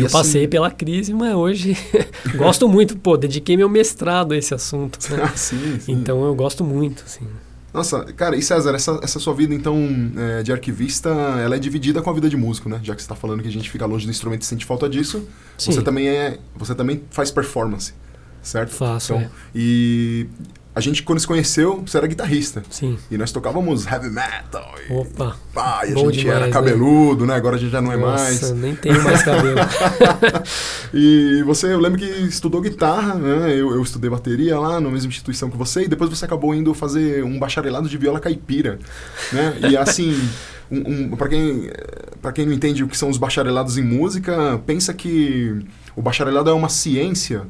Eu 0.02 0.06
assim- 0.08 0.14
passei 0.14 0.48
pela 0.48 0.70
crise, 0.72 1.14
mas 1.14 1.34
hoje 1.36 1.78
gosto 2.38 2.68
muito, 2.68 2.98
pô, 2.98 3.16
dediquei 3.18 3.56
meu 3.58 3.70
mestrado 3.70 4.34
a 4.34 4.38
esse 4.38 4.54
assunto. 4.54 5.00
né? 5.12 5.24
Ah, 5.24 5.30
sim, 5.38 5.80
sim. 5.80 5.92
Então 5.94 6.24
eu 6.26 6.34
gosto 6.36 6.64
muito, 6.64 7.04
assim. 7.06 7.26
Nossa, 7.74 8.06
cara, 8.14 8.38
e 8.38 8.42
César, 8.42 8.74
essa, 8.74 8.98
essa 9.04 9.20
sua 9.20 9.34
vida, 9.34 9.54
então, 9.54 9.78
é, 10.18 10.42
de 10.44 10.52
arquivista, 10.54 11.10
ela 11.10 11.58
é 11.58 11.60
dividida 11.60 12.02
com 12.02 12.10
a 12.10 12.14
vida 12.14 12.30
de 12.30 12.38
músico, 12.38 12.70
né? 12.70 12.80
Já 12.82 12.96
que 12.96 13.02
você 13.02 13.08
tá 13.10 13.16
falando 13.16 13.42
que 13.42 13.50
a 13.50 13.52
gente 13.52 13.70
fica 13.70 13.86
longe 13.86 14.06
do 14.06 14.10
instrumento 14.12 14.44
e 14.44 14.46
sente 14.46 14.64
falta 14.66 14.88
disso, 14.88 15.28
Sim, 15.58 15.74
você 15.74 15.82
também 15.82 16.08
é. 16.08 16.38
Você 16.56 16.74
também 16.74 17.04
faz 17.12 17.32
performance, 17.32 17.94
certo? 18.42 18.70
faço, 18.70 19.14
Então, 19.14 19.26
é. 19.26 19.30
e 19.54 20.26
a 20.76 20.82
gente, 20.82 21.04
quando 21.04 21.20
se 21.20 21.26
conheceu, 21.26 21.82
você 21.88 21.98
era 21.98 22.06
guitarrista. 22.06 22.62
Sim. 22.70 22.98
E 23.10 23.18
nós 23.18 23.32
tocávamos 23.32 23.88
heavy 23.88 24.10
metal. 24.10 24.76
E, 24.88 24.92
Opa, 24.92 25.38
pá, 25.54 25.84
e 25.86 25.94
a 25.94 25.96
gente 25.96 26.20
demais, 26.20 26.36
era 26.36 26.46
né? 26.48 26.52
cabeludo, 26.52 27.26
né? 27.26 27.34
Agora 27.34 27.56
a 27.56 27.60
gente 27.60 27.72
já 27.72 27.80
não 27.82 27.94
é 27.94 27.96
nossa, 27.96 28.24
mais. 28.24 28.52
nem 28.52 28.76
tenho 28.76 29.02
mais 29.02 29.24
cabelo. 29.24 29.56
E 30.94 31.44
você, 31.44 31.74
eu 31.74 31.80
lembro 31.80 32.00
que 32.00 32.06
estudou 32.06 32.62
guitarra, 32.62 33.16
né? 33.16 33.52
Eu, 33.52 33.74
eu 33.74 33.82
estudei 33.82 34.10
bateria 34.10 34.58
lá 34.60 34.80
na 34.80 34.90
mesma 34.90 35.10
instituição 35.10 35.50
que 35.50 35.58
você, 35.58 35.84
e 35.84 35.88
depois 35.88 36.10
você 36.10 36.26
acabou 36.26 36.54
indo 36.54 36.74
fazer 36.74 37.24
um 37.24 37.38
bacharelado 37.40 37.90
de 37.90 37.98
viola 37.98 38.20
caipira, 38.20 38.80
né? 39.32 39.58
E 39.70 39.76
assim, 39.76 40.18
um, 40.72 40.78
um, 40.78 41.10
para 41.16 41.30
quem, 41.30 41.70
pra 42.22 42.32
quem 42.32 42.46
não 42.46 42.54
entende 42.54 42.84
o 42.84 42.88
que 42.88 42.98
são 42.98 43.10
os 43.10 43.18
bacharelados 43.18 43.78
em 43.78 43.84
música, 43.84 44.62
pensa 44.66 44.94
que 44.94 45.66
o 45.96 46.02
bacharelado 46.02 46.50
é 46.50 46.54
uma 46.54 46.70
ciência, 46.70 47.44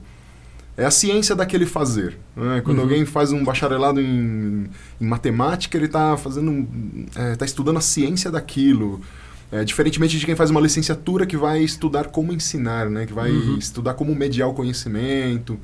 é 0.77 0.85
a 0.85 0.91
ciência 0.91 1.35
daquele 1.35 1.65
fazer. 1.65 2.17
Né? 2.35 2.61
Quando 2.63 2.77
Uhum. 2.77 2.83
alguém 2.83 3.05
faz 3.05 3.31
um 3.31 3.43
bacharelado 3.43 3.99
em, 4.01 4.67
em 4.99 5.05
matemática, 5.05 5.77
ele 5.77 5.85
está 5.85 6.17
fazendo, 6.17 6.67
é, 7.15 7.35
tá 7.35 7.45
estudando 7.45 7.77
a 7.77 7.81
ciência 7.81 8.29
daquilo. 8.31 9.01
É, 9.51 9.63
diferentemente 9.63 10.17
de 10.19 10.25
quem 10.25 10.35
faz 10.35 10.49
uma 10.49 10.59
licenciatura 10.59 11.25
que 11.25 11.37
vai 11.37 11.61
estudar 11.61 12.07
como 12.07 12.33
ensinar, 12.33 12.89
né? 12.89 13.05
Que 13.05 13.13
vai 13.13 13.31
Uhum. 13.31 13.57
estudar 13.57 13.93
como 13.93 14.13
mediar 14.13 14.49
o 14.49 14.53
conhecimento. 14.53 15.57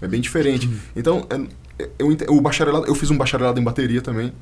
É 0.00 0.06
bem 0.06 0.20
diferente. 0.20 0.68
Então, 0.94 1.26
é, 1.78 1.88
eu, 1.98 2.12
ente- 2.12 2.26
o 2.28 2.40
bacharelado, 2.40 2.86
eu 2.86 2.94
fiz 2.94 3.10
um 3.10 3.16
bacharelado 3.16 3.58
em 3.58 3.62
bateria 3.64 4.02
também, 4.02 4.32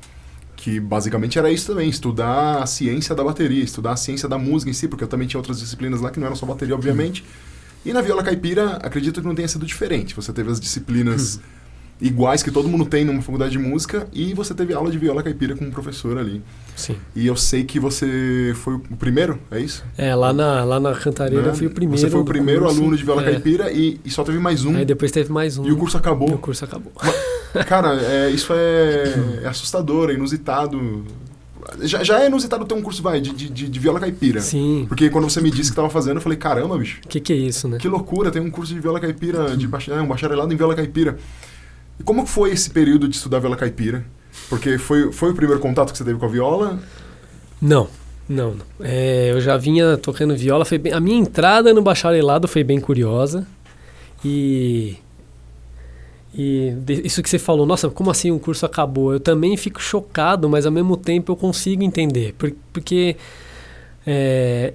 que 0.57 0.79
basicamente 0.79 1.39
era 1.39 1.49
isso 1.51 1.67
também, 1.67 1.89
estudar 1.89 2.61
a 2.61 2.65
ciência 2.67 3.15
da 3.15 3.23
bateria, 3.23 3.63
estudar 3.63 3.93
a 3.93 3.95
ciência 3.97 4.27
da 4.29 4.37
música 4.37 4.69
em 4.69 4.73
si, 4.73 4.87
porque 4.87 5.03
eu 5.03 5.07
também 5.07 5.27
tinha 5.27 5.39
outras 5.39 5.59
disciplinas 5.59 6.01
lá 6.01 6.11
que 6.11 6.19
não 6.19 6.27
eram 6.27 6.35
só 6.35 6.45
bateria, 6.45 6.75
obviamente. 6.75 7.23
E 7.85 7.91
na 7.93 8.01
viola 8.01 8.23
caipira, 8.23 8.77
acredito 8.83 9.21
que 9.21 9.27
não 9.27 9.35
tenha 9.35 9.47
sido 9.47 9.65
diferente. 9.65 10.15
Você 10.15 10.31
teve 10.31 10.51
as 10.51 10.59
disciplinas 10.59 11.39
iguais 11.99 12.41
que 12.41 12.49
todo 12.51 12.67
mundo 12.67 12.85
tem 12.85 13.05
numa 13.05 13.21
faculdade 13.21 13.51
de 13.51 13.59
música 13.59 14.07
e 14.11 14.33
você 14.33 14.53
teve 14.55 14.73
aula 14.73 14.89
de 14.91 14.97
viola 14.97 15.21
caipira 15.21 15.55
com 15.55 15.65
um 15.65 15.69
professor 15.71 16.17
ali. 16.17 16.41
Sim. 16.75 16.95
E 17.15 17.27
eu 17.27 17.35
sei 17.35 17.63
que 17.63 17.79
você 17.79 18.53
foi 18.55 18.75
o 18.75 18.79
primeiro, 18.97 19.37
é 19.51 19.59
isso? 19.59 19.83
É, 19.97 20.13
lá 20.15 20.31
na, 20.33 20.63
lá 20.63 20.79
na 20.79 20.93
Cantareira 20.95 21.43
Né? 21.43 21.49
eu 21.49 21.55
fui 21.55 21.67
o 21.67 21.71
primeiro. 21.71 21.99
Você 22.01 22.09
foi 22.09 22.19
o 22.19 22.25
primeiro 22.25 22.61
curso. 22.63 22.79
aluno 22.79 22.97
de 22.97 23.03
viola 23.03 23.21
É. 23.21 23.31
caipira 23.31 23.71
e, 23.71 23.99
e 24.05 24.09
só 24.09 24.23
teve 24.23 24.39
mais 24.39 24.63
um. 24.65 24.75
Aí 24.77 24.85
depois 24.85 25.11
teve 25.11 25.31
mais 25.31 25.57
um. 25.57 25.65
E 25.67 25.71
o 25.71 25.77
curso 25.77 25.97
acabou. 25.97 26.29
E 26.29 26.33
o 26.33 26.37
curso 26.39 26.65
acabou. 26.65 26.91
Cara, 27.67 27.99
é, 28.01 28.29
isso 28.29 28.51
é, 28.53 29.41
é 29.43 29.47
assustador, 29.47 30.09
é 30.09 30.13
inusitado. 30.13 31.03
Já, 31.81 32.03
já 32.03 32.21
é 32.21 32.27
inusitado 32.27 32.65
ter 32.65 32.73
um 32.73 32.81
curso, 32.81 33.01
vai, 33.01 33.21
de, 33.21 33.31
de, 33.33 33.69
de 33.69 33.79
viola 33.79 33.99
caipira. 33.99 34.41
Sim. 34.41 34.85
Porque 34.87 35.09
quando 35.09 35.29
você 35.29 35.41
me 35.41 35.49
disse 35.49 35.63
que 35.63 35.73
estava 35.73 35.89
fazendo, 35.89 36.17
eu 36.17 36.21
falei, 36.21 36.37
caramba, 36.37 36.77
bicho, 36.77 37.01
que, 37.07 37.19
que 37.19 37.33
é 37.33 37.35
isso, 37.35 37.67
né? 37.67 37.77
que 37.77 37.87
loucura, 37.87 38.31
tem 38.31 38.41
um 38.41 38.49
curso 38.49 38.73
de 38.73 38.79
viola 38.79 38.99
caipira, 38.99 39.55
de 39.55 39.67
bach... 39.67 39.87
é, 39.87 40.01
um 40.01 40.07
bacharelado 40.07 40.53
em 40.53 40.57
viola 40.57 40.75
caipira. 40.75 41.17
E 41.99 42.03
como 42.03 42.25
foi 42.25 42.51
esse 42.51 42.69
período 42.69 43.07
de 43.07 43.15
estudar 43.15 43.39
viola 43.39 43.55
caipira? 43.55 44.05
Porque 44.49 44.77
foi, 44.77 45.11
foi 45.11 45.31
o 45.31 45.35
primeiro 45.35 45.61
contato 45.61 45.91
que 45.91 45.97
você 45.97 46.03
teve 46.03 46.17
com 46.17 46.25
a 46.25 46.29
viola? 46.29 46.79
Não, 47.61 47.87
não. 48.27 48.55
não. 48.55 48.65
É, 48.79 49.31
eu 49.31 49.41
já 49.41 49.57
vinha 49.57 49.97
tocando 49.97 50.35
viola. 50.35 50.65
Foi 50.65 50.77
bem, 50.77 50.93
a 50.93 50.99
minha 50.99 51.17
entrada 51.17 51.73
no 51.73 51.81
bacharelado 51.81 52.47
foi 52.47 52.63
bem 52.63 52.79
curiosa. 52.79 53.45
E. 54.23 54.97
E 56.33 56.73
isso 57.03 57.21
que 57.21 57.29
você 57.29 57.37
falou, 57.37 57.65
nossa, 57.65 57.89
como 57.89 58.09
assim 58.09 58.31
um 58.31 58.39
curso 58.39 58.65
acabou? 58.65 59.11
Eu 59.13 59.19
também 59.19 59.57
fico 59.57 59.81
chocado, 59.81 60.47
mas 60.49 60.65
ao 60.65 60.71
mesmo 60.71 60.95
tempo 60.95 61.31
eu 61.31 61.35
consigo 61.35 61.83
entender. 61.83 62.33
por- 62.37 62.53
Porque. 62.71 63.15
é, 64.07 64.73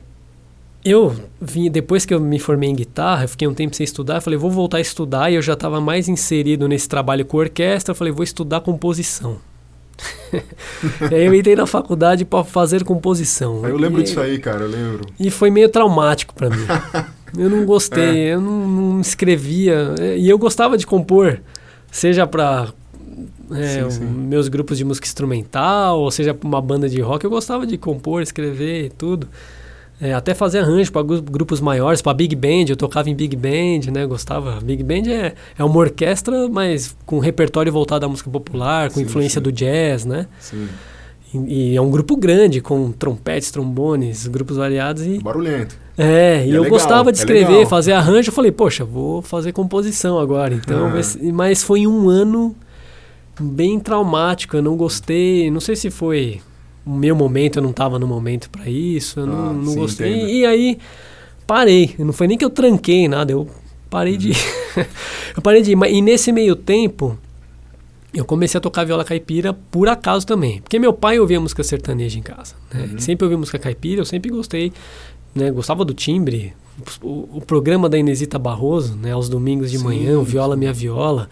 eu 0.85 1.17
vim, 1.41 1.69
depois 1.69 2.07
que 2.07 2.15
eu 2.15 2.21
me 2.21 2.39
formei 2.39 2.69
em 2.71 2.75
guitarra, 2.75 3.25
eu 3.25 3.29
fiquei 3.29 3.49
um 3.49 3.55
tempo 3.55 3.75
sem 3.75 3.83
estudar, 3.83 4.17
eu 4.19 4.21
falei, 4.21 4.39
vou 4.39 4.53
voltar 4.53 4.77
a 4.77 4.81
estudar, 4.81 5.33
e 5.33 5.35
eu 5.35 5.43
já 5.43 5.55
estava 5.55 5.81
mais 5.81 6.07
inserido 6.09 6.69
nesse 6.69 6.89
trabalho 6.89 7.25
com 7.25 7.39
orquestra, 7.39 7.91
eu 7.91 7.97
falei, 7.97 8.13
vou 8.13 8.23
estudar 8.23 8.61
composição. 8.61 9.39
e 11.11 11.15
aí 11.15 11.25
eu 11.27 11.35
entrei 11.35 11.57
na 11.57 11.67
faculdade 11.67 12.25
para 12.25 12.45
fazer 12.45 12.85
composição. 12.85 13.67
Eu 13.67 13.77
lembro 13.77 14.01
e, 14.01 14.05
disso 14.05 14.21
aí, 14.21 14.39
cara, 14.39 14.61
eu 14.63 14.69
lembro. 14.69 15.07
E 15.19 15.29
foi 15.29 15.51
meio 15.51 15.69
traumático 15.69 16.33
para 16.35 16.51
mim. 16.51 16.65
eu 17.37 17.49
não 17.51 17.65
gostei, 17.65 18.33
eu 18.35 18.41
não, 18.41 18.69
não 18.69 19.01
escrevia. 19.01 19.95
é, 19.99 20.19
E 20.19 20.29
eu 20.29 20.39
gostava 20.39 20.77
de 20.77 20.87
compor, 20.87 21.41
seja 21.91 22.27
para 22.27 22.69
Sim, 23.49 23.91
sim. 23.91 24.05
meus 24.05 24.49
grupos 24.49 24.77
de 24.77 24.85
música 24.85 25.07
instrumental, 25.07 26.01
ou 26.01 26.11
seja 26.11 26.35
para 26.35 26.47
uma 26.47 26.61
banda 26.61 26.89
de 26.89 27.01
rock. 27.01 27.25
Eu 27.25 27.31
gostava 27.31 27.67
de 27.67 27.79
compor, 27.79 28.23
escrever 28.23 28.87
e 28.87 28.91
tudo. 28.91 29.29
É, 29.99 30.13
até 30.13 30.35
fazer 30.35 30.59
arranjo 30.59 30.93
para 30.93 31.03
grupos 31.03 31.59
maiores, 31.59 32.03
para 32.03 32.13
Big 32.13 32.37
Band, 32.37 32.67
eu 32.69 32.77
tocava 32.77 33.09
em 33.09 33.15
Big 33.15 33.35
Band, 33.35 33.91
né? 33.91 34.05
Gostava. 34.05 34.61
Big 34.61 34.83
Band 34.83 35.09
é, 35.11 35.35
é 35.59 35.65
uma 35.65 35.79
orquestra, 35.79 36.49
mas 36.51 36.95
com 37.07 37.19
repertório 37.19 37.73
voltado 37.73 38.05
à 38.05 38.09
música 38.09 38.29
popular, 38.29 38.91
com 38.91 38.97
Sim, 38.97 39.07
influência 39.07 39.41
sim. 39.41 39.43
do 39.45 39.51
jazz, 39.51 40.05
né? 40.05 40.27
Sim. 40.39 40.69
E, 41.33 41.73
e 41.73 41.77
é 41.77 41.81
um 41.81 41.91
grupo 41.91 42.15
grande, 42.15 42.61
com 42.61 42.93
trompetes, 42.93 43.51
trombones, 43.51 44.27
grupos 44.27 44.59
variados 44.59 45.03
e 45.07 45.19
Barulhento. 45.19 45.79
É, 45.99 46.45
e 46.45 46.49
E 46.49 46.53
é 46.53 46.57
eu 46.57 46.63
legal, 46.63 46.71
gostava 46.79 47.11
de 47.13 47.19
é 47.19 47.21
escrever, 47.21 47.49
legal. 47.53 47.67
fazer 47.67 47.93
arranjo. 47.93 48.29
Eu 48.29 48.33
falei, 48.35 48.53
poxa, 48.53 48.85
vou 48.85 49.23
fazer 49.23 49.53
composição 49.53 50.19
agora. 50.19 50.55
Então, 50.55 50.91
mas 51.33 51.63
foi 51.63 51.87
um 51.87 52.09
ano 52.09 52.55
bem 53.41 53.79
traumático. 53.81 54.57
Eu 54.57 54.63
não 54.63 54.77
gostei. 54.77 55.51
Não 55.51 55.61
sei 55.61 55.77
se 55.77 55.91
foi 55.91 56.41
o 56.85 56.91
meu 56.91 57.17
momento, 57.17 57.57
eu 57.59 57.63
não 57.63 57.71
estava 57.71 57.99
no 57.99 58.07
momento 58.07 58.51
para 58.51 58.69
isso. 58.69 59.21
Eu 59.21 59.27
não, 59.27 59.51
Ah, 59.51 59.53
não 59.53 59.73
sim, 59.73 59.79
gostei. 59.79 60.15
entendo. 60.15 60.29
E, 60.31 60.47
aí 60.47 60.79
parei. 61.47 61.95
Não 61.99 62.13
foi 62.13 62.27
nem 62.29 62.37
que 62.39 62.45
eu 62.45 62.51
tranquei 62.51 63.09
nada, 63.09 63.33
eu 63.33 63.49
parei 63.89 64.17
de. 64.17 64.29
Uhum. 64.31 64.85
eu 65.37 65.43
parei 65.43 65.63
de 65.63 65.73
ir. 65.73 65.79
E 65.91 66.03
nesse 66.03 66.31
meio 66.33 66.55
tempo. 66.57 67.19
Eu 68.15 68.25
comecei 68.25 68.57
a 68.57 68.61
tocar 68.63 68.83
viola 68.87 69.05
caipira 69.05 69.53
por 69.53 69.89
acaso 69.91 70.27
também. 70.27 70.63
Porque 70.63 70.79
meu 70.79 70.91
pai 70.91 71.19
ouvia 71.21 71.39
música 71.39 71.63
sertaneja 71.63 72.19
em 72.19 72.23
casa. 72.23 72.55
Né? 72.73 72.89
Uhum. 72.93 72.99
Sempre 72.99 73.27
ouvia 73.27 73.37
música 73.37 73.59
caipira, 73.59 74.01
eu 74.01 74.07
sempre 74.07 74.31
gostei. 74.31 74.73
Né? 75.37 75.51
Gostava 75.51 75.85
do 75.85 75.93
timbre. 75.95 76.55
O, 77.03 77.29
o 77.35 77.41
programa 77.47 77.89
da 77.89 77.97
Inesita 77.99 78.39
Barroso, 78.39 78.97
né? 78.97 79.13
aos 79.13 79.29
domingos 79.29 79.71
de 79.71 79.79
Sim, 79.79 79.85
manhã, 79.85 80.19
o 80.19 80.25
Viola. 80.25 80.57
Minha 80.57 80.73
Viola. 80.73 81.29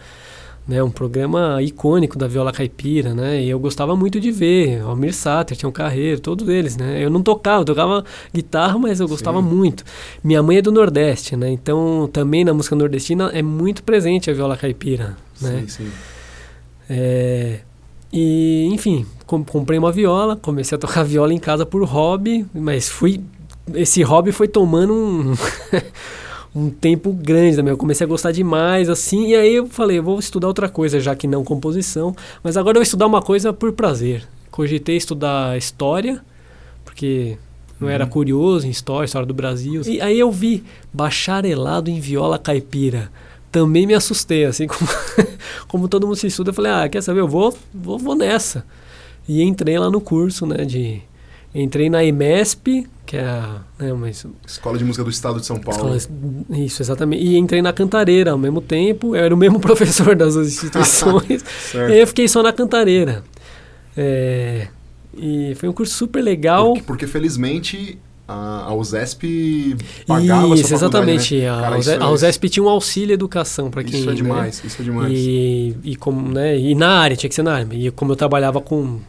Né? 0.67 0.81
Um 0.81 0.89
programa 0.89 1.61
icônico 1.61 2.17
da 2.17 2.27
viola 2.27 2.51
caipira, 2.51 3.13
né? 3.13 3.39
E 3.43 3.47
eu 3.47 3.59
gostava 3.59 3.95
muito 3.95 4.19
de 4.19 4.31
ver. 4.31 4.81
Almir 4.81 5.13
Sater, 5.13 5.55
Tião 5.55 5.71
Carreiro, 5.71 6.19
todos 6.19 6.49
eles, 6.49 6.75
né? 6.75 7.03
Eu 7.03 7.11
não 7.11 7.21
tocava, 7.21 7.61
eu 7.61 7.65
tocava 7.65 8.03
guitarra, 8.33 8.75
mas 8.79 8.99
eu 8.99 9.07
gostava 9.07 9.39
Sim. 9.43 9.47
muito. 9.47 9.83
Minha 10.23 10.41
mãe 10.41 10.57
é 10.57 10.61
do 10.63 10.71
Nordeste, 10.71 11.35
né? 11.35 11.51
Então 11.51 12.09
também 12.11 12.43
na 12.43 12.51
música 12.51 12.75
nordestina 12.75 13.29
é 13.31 13.43
muito 13.43 13.83
presente 13.83 14.31
a 14.31 14.33
viola 14.33 14.57
caipira, 14.57 15.15
né? 15.39 15.65
Sim, 15.67 15.67
sim. 15.67 15.91
É, 16.89 17.59
e, 18.11 18.67
enfim, 18.71 19.05
com- 19.27 19.43
comprei 19.43 19.77
uma 19.77 19.91
viola, 19.91 20.35
comecei 20.35 20.75
a 20.75 20.79
tocar 20.79 21.03
viola 21.03 21.31
em 21.31 21.37
casa 21.39 21.63
por 21.63 21.83
hobby, 21.83 22.43
mas 22.53 22.89
fui. 22.89 23.21
Esse 23.73 24.03
hobby 24.03 24.31
foi 24.31 24.47
tomando 24.47 24.93
um, 24.93 25.33
um 26.55 26.69
tempo 26.69 27.11
grande 27.11 27.55
também. 27.57 27.71
Eu 27.71 27.77
comecei 27.77 28.05
a 28.05 28.07
gostar 28.07 28.31
demais, 28.31 28.89
assim, 28.89 29.29
e 29.29 29.35
aí 29.35 29.55
eu 29.55 29.67
falei, 29.67 29.97
eu 29.97 30.03
vou 30.03 30.19
estudar 30.19 30.47
outra 30.47 30.69
coisa, 30.69 30.99
já 30.99 31.15
que 31.15 31.27
não 31.27 31.43
composição, 31.43 32.15
mas 32.43 32.57
agora 32.57 32.77
eu 32.77 32.79
vou 32.79 32.83
estudar 32.83 33.07
uma 33.07 33.21
coisa 33.21 33.51
por 33.51 33.71
prazer. 33.73 34.27
Cogitei 34.51 34.95
estudar 34.95 35.57
história, 35.57 36.21
porque 36.83 37.37
eu 37.81 37.89
era 37.89 38.05
Uhum. 38.05 38.09
curioso 38.09 38.67
em 38.67 38.69
história, 38.69 39.05
história 39.05 39.25
do 39.25 39.33
Brasil. 39.33 39.81
E 39.85 39.99
aí 39.99 40.17
eu 40.19 40.31
vi 40.31 40.63
bacharelado 40.93 41.89
em 41.89 41.99
viola 41.99 42.37
caipira. 42.39 43.11
Também 43.51 43.85
me 43.87 43.93
assustei, 43.93 44.45
assim 44.45 44.67
como, 44.67 44.89
como 45.67 45.87
todo 45.87 46.05
mundo 46.07 46.15
se 46.15 46.27
estuda, 46.27 46.51
eu 46.51 46.53
falei, 46.53 46.71
ah, 46.71 46.87
quer 46.87 47.01
saber, 47.01 47.19
eu 47.21 47.27
vou, 47.27 47.57
vou, 47.73 47.97
vou 47.97 48.15
nessa. 48.15 48.65
E 49.27 49.41
entrei 49.41 49.77
lá 49.79 49.89
no 49.89 49.99
curso, 49.99 50.45
né, 50.45 50.63
de... 50.65 51.01
Entrei 51.57 51.89
na 51.89 52.03
IMESP, 52.03 52.85
que 53.05 53.15
é 53.15 53.21
a... 53.23 53.61
Né, 53.79 53.93
uma 53.93 54.09
es- 54.09 54.27
Escola 54.45 54.77
de 54.77 54.83
Música 54.83 55.05
do 55.05 55.09
Estado 55.09 55.39
de 55.39 55.45
São 55.45 55.55
Paulo. 55.57 55.95
escola- 55.95 56.17
isso, 56.49 56.81
exatamente. 56.81 57.23
E 57.23 57.37
entrei 57.37 57.61
na 57.61 57.71
Cantareira 57.71 58.31
ao 58.31 58.37
mesmo 58.37 58.59
tempo, 58.59 59.15
eu 59.15 59.23
era 59.23 59.33
o 59.33 59.37
mesmo 59.37 59.57
professor 59.61 60.15
das 60.17 60.33
duas 60.33 60.49
instituições. 60.49 61.45
e 61.89 61.97
eu 62.01 62.05
fiquei 62.07 62.27
só 62.27 62.43
na 62.43 62.51
Cantareira. 62.51 63.23
É, 63.95 64.67
e 65.17 65.53
foi 65.55 65.69
um 65.69 65.73
curso 65.73 65.93
super 65.93 66.21
legal. 66.21 66.73
Porque, 66.73 66.83
porque, 66.83 67.07
felizmente 67.07 67.97
a, 68.27 68.65
a 68.65 68.73
USESP 68.75 69.77
pagava 70.05 70.55
Isso, 70.55 70.73
exatamente. 70.73 71.37
né? 71.39 71.49
A, 71.49 71.61
Cara, 71.61 71.77
isso 71.79 71.91
é- 71.91 71.97
a 71.97 72.09
USESP 72.09 72.49
tinha 72.49 72.63
um 72.63 72.69
auxílio 72.69 73.13
educação 73.13 73.69
para 73.71 73.83
quem. 73.83 73.99
Isso 73.99 74.09
é 74.09 74.11
né? 74.11 74.15
demais, 74.17 74.61
isso 74.65 74.81
é 74.81 74.83
demais. 74.83 75.13
E, 75.15 75.75
e, 75.83 75.95
como, 75.95 76.27
né, 76.33 76.57
e 76.59 76.75
na 76.75 76.89
área, 76.99 77.15
tinha 77.15 77.29
que 77.29 77.35
ser 77.35 77.43
na 77.43 77.53
área. 77.53 77.67
E 77.71 77.89
como 77.91 78.11
eu 78.11 78.15
trabalhava 78.17 78.59
com, 78.59 78.99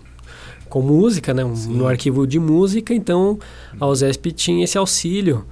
com 0.69 0.83
música, 0.83 1.33
né, 1.35 1.45
um- 1.45 1.55
no 1.55 1.87
arquivo 1.87 2.27
de 2.27 2.39
música, 2.39 2.93
então 2.95 3.39
a 3.81 3.87
USESP 3.87 4.33
tinha 4.33 4.65
esse 4.65 4.77
auxílio. 4.77 5.45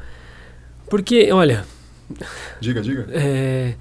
Porque, 0.89 1.31
olha, 1.33 1.65
Diga, 2.61 2.81
diga. 2.83 3.07
é, 3.13 3.75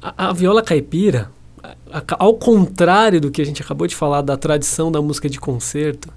a, 0.00 0.28
a 0.28 0.32
viola 0.32 0.62
caipira, 0.62 1.30
a- 1.62 1.74
a- 1.98 2.04
ao 2.18 2.34
contrário 2.34 3.20
do 3.20 3.30
que 3.30 3.40
a 3.40 3.44
gente 3.46 3.62
acabou 3.62 3.86
de 3.86 3.94
falar 3.94 4.22
da 4.22 4.36
tradição 4.36 4.90
da 4.90 5.00
música 5.00 5.28
de 5.28 5.38
concerto, 5.38 6.08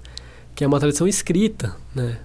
que 0.54 0.64
é 0.64 0.66
uma 0.66 0.80
tradição 0.80 1.06
escrita, 1.06 1.76
né? 1.94 2.16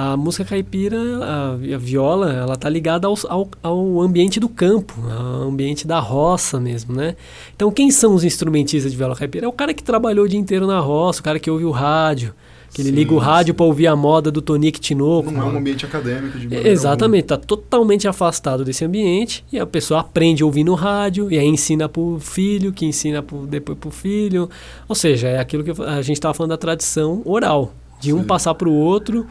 A 0.00 0.16
música 0.16 0.44
caipira, 0.44 0.96
a, 1.24 1.50
a 1.54 1.76
viola, 1.76 2.32
ela 2.32 2.54
tá 2.54 2.68
ligada 2.68 3.08
aos- 3.08 3.24
ao, 3.24 3.48
ao 3.60 4.00
ambiente 4.00 4.38
do 4.38 4.48
campo, 4.48 4.94
ao 5.10 5.48
ambiente 5.48 5.88
da 5.88 5.98
roça 5.98 6.60
mesmo, 6.60 6.94
né? 6.94 7.16
Então, 7.56 7.68
quem 7.72 7.90
são 7.90 8.14
os 8.14 8.22
instrumentistas 8.22 8.92
de 8.92 8.96
viola 8.96 9.16
caipira? 9.16 9.46
É 9.46 9.48
o 9.48 9.52
cara 9.52 9.74
que 9.74 9.82
trabalhou 9.82 10.24
o 10.24 10.28
dia 10.28 10.38
inteiro 10.38 10.68
na 10.68 10.78
roça, 10.78 11.18
o 11.20 11.24
cara 11.24 11.40
que 11.40 11.50
ouve 11.50 11.64
o 11.64 11.72
rádio, 11.72 12.32
que 12.72 12.80
ele 12.80 12.90
Sim, 12.90 12.94
liga 12.94 13.12
o 13.12 13.18
rádio 13.18 13.54
para 13.54 13.66
ouvir 13.66 13.88
a 13.88 13.96
moda 13.96 14.30
do 14.30 14.40
Tonique 14.40 14.78
Tinoco. 14.78 15.32
Não 15.32 15.40
é 15.40 15.44
um 15.46 15.58
ambiente 15.58 15.84
acadêmico 15.84 16.38
de 16.38 16.44
maneira 16.44 16.68
Exatamente, 16.68 17.22
está 17.24 17.36
totalmente 17.36 18.06
afastado 18.06 18.64
desse 18.64 18.84
ambiente 18.84 19.44
e 19.52 19.58
a 19.58 19.66
pessoa 19.66 19.98
aprende 19.98 20.44
ouvindo 20.44 20.72
rádio 20.74 21.28
e 21.28 21.36
aí 21.36 21.48
ensina 21.48 21.88
para 21.88 22.00
o 22.00 22.20
filho, 22.20 22.72
que 22.72 22.86
ensina 22.86 23.20
pro, 23.20 23.38
depois 23.48 23.76
para 23.76 23.88
o 23.88 23.90
filho. 23.90 24.48
Ou 24.88 24.94
seja, 24.94 25.26
é 25.26 25.40
aquilo 25.40 25.64
que 25.64 25.72
a 25.82 26.00
gente 26.02 26.18
estava 26.18 26.34
falando 26.34 26.50
da 26.50 26.56
tradição 26.56 27.20
oral, 27.24 27.74
de 27.98 28.12
um 28.12 28.20
Sim. 28.20 28.26
passar 28.28 28.54
para 28.54 28.68
o 28.68 28.72
outro 28.72 29.26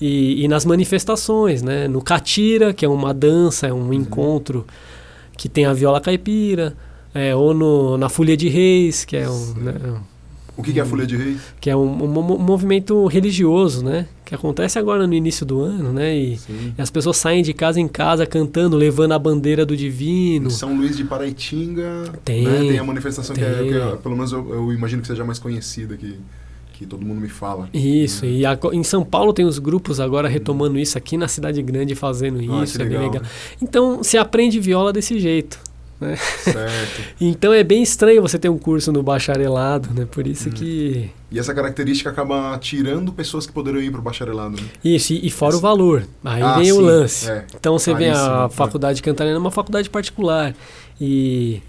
e, 0.00 0.44
e 0.44 0.48
nas 0.48 0.64
manifestações, 0.64 1.62
né? 1.62 1.86
No 1.88 2.00
catira, 2.02 2.72
que 2.72 2.84
é 2.84 2.88
uma 2.88 3.12
dança, 3.14 3.66
é 3.66 3.72
um 3.72 3.86
Uhum. 3.88 3.92
encontro 3.94 4.66
que 5.36 5.48
tem 5.48 5.64
a 5.66 5.72
viola 5.72 6.00
caipira, 6.00 6.74
é, 7.14 7.34
ou 7.34 7.52
no, 7.54 7.96
na 7.98 8.08
Folia 8.08 8.36
de 8.36 8.48
Reis, 8.48 9.04
que 9.04 9.16
é 9.16 9.28
um, 9.28 9.54
né. 9.54 9.74
O 10.56 10.62
que, 10.62 10.74
que 10.74 10.78
é 10.78 10.82
a 10.82 10.86
Folha 10.86 11.06
de 11.06 11.16
Reis? 11.16 11.40
que 11.58 11.70
é 11.70 11.76
um, 11.76 12.04
um 12.04 12.06
mo- 12.06 12.38
movimento 12.38 13.06
religioso, 13.06 13.82
né? 13.82 14.06
Que 14.26 14.34
acontece 14.34 14.78
agora 14.78 15.06
no 15.06 15.14
início 15.14 15.46
do 15.46 15.60
ano, 15.62 15.90
né? 15.90 16.14
E, 16.14 16.38
e 16.76 16.82
as 16.82 16.90
pessoas 16.90 17.16
saem 17.16 17.42
de 17.42 17.54
casa 17.54 17.80
em 17.80 17.88
casa 17.88 18.26
cantando, 18.26 18.76
levando 18.76 19.12
a 19.12 19.18
bandeira 19.18 19.64
do 19.64 19.74
divino. 19.74 20.48
Em 20.48 20.50
São 20.50 20.76
Luís 20.76 20.96
de 20.98 21.04
Paraitinga 21.04 22.12
Tem, 22.24 22.44
né, 22.44 22.58
tem 22.60 22.78
a 22.78 22.84
manifestação 22.84 23.34
que, 23.34 23.42
é, 23.42 23.52
tem. 23.54 23.68
que 23.68 23.74
é- 23.74 23.96
pelo 23.96 24.14
menos 24.14 24.32
eu, 24.32 24.46
eu 24.52 24.72
imagino 24.72 25.00
que 25.00 25.08
seja 25.08 25.24
mais 25.24 25.38
conhecida, 25.38 25.96
que, 25.96 26.18
que 26.80 26.86
todo 26.86 27.04
mundo 27.04 27.20
me 27.20 27.28
fala. 27.28 27.68
Isso, 27.74 28.24
e 28.24 28.46
ago- 28.46 28.72
em 28.72 28.82
São 28.82 29.04
Paulo 29.04 29.34
tem 29.34 29.44
os 29.44 29.58
grupos 29.58 30.00
agora 30.00 30.26
retomando 30.28 30.78
isso, 30.78 30.96
aqui 30.96 31.18
na 31.18 31.28
cidade 31.28 31.60
grande 31.60 31.94
fazendo 31.94 32.38
Ah, 32.38 32.64
isso, 32.64 32.76
que 32.78 32.82
é 32.82 32.86
bem 32.86 32.96
legal. 32.96 33.12
legal. 33.12 33.26
Então 33.60 34.02
se 34.02 34.16
aprende 34.16 34.58
viola 34.58 34.90
desse 34.90 35.18
jeito. 35.20 35.58
né? 36.00 36.16
Certo. 36.16 37.02
Então 37.20 37.52
é 37.52 37.62
bem 37.62 37.82
estranho 37.82 38.22
você 38.22 38.38
ter 38.38 38.48
um 38.48 38.56
curso 38.56 38.90
no 38.90 39.02
bacharelado, 39.02 39.90
né? 39.94 40.06
Por 40.10 40.26
isso 40.26 40.48
Hum. 40.48 40.52
que 40.52 41.10
E 41.30 41.38
essa 41.38 41.52
característica 41.52 42.08
acaba 42.08 42.56
tirando 42.58 43.12
pessoas 43.12 43.46
que 43.46 43.52
poderiam 43.52 43.82
ir 43.82 43.90
para 43.90 44.00
o 44.00 44.02
bacharelado. 44.02 44.56
Né? 44.58 44.66
isso 44.82 45.12
e, 45.12 45.26
e 45.26 45.30
fora 45.30 45.52
o 45.52 45.56
Esse- 45.56 45.62
valor. 45.62 46.04
Aí 46.24 46.40
Ah, 46.42 46.54
vem 46.58 46.72
o 46.72 46.76
sim, 46.76 46.80
lance. 46.80 47.30
é. 47.30 47.44
Então 47.54 47.78
você 47.78 47.92
vê 47.92 48.06
Caríssimo, 48.06 48.30
a 48.30 48.42
né? 48.44 48.48
faculdade 48.48 48.96
de 48.96 49.02
Cantarina 49.02 49.36
é 49.36 49.38
uma 49.38 49.50
faculdade 49.50 49.90
particular 49.90 50.54
e 50.98 51.60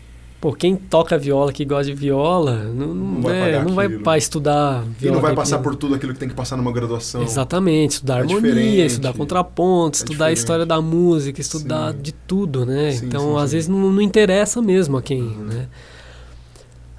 pô, 0.41 0.51
quem 0.53 0.75
toca 0.75 1.17
viola, 1.19 1.53
que 1.53 1.63
gosta 1.63 1.85
de 1.85 1.93
viola, 1.93 2.63
não, 2.63 2.87
não, 2.95 3.21
vai 3.21 3.33
né, 3.33 3.45
pagar 3.45 3.63
não 3.65 3.75
vai 3.75 3.85
aquilo. 3.85 4.01
para 4.03 4.17
estudar 4.17 4.83
E 4.83 5.01
viola 5.03 5.15
não 5.17 5.21
vai 5.21 5.35
passar 5.35 5.59
por 5.59 5.75
tudo 5.75 5.93
aquilo 5.95 6.13
que 6.13 6.19
tem 6.19 6.27
que 6.27 6.33
passar 6.35 6.57
numa 6.57 6.71
graduação. 6.71 7.21
Exatamente, 7.21 7.91
estudar 7.91 8.15
É 8.15 8.19
harmonia, 8.21 8.41
diferente. 8.41 8.85
estudar 8.87 9.13
contraponto, 9.13 9.95
É 9.95 9.97
estudar 9.99 10.13
a 10.25 10.27
diferente. 10.29 10.37
história 10.39 10.65
da 10.65 10.81
música, 10.81 11.39
estudar 11.39 11.93
Sim. 11.93 12.01
de 12.01 12.11
tudo, 12.11 12.65
né? 12.65 12.91
Sim, 12.91 13.05
então, 13.05 13.37
sim, 13.37 13.43
às 13.43 13.51
vezes 13.51 13.67
não, 13.69 13.77
não 13.91 14.01
interessa 14.01 14.61
mesmo 14.61 14.97
a 14.97 15.01
quem, 15.01 15.21
Uhum. 15.21 15.43
né? 15.45 15.67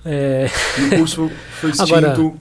É, 0.05 0.47
E 0.79 0.83
o 0.95 0.99
curso 0.99 1.31
foi 1.61 1.71
extinto 1.75 1.93
Agora- 1.95 2.33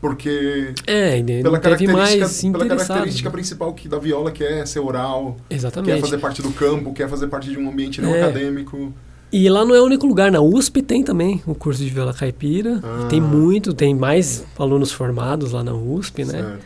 porque 0.00 0.74
é, 0.86 1.18
e 1.18 1.42
pela 1.42 1.58
característica, 1.58 2.52
pela 2.58 2.66
característica 2.76 3.30
principal 3.30 3.72
que 3.72 3.88
da 3.88 3.98
viola 3.98 4.30
que 4.30 4.44
é 4.44 4.66
ser 4.66 4.80
oral, 4.80 5.36
quer 5.48 5.54
Exatamente. 5.56 6.00
fazer 6.02 6.18
parte 6.18 6.42
do 6.42 6.50
campo, 6.50 6.92
quer 6.92 7.08
fazer 7.08 7.26
parte 7.28 7.48
de 7.50 7.58
um 7.58 7.70
ambiente 7.70 8.02
não 8.02 8.14
É. 8.14 8.22
acadêmico. 8.22 8.92
E 9.36 9.48
lá 9.48 9.64
não 9.64 9.74
é 9.74 9.80
o 9.80 9.84
único 9.84 10.06
lugar, 10.06 10.30
na 10.30 10.40
USP 10.40 10.80
tem 10.80 11.02
também 11.02 11.42
o 11.44 11.54
curso 11.56 11.82
de 11.82 11.90
viola 11.90 12.14
caipira. 12.14 12.80
Ah. 12.84 13.06
Tem 13.08 13.20
muito, 13.20 13.74
tem 13.74 13.92
mais 13.92 14.44
alunos 14.56 14.92
formados 14.92 15.50
lá 15.50 15.64
na 15.64 15.74
USP, 15.74 16.24
né? 16.24 16.32
Certo. 16.32 16.58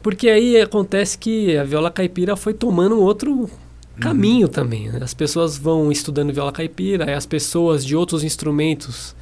Porque 0.00 0.28
aí 0.28 0.60
acontece 0.60 1.18
que 1.18 1.56
a 1.56 1.64
viola 1.64 1.90
caipira 1.90 2.36
foi 2.36 2.54
tomando 2.54 2.94
um 2.94 3.00
outro 3.00 3.50
caminho 4.00 4.48
também. 4.48 4.88
né? 4.88 5.00
As 5.02 5.12
pessoas 5.12 5.58
vão 5.58 5.90
estudando 5.90 6.32
viola 6.32 6.52
caipira, 6.52 7.06
aí 7.06 7.14
as 7.14 7.26
pessoas 7.26 7.84
de 7.84 7.96
outros 7.96 8.22
instrumentos, 8.22 9.16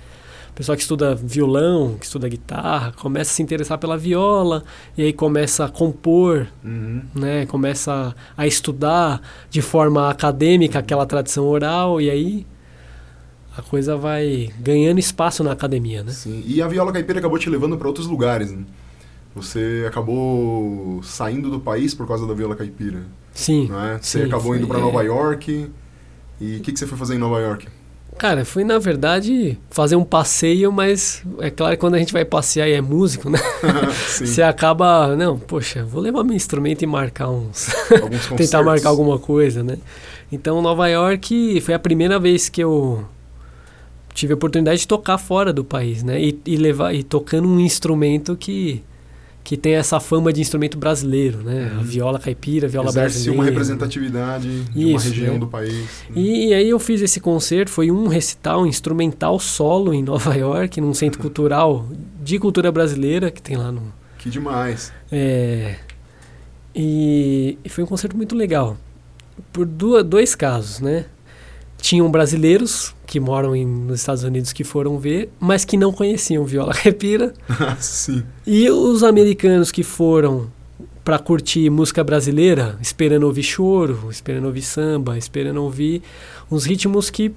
o 0.50 0.52
pessoal 0.54 0.76
que 0.76 0.82
estuda 0.82 1.14
violão, 1.14 1.96
que 1.98 2.04
estuda 2.04 2.28
guitarra, 2.28 2.92
começa 2.92 3.30
a 3.30 3.34
se 3.34 3.42
interessar 3.42 3.78
pela 3.78 3.96
viola, 3.96 4.62
e 4.98 5.02
aí 5.02 5.14
começa 5.14 5.64
a 5.64 5.68
compor, 5.70 6.46
Uhum. 6.62 7.00
né? 7.14 7.46
começa 7.46 8.14
a 8.36 8.46
estudar 8.46 9.22
de 9.48 9.62
forma 9.62 10.10
acadêmica 10.10 10.78
aquela 10.78 11.06
tradição 11.06 11.46
oral, 11.46 11.98
e 12.02 12.10
aí 12.10 12.46
a 13.56 13.62
coisa 13.62 13.96
vai 13.96 14.50
ganhando 14.60 14.98
espaço 14.98 15.42
na 15.42 15.52
academia, 15.52 16.02
né? 16.02 16.12
Sim. 16.12 16.42
E 16.46 16.60
a 16.60 16.68
viola 16.68 16.92
caipira 16.92 17.18
acabou 17.18 17.38
te 17.38 17.48
levando 17.48 17.76
para 17.76 17.88
outros 17.88 18.06
lugares. 18.06 18.52
Né? 18.52 18.64
Você 19.34 19.84
acabou 19.88 21.00
saindo 21.02 21.50
do 21.50 21.60
país 21.60 21.94
por 21.94 22.06
causa 22.06 22.26
da 22.26 22.34
viola 22.34 22.54
caipira, 22.56 23.02
Sim. 23.32 23.68
não 23.68 23.84
é? 23.84 23.98
Você 24.00 24.20
Sim, 24.20 24.24
acabou 24.26 24.48
foi- 24.48 24.58
indo 24.58 24.66
para 24.66 24.78
é. 24.78 24.80
Nova 24.80 25.02
York. 25.02 25.70
E 26.40 26.56
o 26.56 26.60
que, 26.60 26.72
que 26.72 26.78
você 26.78 26.86
foi 26.86 26.98
fazer 26.98 27.14
em 27.14 27.18
Nova 27.18 27.40
York? 27.40 27.66
Cara, 28.18 28.46
foi 28.46 28.64
na 28.64 28.78
verdade 28.78 29.58
fazer 29.70 29.94
um 29.96 30.04
passeio, 30.04 30.72
mas 30.72 31.22
é 31.38 31.50
claro 31.50 31.74
que 31.74 31.80
quando 31.80 31.96
a 31.96 31.98
gente 31.98 32.14
vai 32.14 32.24
passear 32.24 32.66
e 32.66 32.72
é 32.72 32.80
músico, 32.80 33.28
né? 33.28 33.38
Você 34.18 34.42
acaba, 34.42 35.14
não, 35.16 35.38
poxa, 35.38 35.84
vou 35.84 36.00
levar 36.00 36.24
meu 36.24 36.34
instrumento 36.34 36.80
e 36.82 36.86
marcar 36.86 37.28
uns. 37.28 37.68
Alguns 37.92 38.26
tentar 38.36 38.62
marcar 38.62 38.88
alguma 38.88 39.18
coisa, 39.18 39.62
né? 39.62 39.76
Então, 40.32 40.62
Nova 40.62 40.88
York 40.88 41.60
foi 41.60 41.74
a 41.74 41.78
primeira 41.78 42.18
vez 42.18 42.48
que 42.48 42.62
eu 42.62 43.04
tive 44.16 44.32
a 44.32 44.36
oportunidade 44.36 44.80
de 44.80 44.88
tocar 44.88 45.18
fora 45.18 45.52
do 45.52 45.62
país, 45.62 46.02
né? 46.02 46.20
E, 46.20 46.40
e 46.46 46.56
levar 46.56 46.94
e 46.94 47.02
tocando 47.02 47.46
um 47.46 47.60
instrumento 47.60 48.34
que 48.36 48.82
que 49.44 49.56
tem 49.56 49.74
essa 49.74 50.00
fama 50.00 50.32
de 50.32 50.40
instrumento 50.40 50.76
brasileiro, 50.76 51.38
né? 51.38 51.70
A 51.72 51.76
Uhum. 51.78 51.84
viola 51.84 52.18
caipira, 52.18 52.66
a 52.66 52.68
viola 52.68 52.88
Exerce 52.88 53.14
brasileira. 53.18 53.40
uma 53.40 53.44
representatividade 53.44 54.64
de 54.64 54.84
uma 54.86 54.96
Isso, 54.96 55.08
região 55.08 55.34
né? 55.34 55.38
do 55.38 55.46
país. 55.46 55.86
E, 56.16 56.52
aí 56.52 56.68
eu 56.68 56.80
fiz 56.80 57.00
esse 57.00 57.20
concerto, 57.20 57.70
foi 57.70 57.88
um 57.92 58.08
recital 58.08 58.62
um 58.62 58.66
instrumental 58.66 59.38
solo 59.38 59.94
em 59.94 60.02
Nova 60.02 60.34
York, 60.34 60.80
num 60.80 60.92
centro 60.92 61.20
cultural 61.20 61.86
de 62.20 62.40
cultura 62.40 62.72
brasileira 62.72 63.30
que 63.30 63.40
tem 63.40 63.56
lá 63.56 63.70
no. 63.70 63.82
Que 64.18 64.28
demais. 64.28 64.92
É, 65.12 65.76
e, 66.74 67.56
e 67.64 67.68
foi 67.68 67.84
um 67.84 67.86
concerto 67.86 68.16
muito 68.16 68.34
legal. 68.34 68.76
Por 69.52 69.64
duas, 69.64 70.02
dois 70.02 70.34
casos, 70.34 70.80
né? 70.80 71.04
Tinham 71.80 72.10
brasileiros 72.10 72.95
que 73.06 73.20
moram 73.20 73.54
em, 73.54 73.64
nos 73.64 74.00
Estados 74.00 74.24
Unidos 74.24 74.52
que 74.52 74.64
foram 74.64 74.98
ver, 74.98 75.30
mas 75.38 75.64
que 75.64 75.76
não 75.76 75.92
conheciam 75.92 76.44
viola 76.44 76.74
caipira. 76.74 77.32
Sim. 77.78 78.24
E 78.46 78.68
os 78.70 79.02
americanos 79.02 79.70
que 79.70 79.82
foram 79.82 80.50
para 81.04 81.18
curtir 81.20 81.70
música 81.70 82.02
brasileira, 82.02 82.76
esperando 82.82 83.24
ouvir 83.24 83.44
choro, 83.44 84.08
esperando 84.10 84.46
ouvir 84.46 84.62
samba, 84.62 85.16
esperando 85.16 85.62
ouvir 85.62 86.02
uns 86.50 86.64
ritmos 86.64 87.10
que 87.10 87.32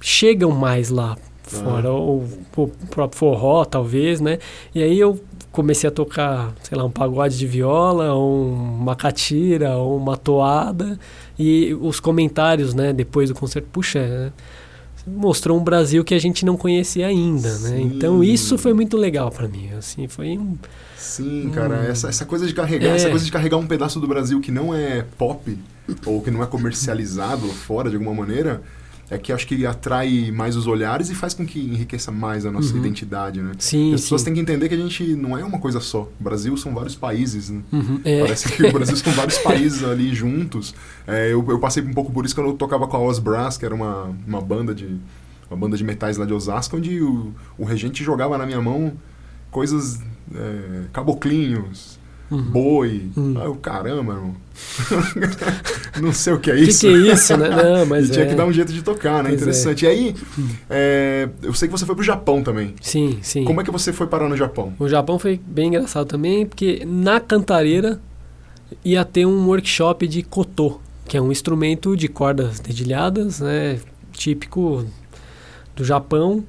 chegam 0.00 0.50
mais 0.50 0.88
lá 0.88 1.16
fora, 1.42 1.90
ou 1.90 2.24
o 2.56 2.68
próprio 2.90 3.18
forró, 3.18 3.64
talvez, 3.64 4.20
né? 4.20 4.38
E 4.74 4.82
aí 4.82 4.98
eu 4.98 5.20
comecei 5.52 5.88
a 5.88 5.90
tocar, 5.90 6.52
sei 6.62 6.76
lá, 6.76 6.84
um 6.84 6.90
pagode 6.90 7.38
de 7.38 7.46
viola, 7.46 8.12
ou 8.12 8.46
uma 8.52 8.96
catira, 8.96 9.76
ou 9.76 9.96
uma 9.96 10.16
toada, 10.16 10.98
e 11.38 11.74
os 11.80 12.00
comentários, 12.00 12.74
né, 12.74 12.92
depois 12.92 13.28
do 13.28 13.34
concerto, 13.34 13.68
puxa, 13.72 14.32
mostrou 15.06 15.58
um 15.58 15.62
Brasil 15.62 16.02
que 16.04 16.14
a 16.14 16.18
gente 16.18 16.44
não 16.44 16.56
conhecia 16.56 17.06
ainda, 17.06 17.48
né? 17.58 17.76
Sim. 17.76 17.92
Então 17.94 18.24
isso 18.24 18.58
foi 18.58 18.72
muito 18.72 18.96
legal 18.96 19.30
para 19.30 19.46
mim, 19.46 19.70
assim, 19.78 20.08
foi 20.08 20.36
um 20.36 20.56
Sim, 20.96 21.50
cara, 21.54 21.76
essa, 21.88 22.08
essa 22.08 22.24
coisa 22.24 22.46
de 22.46 22.52
carregar, 22.54 22.88
É. 22.88 22.96
essa 22.96 23.08
coisa 23.10 23.24
de 23.24 23.30
carregar 23.30 23.56
um 23.58 23.66
pedaço 23.66 24.00
do 24.00 24.08
Brasil 24.08 24.40
que 24.40 24.50
não 24.50 24.74
é 24.74 25.04
pop 25.16 25.56
ou 26.04 26.20
que 26.20 26.30
não 26.30 26.42
é 26.42 26.46
comercializado 26.46 27.46
lá 27.46 27.54
fora 27.54 27.88
de 27.88 27.96
alguma 27.96 28.14
maneira, 28.14 28.60
é 29.08 29.16
que 29.18 29.32
acho 29.32 29.46
que 29.46 29.64
atrai 29.64 30.30
mais 30.32 30.56
os 30.56 30.66
olhares 30.66 31.10
e 31.10 31.14
faz 31.14 31.32
com 31.32 31.46
que 31.46 31.60
enriqueça 31.60 32.10
mais 32.10 32.44
a 32.44 32.50
nossa 32.50 32.72
Uhum. 32.72 32.80
identidade, 32.80 33.40
né? 33.40 33.52
Sim, 33.58 33.94
As 33.94 34.00
pessoas 34.02 34.22
sim. 34.22 34.26
têm 34.26 34.34
que 34.34 34.40
entender 34.40 34.68
que 34.68 34.74
a 34.74 34.78
gente 34.78 35.14
não 35.14 35.38
é 35.38 35.44
uma 35.44 35.58
coisa 35.60 35.78
só. 35.80 36.02
O 36.20 36.22
Brasil 36.24 36.56
são 36.56 36.74
vários 36.74 36.96
países, 36.96 37.48
né? 37.50 37.62
Uhum, 37.72 38.00
é. 38.04 38.20
Parece 38.20 38.50
que 38.52 38.64
o 38.64 38.72
Brasil 38.72 38.96
são 38.96 39.12
vários 39.12 39.38
países 39.38 39.84
ali 39.84 40.12
juntos. 40.14 40.74
É, 41.06 41.32
eu, 41.32 41.44
eu 41.48 41.58
passei 41.60 41.82
um 41.84 41.92
pouco 41.94 42.10
por 42.12 42.24
isso 42.26 42.34
quando 42.34 42.48
eu 42.48 42.54
tocava 42.54 42.86
com 42.88 42.96
a 42.96 43.00
Oz 43.00 43.18
Brass, 43.20 43.56
que 43.56 43.64
era 43.64 43.74
uma, 43.74 44.12
uma 44.26 44.40
banda 44.40 44.74
de 44.74 44.96
uma 45.48 45.56
banda 45.56 45.76
de 45.76 45.84
metais 45.84 46.16
lá 46.16 46.26
de 46.26 46.32
Osasco, 46.32 46.76
onde 46.76 47.00
o, 47.00 47.32
o 47.56 47.64
regente 47.64 48.02
jogava 48.02 48.36
na 48.36 48.44
minha 48.44 48.60
mão 48.60 48.94
coisas 49.52 50.00
é, 50.34 50.82
caboclinhos, 50.92 51.98
Uhum. 52.30 52.42
boi. 52.42 53.10
Hum. 53.16 53.34
Ah, 53.36 53.44
eu, 53.44 53.54
caramba, 53.56 54.14
irmão. 54.14 54.34
não 56.00 56.12
sei 56.12 56.32
o 56.32 56.40
que 56.40 56.50
é 56.50 56.54
O 56.54 56.56
que, 56.56 56.62
isso. 56.64 56.80
que 56.80 56.86
é 56.86 57.12
isso, 57.12 57.36
né? 57.36 57.48
Não, 57.48 57.86
mas 57.86 58.08
e 58.08 58.12
tinha 58.12 58.24
é. 58.24 58.28
que 58.28 58.34
dar 58.34 58.46
um 58.46 58.52
jeito 58.52 58.72
de 58.72 58.82
tocar, 58.82 59.22
né? 59.22 59.30
Pois 59.30 59.32
é. 59.32 59.42
Interessante. 59.42 59.84
E 59.84 59.88
aí, 59.88 60.14
é, 60.68 61.28
eu 61.42 61.54
sei 61.54 61.68
que 61.68 61.72
você 61.72 61.86
foi 61.86 61.94
pro 61.94 62.04
Japão 62.04 62.42
também. 62.42 62.74
Sim, 62.80 63.18
sim. 63.22 63.44
Como 63.44 63.60
é 63.60 63.64
que 63.64 63.70
você 63.70 63.92
foi 63.92 64.06
parar 64.06 64.28
no 64.28 64.36
Japão? 64.36 64.72
O 64.78 64.88
Japão 64.88 65.18
foi 65.18 65.40
bem 65.46 65.68
engraçado 65.68 66.06
também, 66.06 66.46
porque 66.46 66.82
na 66.86 67.20
cantareira 67.20 68.00
ia 68.84 69.04
ter 69.04 69.26
um 69.26 69.46
workshop 69.46 70.06
de 70.08 70.22
koto, 70.22 70.80
que 71.06 71.16
é 71.16 71.20
um 71.22 71.30
instrumento 71.30 71.96
de 71.96 72.08
cordas 72.08 72.58
dedilhadas, 72.58 73.40
né, 73.40 73.78
típico 74.12 74.84
do 75.76 75.84
Japão 75.84 76.42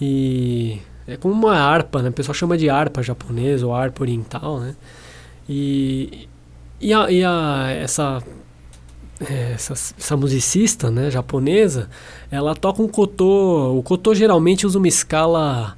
e 0.00 0.78
é 1.06 1.16
como 1.16 1.34
uma 1.34 1.56
harpa, 1.56 2.02
né? 2.02 2.10
O 2.10 2.12
pessoal 2.12 2.34
chama 2.34 2.56
de 2.56 2.70
harpa 2.70 3.02
japonesa 3.02 3.66
ou 3.66 3.74
harpa 3.74 4.02
oriental, 4.02 4.60
né? 4.60 4.76
E, 5.52 6.28
e, 6.80 6.92
a, 6.94 7.10
e 7.10 7.24
a- 7.24 7.66
essa, 7.70 8.22
é, 9.20 9.52
essa 9.54 9.72
essa 9.72 10.16
musicista, 10.16 10.90
né, 10.92 11.10
japonesa, 11.10 11.90
ela 12.30 12.54
toca 12.54 12.80
um 12.80 12.86
koto. 12.88 13.24
O 13.76 13.82
koto 13.82 14.14
geralmente 14.14 14.64
usa 14.66 14.78
uma 14.78 14.86
escala 14.88 15.76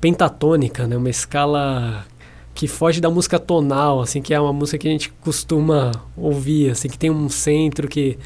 pentatônica, 0.00 0.86
né? 0.86 0.96
Uma 0.96 1.10
escala 1.10 2.06
que 2.54 2.66
foge 2.66 3.00
da 3.00 3.10
música 3.10 3.38
tonal, 3.38 4.00
assim, 4.00 4.22
que 4.22 4.32
é 4.32 4.40
uma 4.40 4.52
música 4.52 4.78
que 4.78 4.88
a 4.88 4.90
gente 4.90 5.10
costuma 5.20 5.92
ouvir, 6.16 6.70
assim, 6.70 6.88
que 6.88 6.98
tem 6.98 7.10
um 7.10 7.28
centro 7.28 7.86
que, 7.86 8.18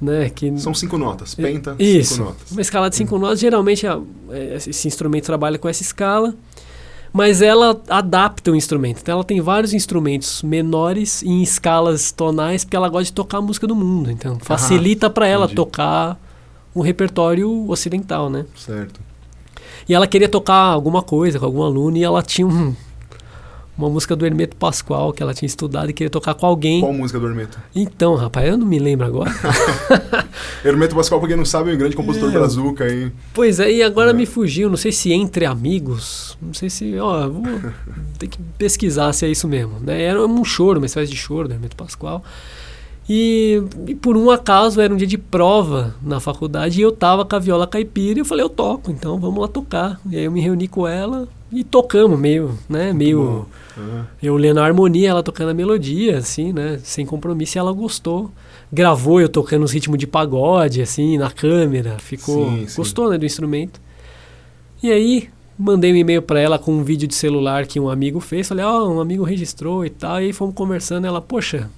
né, 0.00 0.30
que 0.30 0.58
São 0.58 0.72
cinco 0.74 0.96
notas. 0.98 1.34
Penta, 1.34 1.76
Isso. 1.78 2.14
cinco 2.14 2.24
notas. 2.30 2.50
uma 2.50 2.60
escala 2.62 2.88
de 2.90 2.96
cinco 2.96 3.18
notas, 3.18 3.38
geralmente 3.40 3.86
a- 3.86 4.00
é, 4.30 4.56
esse 4.56 4.88
instrumento 4.88 5.24
trabalha 5.26 5.58
com 5.58 5.68
essa 5.68 5.82
escala, 5.82 6.34
mas 7.12 7.42
ela 7.42 7.80
adapta 7.88 8.50
o 8.50 8.56
instrumento. 8.56 9.00
Então 9.02 9.14
ela 9.14 9.24
tem 9.24 9.40
vários 9.40 9.74
instrumentos 9.74 10.42
menores 10.42 11.22
em 11.22 11.42
escalas 11.42 12.10
tonais, 12.10 12.64
porque 12.64 12.76
ela 12.76 12.88
gosta 12.88 13.04
de 13.04 13.12
tocar 13.12 13.38
a 13.38 13.42
música 13.42 13.66
do 13.66 13.74
mundo. 13.76 14.10
Então 14.10 14.38
facilita 14.40 15.10
para 15.10 15.26
ela 15.26 15.44
entendi. 15.44 15.56
tocar 15.56 16.18
um 16.74 16.80
repertório 16.80 17.68
ocidental, 17.68 18.30
né? 18.30 18.46
Certo. 18.56 19.00
E 19.88 19.94
ela 19.94 20.06
queria 20.06 20.28
tocar 20.28 20.54
alguma 20.54 21.02
coisa 21.02 21.38
com 21.38 21.44
algum 21.44 21.62
aluno 21.62 21.96
e 21.96 22.04
ela 22.04 22.22
tinha 22.22 22.46
um- 22.46 22.74
uma 23.76 23.88
música 23.88 24.14
do 24.14 24.24
Hermeto 24.26 24.54
Pascoal 24.56 25.12
que 25.12 25.22
ela 25.22 25.32
tinha 25.32 25.46
estudado 25.46 25.90
e 25.90 25.92
queria 25.92 26.10
tocar 26.10 26.34
com 26.34 26.44
alguém. 26.46 26.80
Qual 26.80 26.92
música 26.92 27.18
do 27.18 27.26
Hermeto? 27.26 27.58
Então, 27.74 28.14
rapaz, 28.14 28.46
eu 28.48 28.56
não 28.56 28.66
me 28.66 28.78
lembro 28.78 29.06
agora. 29.06 29.32
Hermeto 30.64 30.94
Pascoal, 30.94 31.20
pra 31.20 31.28
quem 31.28 31.36
não 31.36 31.44
sabe, 31.44 31.70
é 31.70 31.74
um 31.74 31.78
grande 31.78 31.96
compositor 31.96 32.28
É. 32.30 32.32
brazuca 32.32 32.84
aí. 32.84 33.10
Pois 33.34 33.58
é, 33.60 33.70
e 33.72 33.82
agora 33.82 34.10
É. 34.10 34.12
me 34.12 34.26
fugiu, 34.26 34.68
não 34.68 34.76
sei 34.76 34.92
se 34.92 35.12
entre 35.12 35.44
amigos, 35.46 36.36
não 36.40 36.54
sei 36.54 36.68
se, 36.70 36.98
ó, 36.98 37.28
vou 37.28 37.42
ter 38.18 38.28
que 38.28 38.38
pesquisar 38.58 39.12
se 39.12 39.26
é 39.26 39.28
isso 39.30 39.48
mesmo, 39.48 39.80
né? 39.80 40.02
Era 40.02 40.24
um 40.24 40.44
choro, 40.44 40.78
uma 40.78 40.86
espécie 40.86 41.10
de 41.10 41.16
choro 41.16 41.48
do 41.48 41.54
Hermeto 41.54 41.76
Pascoal. 41.76 42.22
E, 43.14 43.62
e, 43.86 43.94
por 43.94 44.16
um 44.16 44.30
acaso 44.30 44.80
era 44.80 44.90
um 44.90 44.96
dia 44.96 45.06
de 45.06 45.18
prova 45.18 45.94
na 46.00 46.18
faculdade 46.18 46.80
e 46.80 46.82
eu 46.82 46.90
tava 46.90 47.26
com 47.26 47.36
a 47.36 47.38
viola 47.38 47.66
caipira 47.66 48.18
e 48.18 48.22
eu 48.22 48.24
falei, 48.24 48.42
eu 48.42 48.48
toco, 48.48 48.90
então 48.90 49.20
vamos 49.20 49.38
lá 49.38 49.46
tocar. 49.46 50.00
E 50.10 50.16
aí 50.16 50.24
eu 50.24 50.32
me 50.32 50.40
reuni 50.40 50.66
com 50.66 50.88
ela 50.88 51.28
e 51.52 51.62
tocamos 51.62 52.18
meio, 52.18 52.56
né, 52.66 52.90
meio... 52.94 53.46
Uhum. 53.76 54.04
Eu 54.22 54.34
lendo 54.36 54.60
a 54.60 54.64
harmonia, 54.64 55.10
ela 55.10 55.22
tocando 55.22 55.50
a 55.50 55.54
melodia, 55.54 56.16
assim, 56.16 56.54
né, 56.54 56.80
sem 56.82 57.04
compromisso 57.04 57.58
e 57.58 57.58
ela 57.58 57.70
gostou. 57.70 58.30
Gravou 58.72 59.20
eu 59.20 59.28
tocando 59.28 59.64
os 59.64 59.72
ritmos 59.72 59.98
de 59.98 60.06
pagode, 60.06 60.80
assim, 60.80 61.18
na 61.18 61.30
câmera, 61.30 61.98
ficou... 61.98 62.48
Sim, 62.48 62.66
sim. 62.66 62.76
Gostou, 62.78 63.10
né, 63.10 63.18
do 63.18 63.26
instrumento. 63.26 63.78
E 64.82 64.90
aí, 64.90 65.28
mandei 65.58 65.92
um 65.92 65.96
e-mail 65.96 66.22
para 66.22 66.40
ela 66.40 66.58
com 66.58 66.72
um 66.72 66.82
vídeo 66.82 67.06
de 67.06 67.14
celular 67.14 67.66
que 67.66 67.78
um 67.78 67.90
amigo 67.90 68.20
fez. 68.20 68.48
Falei, 68.48 68.64
ó, 68.64 68.84
oh, 68.84 68.94
um 68.94 69.00
amigo 69.00 69.22
registrou 69.22 69.84
e 69.84 69.90
tal. 69.90 70.18
E 70.18 70.24
aí 70.24 70.32
fomos 70.32 70.54
conversando. 70.54 71.06
Ela, 71.06 71.20
poxa. 71.20 71.68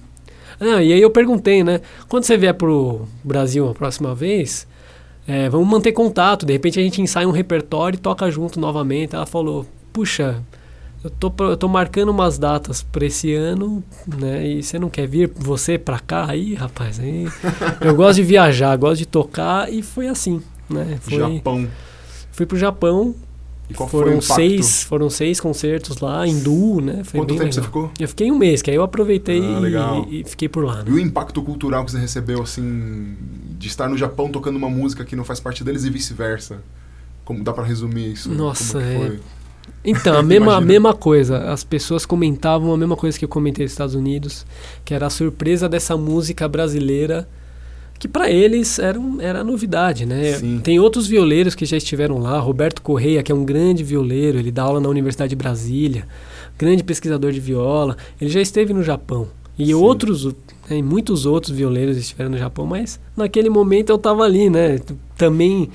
Ah, 0.59 0.81
e 0.81 0.93
aí 0.93 1.01
eu 1.01 1.09
perguntei, 1.09 1.63
né? 1.63 1.81
Quando 2.07 2.23
você 2.23 2.37
vier 2.37 2.53
pro 2.53 3.07
Brasil 3.23 3.69
a 3.69 3.73
próxima 3.73 4.15
vez, 4.15 4.67
é, 5.27 5.49
vamos 5.49 5.67
manter 5.67 5.91
contato. 5.91 6.45
De 6.45 6.53
repente 6.53 6.79
a 6.79 6.83
gente 6.83 7.01
ensaia 7.01 7.27
um 7.27 7.31
repertório 7.31 7.97
e 7.97 7.99
toca 7.99 8.29
junto 8.29 8.59
novamente. 8.59 9.15
Ela 9.15 9.25
falou, 9.25 9.65
puxa. 9.91 10.41
Eu 11.03 11.11
tô, 11.11 11.31
eu 11.43 11.55
tô 11.55 11.67
marcando 11.67 12.09
umas 12.09 12.39
datas 12.39 12.81
para 12.81 13.05
esse 13.05 13.31
ano, 13.31 13.83
né? 14.07 14.43
E 14.47 14.63
você 14.63 14.79
não 14.79 14.89
quer 14.89 15.07
vir 15.07 15.31
você 15.35 15.77
para 15.77 15.99
cá 15.99 16.25
aí, 16.27 16.55
rapaz? 16.55 16.99
Aí, 16.99 17.27
eu 17.79 17.93
gosto 17.93 18.15
de 18.15 18.23
viajar, 18.23 18.75
gosto 18.75 18.97
de 18.97 19.05
tocar 19.05 19.71
e 19.71 19.83
foi 19.83 20.07
assim, 20.07 20.41
né? 20.67 20.97
Foi, 21.01 21.19
Japão. 21.19 21.67
Fui 22.31 22.47
pro 22.47 22.57
Japão, 22.57 23.13
e 23.69 23.73
qual 23.73 23.89
foram 23.89 24.07
foi 24.07 24.17
o 24.17 24.21
seis 24.21 24.83
Foram 24.83 25.09
seis 25.09 25.39
concertos 25.39 25.99
lá 25.99 26.27
em 26.27 26.39
Du, 26.39 26.81
né? 26.81 27.03
Foi 27.03 27.19
Quanto 27.19 27.29
tempo 27.29 27.39
legal. 27.39 27.53
você 27.53 27.61
ficou? 27.61 27.91
Eu 27.99 28.07
fiquei 28.07 28.31
um 28.31 28.37
mês, 28.37 28.61
que 28.61 28.69
aí 28.69 28.75
eu 28.75 28.83
aproveitei 28.83 29.41
ah, 29.41 30.05
e, 30.07 30.21
e, 30.21 30.23
fiquei 30.23 30.47
por 30.47 30.63
lá. 30.63 30.77
Né? 30.77 30.85
E 30.87 30.91
o 30.91 30.99
impacto 30.99 31.41
cultural 31.41 31.83
que 31.83 31.91
você 31.91 31.97
recebeu, 31.97 32.41
assim, 32.41 33.15
de 33.57 33.67
estar 33.67 33.89
no 33.89 33.97
Japão 33.97 34.29
tocando 34.29 34.55
uma 34.55 34.69
música 34.69 35.03
que 35.03 35.15
não 35.15 35.23
faz 35.23 35.39
parte 35.39 35.63
deles 35.63 35.83
e 35.83 35.89
vice-versa? 35.89 36.61
Como 37.23 37.43
dá 37.43 37.51
para 37.51 37.63
resumir 37.63 38.13
isso? 38.13 38.29
Nossa, 38.29 38.79
é... 38.81 39.17
Então, 39.83 40.15
a 40.15 40.21
mesma, 40.23 40.55
a 40.55 40.61
mesma 40.61 40.93
coisa. 40.93 41.51
As 41.51 41.63
pessoas 41.63 42.05
comentavam 42.05 42.71
a 42.71 42.77
mesma 42.77 42.95
coisa 42.95 43.17
que 43.17 43.25
eu 43.25 43.29
comentei 43.29 43.65
nos 43.65 43.71
Estados 43.71 43.95
Unidos, 43.95 44.45
que 44.83 44.93
era 44.93 45.07
a 45.07 45.09
surpresa 45.09 45.67
dessa 45.67 45.97
música 45.97 46.47
brasileira 46.47 47.27
que 47.97 48.07
para 48.07 48.29
eles 48.29 48.77
era, 48.77 48.99
um, 48.99 49.21
era 49.21 49.43
novidade, 49.43 50.05
né? 50.05 50.33
Sim. 50.33 50.59
Tem 50.63 50.79
outros 50.79 51.07
violeiros 51.07 51.55
que 51.55 51.65
já 51.65 51.77
estiveram 51.77 52.17
lá, 52.17 52.37
Roberto 52.39 52.81
Correia, 52.81 53.23
que 53.23 53.31
é 53.31 53.35
um 53.35 53.45
grande 53.45 53.83
violeiro, 53.83 54.37
ele 54.37 54.51
dá 54.51 54.63
aula 54.63 54.79
na 54.79 54.89
Universidade 54.89 55.29
de 55.29 55.35
Brasília, 55.35 56.05
grande 56.57 56.83
pesquisador 56.83 57.31
de 57.31 57.39
viola, 57.39 57.97
ele 58.19 58.29
já 58.29 58.41
esteve 58.41 58.73
no 58.73 58.83
Japão. 58.83 59.27
E 59.57 59.67
Sim. 59.67 59.73
outros, 59.75 60.25
né, 60.69 60.81
muitos 60.81 61.25
outros 61.25 61.55
violeiros 61.55 61.97
estiveram 61.97 62.31
no 62.31 62.37
Japão, 62.37 62.65
mas 62.65 62.99
naquele 63.15 63.49
momento 63.49 63.89
eu 63.89 63.95
estava 63.95 64.23
ali, 64.23 64.49
né? 64.49 64.79
Também 65.17 65.69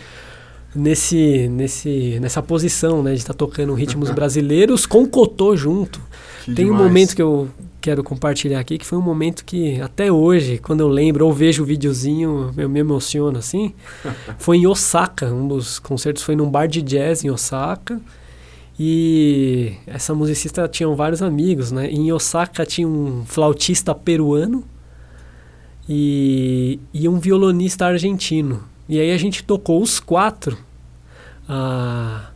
nesse, 0.75 1.49
nesse, 1.49 2.19
nessa 2.21 2.43
posição, 2.43 3.03
né? 3.03 3.13
De 3.13 3.19
estar 3.19 3.33
tá 3.33 3.39
tocando 3.39 3.73
ritmos 3.73 4.11
brasileiros 4.13 4.85
com 4.85 5.07
Cotô 5.07 5.57
junto. 5.57 6.01
Que 6.45 6.55
Tem 6.55 6.67
demais. 6.67 6.81
um 6.81 6.85
momento 6.85 7.17
que 7.17 7.23
eu 7.23 7.49
quero 7.81 8.05
compartilhar 8.05 8.61
aqui, 8.61 8.79
que 8.79 8.87
foi 8.87 8.99
um 8.99 9.03
momento 9.03 9.45
que 9.45 9.81
até 9.81 10.13
hoje, 10.13 10.59
quando 10.59 10.81
eu 10.81 10.89
lembro 10.89 11.27
ou 11.27 11.33
vejo 11.33 11.63
o 11.63 11.67
videozinho, 11.67 12.53
eu 12.57 12.69
me 12.69 12.81
emociono 12.81 13.39
assim. 13.39 13.75
foi 14.39 14.59
em 14.59 14.67
Osaka, 14.67 15.27
um 15.27 15.49
dos 15.49 15.79
concertos 15.79 16.23
foi 16.23 16.37
num 16.37 16.51
bar 16.51 16.67
de 16.67 16.83
jazz 16.83 17.25
em 17.25 17.31
Osaka. 17.31 18.01
E 18.79 19.75
essa 19.87 20.15
musicista 20.15 20.67
tinha 20.67 20.89
vários 20.95 21.21
amigos, 21.23 21.71
né? 21.71 21.91
em 21.91 22.11
Osaka 22.13 22.65
tinha 22.65 22.89
um 22.89 23.25
flautista 23.27 23.95
peruano 23.95 24.65
e, 25.89 26.79
e 26.95 27.09
um 27.09 27.19
violonista 27.19 27.87
argentino. 27.87 28.63
E 28.89 28.99
aí 28.99 29.13
a 29.13 29.19
gente 29.19 29.45
tocou 29.45 29.83
os 29.83 30.01
quatro. 30.01 30.57
A, 31.49 32.31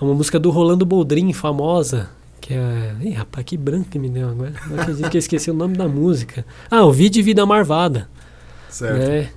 uma 0.00 0.14
música 0.14 0.38
do 0.38 0.50
Rolando 0.50 0.86
Boldrin, 0.86 1.32
famosa, 1.32 2.08
que 2.40 2.54
é. 2.54 2.94
Ih, 3.00 3.10
rapaz, 3.10 3.44
que 3.44 3.56
branco 3.56 3.88
que 3.90 3.98
me 3.98 4.08
deu 4.08 4.28
agora. 4.28 4.54
Não 4.68 4.80
acredito 4.80 5.10
que 5.10 5.16
eu 5.16 5.20
esqueci 5.20 5.50
o 5.50 5.54
nome 5.54 5.76
da 5.76 5.86
música. 5.86 6.44
Ah, 6.70 6.84
o 6.84 6.92
Vídeo 6.92 7.22
Vida 7.22 7.44
Marvada. 7.44 8.08
Certo. 8.68 8.98
Né? 8.98 9.30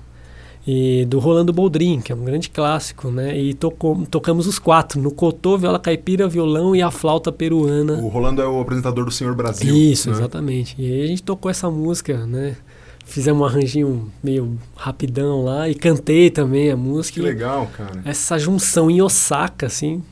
E 0.66 1.04
do 1.04 1.18
Rolando 1.18 1.52
Boldrin, 1.52 2.00
que 2.00 2.10
é 2.10 2.14
um 2.14 2.24
grande 2.24 2.48
clássico, 2.48 3.10
né? 3.10 3.38
E 3.38 3.52
tocou, 3.52 4.06
tocamos 4.06 4.46
os 4.46 4.58
quatro, 4.58 4.98
no 5.00 5.10
cotô, 5.10 5.58
viola 5.58 5.78
caipira, 5.78 6.26
violão 6.26 6.74
e 6.74 6.80
a 6.80 6.90
flauta 6.90 7.30
peruana. 7.30 7.94
O 7.94 8.08
Rolando 8.08 8.40
é 8.40 8.46
o 8.46 8.60
apresentador 8.60 9.04
do 9.04 9.10
Senhor 9.10 9.34
Brasil. 9.34 9.74
Isso, 9.74 10.10
né? 10.10 10.16
exatamente. 10.16 10.74
E 10.78 10.90
aí 10.90 11.02
a 11.02 11.06
gente 11.06 11.22
tocou 11.22 11.50
essa 11.50 11.70
música, 11.70 12.26
né? 12.26 12.56
Fizemos 13.04 13.42
um 13.42 13.44
arranjinho 13.44 14.10
meio 14.22 14.58
rapidão 14.74 15.44
lá 15.44 15.68
e 15.68 15.74
cantei 15.74 16.30
também 16.30 16.70
a 16.70 16.76
música. 16.76 17.20
Que 17.20 17.26
legal, 17.26 17.68
cara. 17.76 18.00
Essa 18.02 18.38
junção 18.38 18.90
em 18.90 19.02
Osaka, 19.02 19.66
assim, 19.66 20.02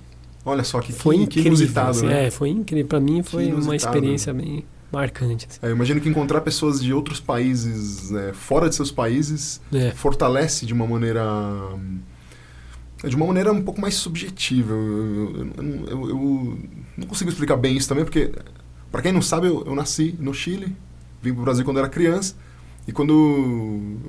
Olha 0.44 0.64
só 0.64 0.81
que, 0.81 0.92
foi 0.92 1.16
que, 1.16 1.22
incrível, 1.22 1.42
que 1.42 1.48
inusitado, 1.48 1.90
assim, 1.90 2.07
né? 2.07 2.26
É, 2.26 2.31
foi 2.31 2.48
incrível. 2.48 2.87
Para 2.87 3.00
mim 3.00 3.22
foi 3.22 3.52
uma 3.52 3.76
experiência 3.76 4.33
bem 4.33 4.64
marcante. 4.92 5.46
Assim. 5.48 5.59
É, 5.62 5.66
eu 5.68 5.72
imagino 5.72 6.00
que 6.00 6.09
encontrar 6.09 6.40
pessoas 6.42 6.83
de 6.83 6.92
outros 6.92 7.20
países, 7.20 8.11
né, 8.11 8.33
fora 8.35 8.68
de 8.68 8.74
seus 8.74 8.90
países, 8.90 9.61
é. 9.72 9.90
fortalece 9.92 10.66
de 10.66 10.72
uma 10.72 10.87
maneira 10.87 11.24
de 13.09 13.16
uma 13.16 13.26
maneira 13.26 13.52
um 13.52 13.62
pouco 13.62 13.81
mais 13.81 13.94
subjetiva. 13.94 14.72
Eu, 14.72 15.52
eu, 15.57 15.87
eu, 15.88 16.09
eu 16.09 16.59
não 16.96 17.07
consigo 17.07 17.31
explicar 17.31 17.57
bem 17.57 17.76
isso 17.76 17.88
também, 17.88 18.05
porque, 18.05 18.31
para 18.90 19.02
quem 19.02 19.12
não 19.12 19.22
sabe, 19.22 19.48
eu, 19.48 19.74
nasci 19.74 20.14
no 20.20 20.33
Chile, 20.33 20.76
vim 21.20 21.33
para 21.33 21.40
o 21.40 21.44
Brasil 21.44 21.64
quando 21.64 21.78
era 21.78 21.88
criança, 21.88 22.37
e 22.87 22.92
quando 22.92 23.12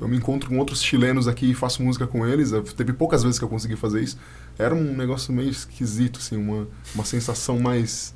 eu 0.01 0.07
me 0.07 0.17
encontro 0.17 0.49
com 0.49 0.57
outros 0.57 0.83
chilenos 0.83 1.27
aqui 1.27 1.51
e 1.51 1.53
faço 1.53 1.81
música 1.81 2.05
com 2.05 2.25
eles, 2.27 2.51
teve 2.75 2.93
poucas 2.93 3.23
vezes 3.23 3.39
que 3.39 3.45
eu 3.45 3.49
consegui 3.49 3.75
fazer 3.75 4.01
isso, 4.01 4.17
era 4.57 4.73
um 4.73 4.95
negócio 4.95 5.33
meio 5.33 5.49
esquisito, 5.49 6.19
assim, 6.19 6.37
uma, 6.37 6.67
uma 6.93 7.05
sensação 7.05 7.59
mais. 7.59 8.13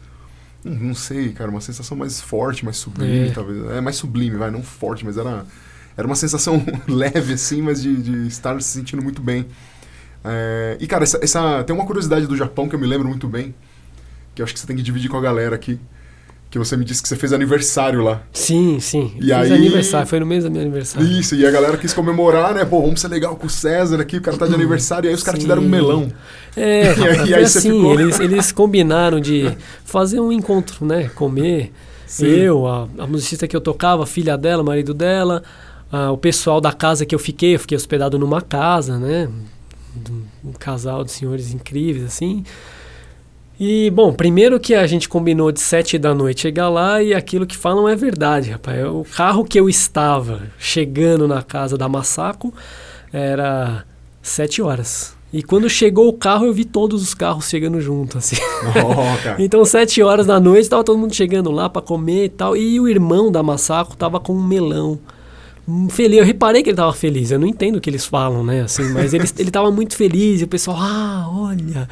Não, 0.63 0.73
não 0.73 0.93
sei, 0.95 1.34
cara, 1.34 1.50
uma 1.50 1.62
sensação 1.62 1.97
mais 1.97 2.21
forte, 2.21 2.63
mais 2.63 2.78
sublime, 2.78 3.30
é. 3.30 3.32
talvez. 3.32 3.65
É 3.71 3.82
mais 3.82 3.95
sublime, 3.95 4.38
vai, 4.38 4.52
não 4.52 4.63
forte, 4.63 5.06
mas 5.06 5.17
era, 5.17 5.45
era 5.95 6.08
uma 6.08 6.15
sensação 6.15 6.63
leve, 6.88 7.34
assim, 7.34 7.62
mas 7.62 7.82
de, 7.82 7.95
de 7.95 8.28
estar 8.28 8.60
se 8.62 8.69
sentindo 8.69 9.02
muito 9.02 9.21
bem. 9.21 9.47
É, 10.23 10.78
e, 10.80 10.88
cara, 10.88 11.04
essa, 11.04 11.19
essa, 11.21 11.63
tem 11.63 11.76
uma 11.76 11.86
curiosidade 11.86 12.28
do 12.28 12.36
Japão 12.36 12.67
que 12.67 12.76
eu 12.76 12.80
me 12.80 12.88
lembro 12.88 13.08
muito 13.08 13.28
bem, 13.28 13.54
que 14.36 14.41
eu 14.41 14.43
acho 14.43 14.54
que 14.54 14.60
você 14.60 14.67
tem 14.67 14.76
que 14.76 14.84
dividir 14.84 15.10
com 15.10 15.17
a 15.17 15.21
galera 15.21 15.56
aqui 15.56 15.80
que 16.49 16.57
você 16.57 16.77
me 16.77 16.86
disse 16.86 17.01
que 17.01 17.10
você 17.10 17.15
fez 17.15 17.33
aniversário 17.33 18.01
lá. 18.01 18.21
Sim, 18.31 18.79
sim. 18.79 19.13
E 19.19 19.33
aí... 19.33 19.51
aniversário, 19.51 20.07
foi 20.07 20.19
no 20.19 20.25
mês 20.25 20.43
do 20.45 20.51
meu 20.51 20.62
aniversário. 20.62 21.07
Isso, 21.07 21.36
e 21.36 21.45
a 21.45 21.51
galera 21.51 21.77
quis 21.77 21.93
comemorar, 21.93 22.53
né? 22.53 22.63
Pô, 22.63 22.81
vamos 22.81 23.01
ser 23.01 23.10
legal 23.10 23.36
com 23.36 23.47
o 23.47 23.49
César 23.49 23.99
aqui, 23.99 24.17
o 24.17 24.21
cara 24.21 24.38
tá 24.38 24.47
de 24.47 24.53
aniversário, 24.53 25.07
e 25.07 25.10
aí 25.10 25.15
os 25.15 25.23
caras 25.23 25.41
te 25.41 25.47
deram 25.47 25.62
um 25.62 25.67
melão. 25.67 26.10
É, 26.55 26.93
e, 26.97 27.07
aí, 27.07 27.29
e 27.29 27.36
aí 27.36 27.43
assim, 27.43 27.71
ficou... 27.71 27.99
eles, 27.99 28.19
eles 28.19 28.51
combinaram 28.51 29.19
de 29.19 29.57
fazer 29.83 30.19
um 30.21 30.31
encontro, 30.31 30.86
né? 30.86 31.10
Comer. 31.10 31.73
Sim. 32.05 32.27
Eu, 32.27 32.65
a, 32.65 32.88
a 32.97 33.05
musicista 33.05 33.45
que 33.47 33.55
eu 33.55 33.62
tocava, 33.62 34.03
a 34.03 34.05
filha 34.05 34.38
dela, 34.38 34.63
marido 34.63 34.93
dela, 34.93 35.43
a, 35.91 36.12
o 36.12 36.17
pessoal 36.17 36.62
da 36.62 36.71
casa 36.71 37.05
que 37.05 37.13
eu 37.13 37.19
fiquei, 37.19 37.55
eu 37.55 37.60
fiquei 37.60 37.75
hospedado 37.75 38.17
numa 38.17 38.41
casa, 38.41 38.97
né? 38.97 39.27
Um, 40.10 40.49
um 40.49 40.53
casal 40.53 41.03
de 41.03 41.12
senhores 41.12 41.53
incríveis, 41.53 42.05
assim. 42.05 42.45
E, 43.60 43.89
bom, 43.89 44.13
primeiro 44.13 44.60
que 44.60 44.76
a 44.76 44.86
gente 44.86 45.10
combinou 45.10 45.52
de 45.52 45.60
sete 45.60 45.98
da 45.98 46.13
noite 46.13 46.41
chegar 46.41 46.70
lá 46.70 47.02
e 47.02 47.13
aquilo 47.13 47.48
que 47.48 47.58
falam 47.58 47.89
é 47.89 47.96
verdade, 47.96 48.52
rapaz. 48.52 48.86
O 48.86 49.04
carro 49.04 49.43
que 49.43 49.60
eu 49.60 49.67
estava 49.67 50.43
chegando 50.60 51.28
na 51.28 51.41
casa 51.41 51.76
da 51.76 51.89
Massaco 51.89 52.54
era 53.12 53.84
sete 54.22 54.62
horas. 54.62 55.17
E 55.34 55.41
quando 55.43 55.70
chegou 55.70 56.08
o 56.08 56.13
carro, 56.13 56.46
eu 56.46 56.54
vi 56.54 56.63
todos 56.63 57.02
os 57.02 57.13
carros 57.13 57.50
chegando 57.50 57.82
junto, 57.82 58.17
assim. 58.17 58.38
Oh, 58.63 59.36
então, 59.41 59.65
sete 59.65 60.02
horas 60.02 60.26
da 60.26 60.39
noite, 60.39 60.62
estava 60.62 60.84
todo 60.84 60.98
mundo 60.98 61.13
chegando 61.13 61.52
lá 61.52 61.67
para 61.67 61.82
comer 61.82 62.26
e 62.26 62.30
tal. 62.30 62.56
E 62.56 62.80
o 62.80 62.88
irmão 62.88 63.32
da 63.32 63.43
Massaco 63.43 63.98
tava 63.98 64.20
com 64.20 64.34
um 64.34 64.43
melão 64.43 65.00
feliz. 65.89 66.19
Eu 66.19 66.25
reparei 66.25 66.63
que 66.63 66.69
ele 66.69 66.73
estava 66.73 66.93
feliz. 66.93 67.32
Eu 67.32 67.39
não 67.39 67.47
entendo 67.47 67.77
o 67.77 67.82
que 67.82 67.89
eles 67.89 68.06
falam, 68.06 68.43
né? 68.43 68.62
Assim, 68.62 68.91
mas 68.93 69.13
ele, 69.13 69.25
ele 69.38 69.51
tava 69.51 69.71
muito 69.71 69.95
feliz. 69.95 70.41
E 70.41 70.43
o 70.43 70.47
pessoal, 70.47 70.77
ah, 70.80 71.27
olha, 71.30 71.89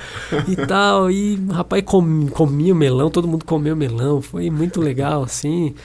e 0.48 0.56
tal. 0.68 1.12
E 1.12 1.36
o 1.36 1.52
rapaz 1.52 1.84
com, 1.86 2.28
comia 2.28 2.74
o 2.74 2.76
melão, 2.76 3.10
todo 3.10 3.28
mundo 3.28 3.46
comeu 3.46 3.76
melão. 3.76 4.22
Foi 4.22 4.50
muito 4.50 4.80
legal, 4.82 5.24
assim. 5.24 5.76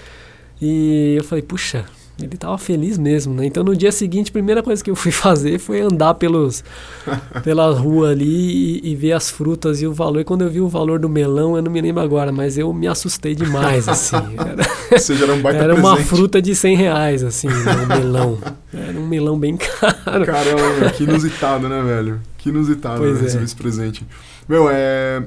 E 0.61 1.15
eu 1.17 1.25
falei, 1.25 1.43
puxa, 1.43 1.87
ele 2.25 2.35
estava 2.35 2.57
feliz 2.59 2.99
mesmo, 2.99 3.35
né? 3.35 3.47
Então 3.47 3.63
no 3.63 3.77
dia 3.77 3.93
seguinte, 3.93 4.31
a 4.31 4.33
primeira 4.33 4.63
coisa 4.63 4.83
que 4.83 4.91
eu 4.91 4.97
fui 4.97 5.11
fazer 5.13 5.59
foi 5.59 5.81
andar 5.81 6.15
pelos, 6.15 6.65
pela 7.43 7.71
rua 7.71 8.11
ali 8.11 8.81
e, 8.83 8.93
e, 8.93 8.97
ver 8.97 9.13
as 9.13 9.31
frutas 9.31 9.81
e 9.83 9.87
o 9.87 9.93
valor. 9.93 10.21
E 10.21 10.25
quando 10.25 10.43
eu 10.43 10.51
vi 10.51 10.61
o 10.61 10.69
valor 10.69 10.99
do 10.99 11.09
melão, 11.09 11.57
eu 11.57 11.63
não 11.63 11.71
me 11.71 11.81
lembro 11.81 12.03
agora, 12.03 12.33
mas 12.33 12.59
eu 12.59 12.73
me 12.73 12.87
assustei 12.87 13.35
demais, 13.35 13.89
assim. 13.89 14.17
Era, 14.91 14.99
seja, 14.99 15.25
era, 15.25 15.35
um 15.35 15.41
baita 15.41 15.63
era 15.63 15.75
uma 15.75 15.97
fruta 15.99 16.43
de 16.43 16.55
100 16.55 16.77
reais, 16.77 17.23
assim, 17.23 17.47
né? 17.47 17.55
um 17.85 17.87
melão. 17.87 18.39
Era 18.73 18.99
um 18.99 19.07
melão 19.07 19.39
bem 19.39 19.57
caro. 19.57 20.27
Caramba, 20.27 20.91
que 20.97 21.05
inusitado, 21.05 21.69
né, 21.69 21.81
velho? 21.83 22.21
Que 22.39 22.49
inusitado 22.49 22.99
pois 22.99 23.23
né, 23.23 23.41
é. 23.41 23.45
esse 23.45 23.55
presente. 23.55 24.05
Meu, 24.49 24.69
é... 24.69 25.23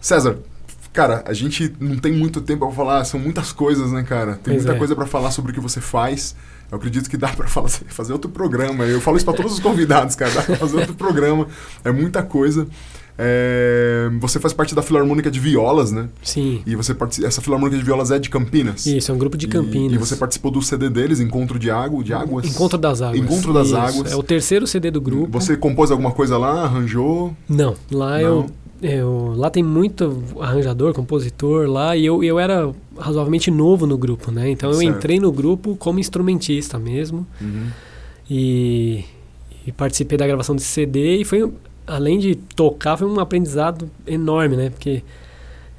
César, 0.00 0.36
Cara, 0.92 1.22
a 1.26 1.32
gente 1.32 1.72
não 1.78 1.96
tem 1.98 2.12
muito 2.12 2.40
tempo 2.40 2.66
pra 2.66 2.74
falar, 2.74 3.04
são 3.04 3.18
muitas 3.20 3.52
coisas, 3.52 3.92
né, 3.92 4.02
cara? 4.02 4.32
Tem 4.32 4.54
Pois 4.54 4.56
muita 4.58 4.72
é. 4.72 4.78
coisa 4.78 4.96
pra 4.96 5.06
falar 5.06 5.30
sobre 5.30 5.52
o 5.52 5.54
que 5.54 5.60
você 5.60 5.80
faz. 5.80 6.34
Eu 6.70 6.78
acredito 6.78 7.08
que 7.08 7.16
dá 7.16 7.28
pra 7.28 7.46
fazer, 7.48 8.12
outro 8.12 8.30
programa. 8.30 8.84
Eu 8.84 9.00
falo 9.00 9.16
isso 9.16 9.24
pra 9.26 9.34
todos 9.34 9.52
os 9.52 9.60
convidados, 9.60 10.16
cara. 10.16 10.32
Dá 10.32 10.42
pra 10.42 10.56
fazer 10.56 10.76
outro 10.78 10.94
programa. 10.94 11.46
É 11.84 11.92
muita 11.92 12.22
coisa. 12.22 12.66
É, 13.22 14.08
Você 14.20 14.40
faz 14.40 14.54
parte 14.54 14.74
da 14.74 14.80
Filarmônica 14.82 15.30
de 15.30 15.38
Violas, 15.38 15.92
né? 15.92 16.08
Sim. 16.22 16.62
E 16.66 16.74
você 16.74 16.94
participa, 16.94 17.28
essa 17.28 17.40
Filarmônica 17.42 17.76
de 17.76 17.84
Violas 17.84 18.10
é 18.10 18.18
de 18.18 18.30
Campinas. 18.30 18.86
Isso, 18.86 19.10
é 19.12 19.14
um 19.14 19.18
grupo 19.18 19.36
de 19.36 19.44
E- 19.46 19.48
Campinas. 19.48 19.92
E, 19.92 19.98
você 19.98 20.16
participou 20.16 20.50
do 20.50 20.62
CD 20.62 20.88
deles, 20.88 21.20
Encontro 21.20 21.58
de 21.58 21.70
Água, 21.70 22.02
de 22.02 22.14
Águas. 22.14 22.46
Encontro 22.46 22.78
das 22.78 23.02
Águas. 23.02 23.20
Encontro 23.20 23.52
das 23.52 23.66
Isso, 23.68 23.76
Águas. 23.76 24.12
É 24.12 24.16
o 24.16 24.22
terceiro 24.22 24.66
CD 24.66 24.90
do 24.90 25.00
grupo. 25.02 25.38
Você 25.38 25.54
compôs 25.56 25.90
alguma 25.90 26.12
coisa 26.12 26.38
lá, 26.38 26.62
arranjou? 26.64 27.36
Não, 27.48 27.74
lá 27.90 28.12
Não? 28.12 28.20
eu, 28.20 28.50
eu. 28.82 29.34
Lá 29.36 29.50
tem 29.50 29.62
muito 29.62 30.22
arranjador, 30.40 30.94
compositor 30.94 31.68
lá, 31.68 31.96
e 31.96 32.06
eu, 32.06 32.22
eu 32.24 32.38
era 32.38 32.72
razoavelmente 32.98 33.50
novo 33.50 33.86
no 33.86 33.96
grupo, 33.96 34.30
né? 34.30 34.50
Então 34.50 34.70
eu 34.70 34.76
Certo. 34.78 34.96
entrei 34.96 35.18
no 35.20 35.30
grupo 35.30 35.76
como 35.76 35.98
instrumentista 35.98 36.78
mesmo. 36.78 37.26
Uhum. 37.40 37.68
E, 38.28 39.04
e 39.66 39.72
participei 39.72 40.16
da 40.16 40.26
gravação 40.26 40.54
desse 40.54 40.68
CD 40.68 41.16
e 41.16 41.24
foi, 41.24 41.52
além 41.86 42.18
de 42.18 42.34
tocar, 42.34 42.96
foi 42.96 43.08
um 43.08 43.18
aprendizado 43.18 43.90
enorme, 44.06 44.56
né? 44.56 44.70
Porque 44.70 45.02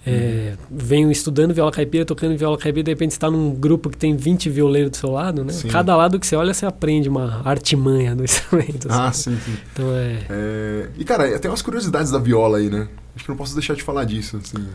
é, 0.06 0.54
venho 0.70 1.12
estudando 1.12 1.54
viola 1.54 1.72
caipira, 1.72 2.04
tocando 2.06 2.36
viola 2.38 2.58
caipira, 2.58 2.84
de 2.84 2.92
repente 2.92 3.12
está 3.12 3.30
num 3.30 3.54
grupo 3.54 3.90
que 3.90 3.98
tem 3.98 4.16
20 4.16 4.50
violeiros 4.50 4.92
do 4.92 4.98
seu 4.98 5.12
lado, 5.12 5.44
né? 5.46 5.54
Sim. 5.54 5.68
Cada 5.68 5.96
lado 5.96 6.20
que 6.20 6.26
você 6.26 6.36
olha, 6.36 6.54
você 6.54 6.66
aprende 6.66 7.08
uma 7.08 7.42
artimanha 7.46 8.16
do 8.16 8.24
instrumento. 8.26 8.88
assim. 8.90 9.00
Ah, 9.00 9.12
sim, 9.12 9.38
sim. 9.46 9.56
Então 9.74 9.86
é. 9.96 10.18
É, 10.30 10.88
E, 10.98 11.04
cara, 11.04 11.38
tem 11.40 11.52
umas 11.52 11.62
curiosidades 11.62 12.12
da 12.12 12.18
viola 12.18 12.58
aí, 12.58 12.70
né? 12.70 12.88
Acho 13.16 13.26
que 13.26 13.30
não 13.30 13.38
posso 13.38 13.54
deixar 13.54 13.76
de 13.76 13.84
falar 13.84 14.06
disso, 14.06 14.38
assim. 14.44 14.66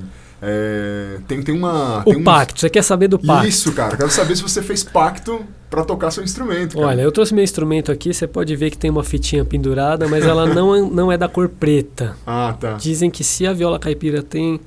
É, 0.42 1.16
Tem, 1.26 1.42
tem 1.42 1.54
uma... 1.54 2.02
tem 2.04 2.14
O 2.14 2.18
uns- 2.18 2.24
pacto, 2.24 2.60
você 2.60 2.68
quer 2.68 2.82
saber 2.82 3.08
do 3.08 3.18
pacto? 3.18 3.48
Isso, 3.48 3.72
cara. 3.72 3.96
Quero 3.96 4.10
saber 4.10 4.36
se 4.36 4.42
você 4.42 4.60
fez 4.62 4.84
pacto 4.84 5.40
pra 5.70 5.82
tocar 5.82 6.10
seu 6.10 6.22
instrumento, 6.22 6.74
cara. 6.76 6.88
Olha, 6.88 7.00
eu 7.02 7.10
trouxe 7.10 7.34
meu 7.34 7.42
instrumento 7.42 7.90
aqui, 7.90 8.12
você 8.12 8.26
pode 8.26 8.54
ver 8.54 8.70
que 8.70 8.76
tem 8.78 8.90
uma 8.90 9.02
fitinha 9.02 9.44
pendurada, 9.44 10.06
mas 10.06 10.24
ela 10.24 10.46
não, 10.46 10.76
é- 10.76 10.82
não 10.82 11.10
é 11.10 11.16
da 11.16 11.28
cor 11.28 11.48
preta. 11.48 12.14
Ah, 12.26 12.54
tá. 12.60 12.74
Dizem 12.74 13.10
que 13.10 13.24
se 13.24 13.46
a 13.46 13.52
viola 13.54 13.78
caipira 13.78 14.22
tem 14.22 14.60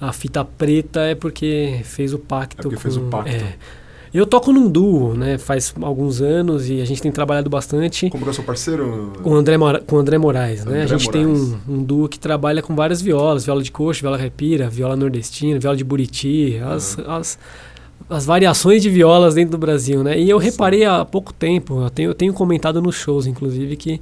a 0.00 0.12
fita 0.12 0.44
preta 0.44 1.00
é 1.00 1.14
porque 1.14 1.80
fez 1.84 2.12
o 2.14 2.18
pacto. 2.18 2.60
É 2.60 2.62
porque 2.62 2.76
fez 2.76 2.96
o 2.96 3.00
com- 3.02 3.10
pacto. 3.10 3.30
é. 3.30 3.54
Eu 4.14 4.24
toco 4.24 4.50
num 4.52 4.70
duo, 4.70 5.12
né? 5.12 5.36
Faz 5.36 5.74
alguns 5.82 6.22
anos 6.22 6.70
e 6.70 6.80
a 6.80 6.84
gente 6.86 7.02
tem 7.02 7.12
trabalhado 7.12 7.50
bastante 7.50 8.08
Como 8.08 8.22
que 8.24 8.28
é 8.30 8.32
o 8.32 8.34
seu 8.34 8.42
parceiro? 8.42 9.12
com 9.22 9.30
o 9.32 9.34
André, 9.34 9.58
Mora- 9.58 9.80
com 9.86 9.98
André 9.98 10.16
Moraes, 10.16 10.64
né? 10.64 10.70
André 10.70 10.82
a 10.84 10.86
gente 10.86 11.04
Moraes. 11.04 11.26
tem 11.26 11.26
um, 11.26 11.58
um 11.68 11.82
duo 11.82 12.08
que 12.08 12.18
trabalha 12.18 12.62
com 12.62 12.74
várias 12.74 13.02
violas, 13.02 13.44
viola 13.44 13.62
de 13.62 13.70
coxa, 13.70 14.00
viola 14.00 14.16
caipira, 14.16 14.70
viola 14.70 14.96
nordestina, 14.96 15.58
viola 15.60 15.76
de 15.76 15.84
buriti, 15.84 16.58
as, 16.64 16.98
as, 17.06 17.38
as 18.08 18.24
variações 18.24 18.82
de 18.82 18.88
violas 18.88 19.34
dentro 19.34 19.50
do 19.50 19.58
Brasil, 19.58 20.02
né? 20.02 20.18
E 20.18 20.30
eu 20.30 20.40
Sim. 20.40 20.46
reparei 20.46 20.86
há 20.86 21.04
pouco 21.04 21.30
tempo, 21.34 21.82
eu 21.82 21.90
tenho, 21.90 22.08
eu 22.10 22.14
tenho 22.14 22.32
comentado 22.32 22.80
nos 22.80 22.94
shows, 22.94 23.26
inclusive, 23.26 23.76
que 23.76 24.00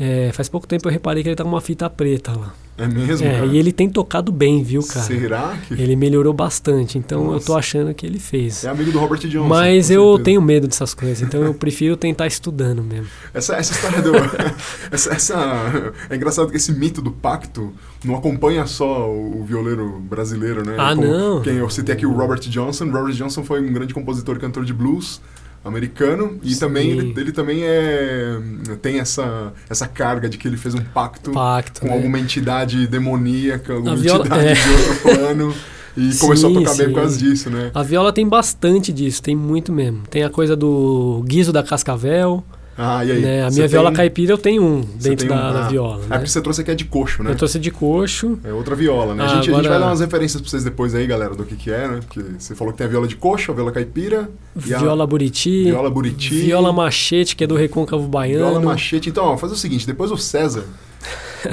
é, 0.00 0.30
faz 0.32 0.48
pouco 0.48 0.66
tempo 0.66 0.88
eu 0.88 0.92
reparei 0.92 1.22
que 1.22 1.28
ele 1.28 1.36
tá 1.36 1.44
com 1.44 1.50
uma 1.50 1.60
fita 1.60 1.88
preta 1.88 2.32
lá. 2.32 2.52
É 2.78 2.86
mesmo, 2.86 3.26
É, 3.26 3.32
cara? 3.40 3.46
e 3.46 3.58
ele 3.58 3.72
tem 3.72 3.90
tocado 3.90 4.30
bem, 4.30 4.62
viu, 4.62 4.82
cara? 4.86 5.04
Será 5.04 5.58
que... 5.66 5.74
Ele 5.74 5.96
melhorou 5.96 6.32
bastante, 6.32 6.96
então 6.96 7.24
eu 7.32 7.40
tô 7.40 7.52
Nossa. 7.52 7.56
achando 7.58 7.92
que 7.92 8.06
ele 8.06 8.20
fez. 8.20 8.62
É 8.64 8.68
amigo 8.68 8.92
do 8.92 9.00
Robert 9.00 9.18
Johnson. 9.18 9.48
Mas 9.48 9.90
eu 9.90 10.02
certeza. 10.04 10.24
tenho 10.24 10.40
medo 10.40 10.68
dessas 10.68 10.94
coisas, 10.94 11.20
então 11.20 11.42
eu 11.42 11.52
prefiro 11.52 11.96
tentar 11.96 12.28
estudando 12.28 12.82
mesmo. 12.82 13.08
Essa, 13.34 13.56
essa 13.56 13.72
história 13.72 14.00
do. 14.00 14.12
essa, 14.92 15.12
essa- 15.12 15.92
é 16.08 16.14
engraçado 16.16 16.50
que 16.50 16.56
esse 16.56 16.72
mito 16.72 17.02
do 17.02 17.10
pacto 17.10 17.72
não 18.04 18.14
acompanha 18.16 18.64
só 18.66 19.08
o, 19.10 19.40
o 19.40 19.44
violeiro 19.44 19.98
brasileiro, 20.00 20.64
né? 20.64 20.76
Ah, 20.78 20.94
não. 20.94 21.42
Quem 21.42 21.56
eu 21.56 21.68
citei 21.68 21.94
aqui 21.94 22.06
o 22.06 22.12
Robert 22.12 22.40
Johnson. 22.40 22.84
Robert 22.90 23.12
Johnson 23.14 23.42
foi 23.44 23.60
um 23.60 23.72
grande 23.72 23.92
compositor 23.92 24.36
e 24.36 24.38
cantor 24.38 24.64
de 24.64 24.72
blues 24.72 25.20
americano 25.64 26.38
e 26.42 26.54
Sim. 26.54 26.60
também 26.60 26.90
ele, 26.90 27.14
ele 27.16 27.32
também 27.32 27.60
é 27.62 28.38
tem 28.80 28.98
essa 29.00 29.52
essa 29.68 29.86
carga 29.86 30.28
de 30.28 30.38
que 30.38 30.46
ele 30.48 30.56
fez 30.56 30.74
um 30.74 30.80
pacto 30.82 31.32
Pacto. 31.32 31.80
com 31.80 31.88
né? 31.88 31.94
alguma 31.94 32.18
entidade 32.18 32.86
demoníaca, 32.86 33.74
alguma 33.74 33.96
viola- 33.96 34.20
entidade 34.20 34.46
é. 34.48 34.54
de 34.54 34.70
outro 34.70 34.96
plano 35.02 35.54
e 35.96 36.12
Sim, 36.12 36.18
começou 36.24 36.50
a 36.50 36.54
tocar 36.54 36.74
bem 36.76 36.86
por 36.86 36.88
sim. 36.88 36.94
causa 36.94 37.18
disso, 37.18 37.50
né? 37.50 37.70
A 37.74 37.82
viola 37.82 38.12
tem 38.12 38.28
bastante 38.28 38.92
disso, 38.92 39.20
tem 39.22 39.34
muito 39.34 39.72
mesmo. 39.72 40.02
Tem 40.08 40.22
a 40.22 40.30
coisa 40.30 40.54
do 40.56 41.22
guiso 41.26 41.52
da 41.52 41.62
cascavel, 41.62 42.44
Ah, 42.80 43.04
e 43.04 43.10
aí? 43.10 43.20
né? 43.20 43.44
A 43.44 43.50
minha 43.50 43.66
viola 43.66 43.90
caipira 43.90 44.32
eu 44.32 44.38
tenho 44.38 44.62
um 44.62 44.80
dentro 44.82 45.26
um- 45.26 45.28
da, 45.28 45.52
da 45.52 45.64
ah, 45.66 45.68
viola, 45.68 45.96
É 46.04 46.08
né? 46.08 46.16
porque 46.18 46.28
você 46.30 46.40
trouxe 46.40 46.60
aqui 46.60 46.70
é 46.70 46.74
de 46.76 46.84
coxo, 46.84 47.24
né? 47.24 47.32
Eu 47.32 47.34
trouxe 47.36 47.58
de 47.58 47.72
coxo. 47.72 48.38
É 48.44 48.52
outra 48.52 48.76
viola, 48.76 49.16
né? 49.16 49.24
a, 49.24 49.26
Ah, 49.26 49.28
gente, 49.30 49.38
a 49.38 49.42
gente 49.42 49.50
agora- 49.54 49.68
vai 49.70 49.78
dar 49.80 49.86
umas 49.86 49.98
referências 50.00 50.40
pra 50.40 50.48
vocês 50.48 50.62
depois 50.62 50.94
aí, 50.94 51.04
galera, 51.04 51.34
do 51.34 51.44
que 51.44 51.56
que 51.56 51.70
é, 51.72 51.88
né? 51.88 52.00
Porque 52.06 52.20
você 52.38 52.54
falou 52.54 52.72
que 52.72 52.78
tem 52.78 52.86
a 52.86 52.90
viola 52.90 53.08
de 53.08 53.16
coxo, 53.16 53.50
a 53.50 53.54
viola 53.54 53.72
caipira, 53.72 54.30
e 54.64 54.72
a 54.72 54.78
Viola 54.78 55.06
buriti, 55.06 55.64
viola 55.64 55.90
buriti, 55.90 56.30
viola 56.40 56.72
machete, 56.72 57.34
que 57.34 57.42
é 57.42 57.46
do 57.48 57.56
recôncavo 57.56 58.06
baiano. 58.06 58.44
viola 58.48 58.60
machete. 58.64 59.08
Então, 59.10 59.24
ó, 59.24 59.36
faz 59.36 59.52
o 59.52 59.56
seguinte, 59.56 59.84
depois 59.86 60.12
o 60.12 60.16
César 60.16 60.62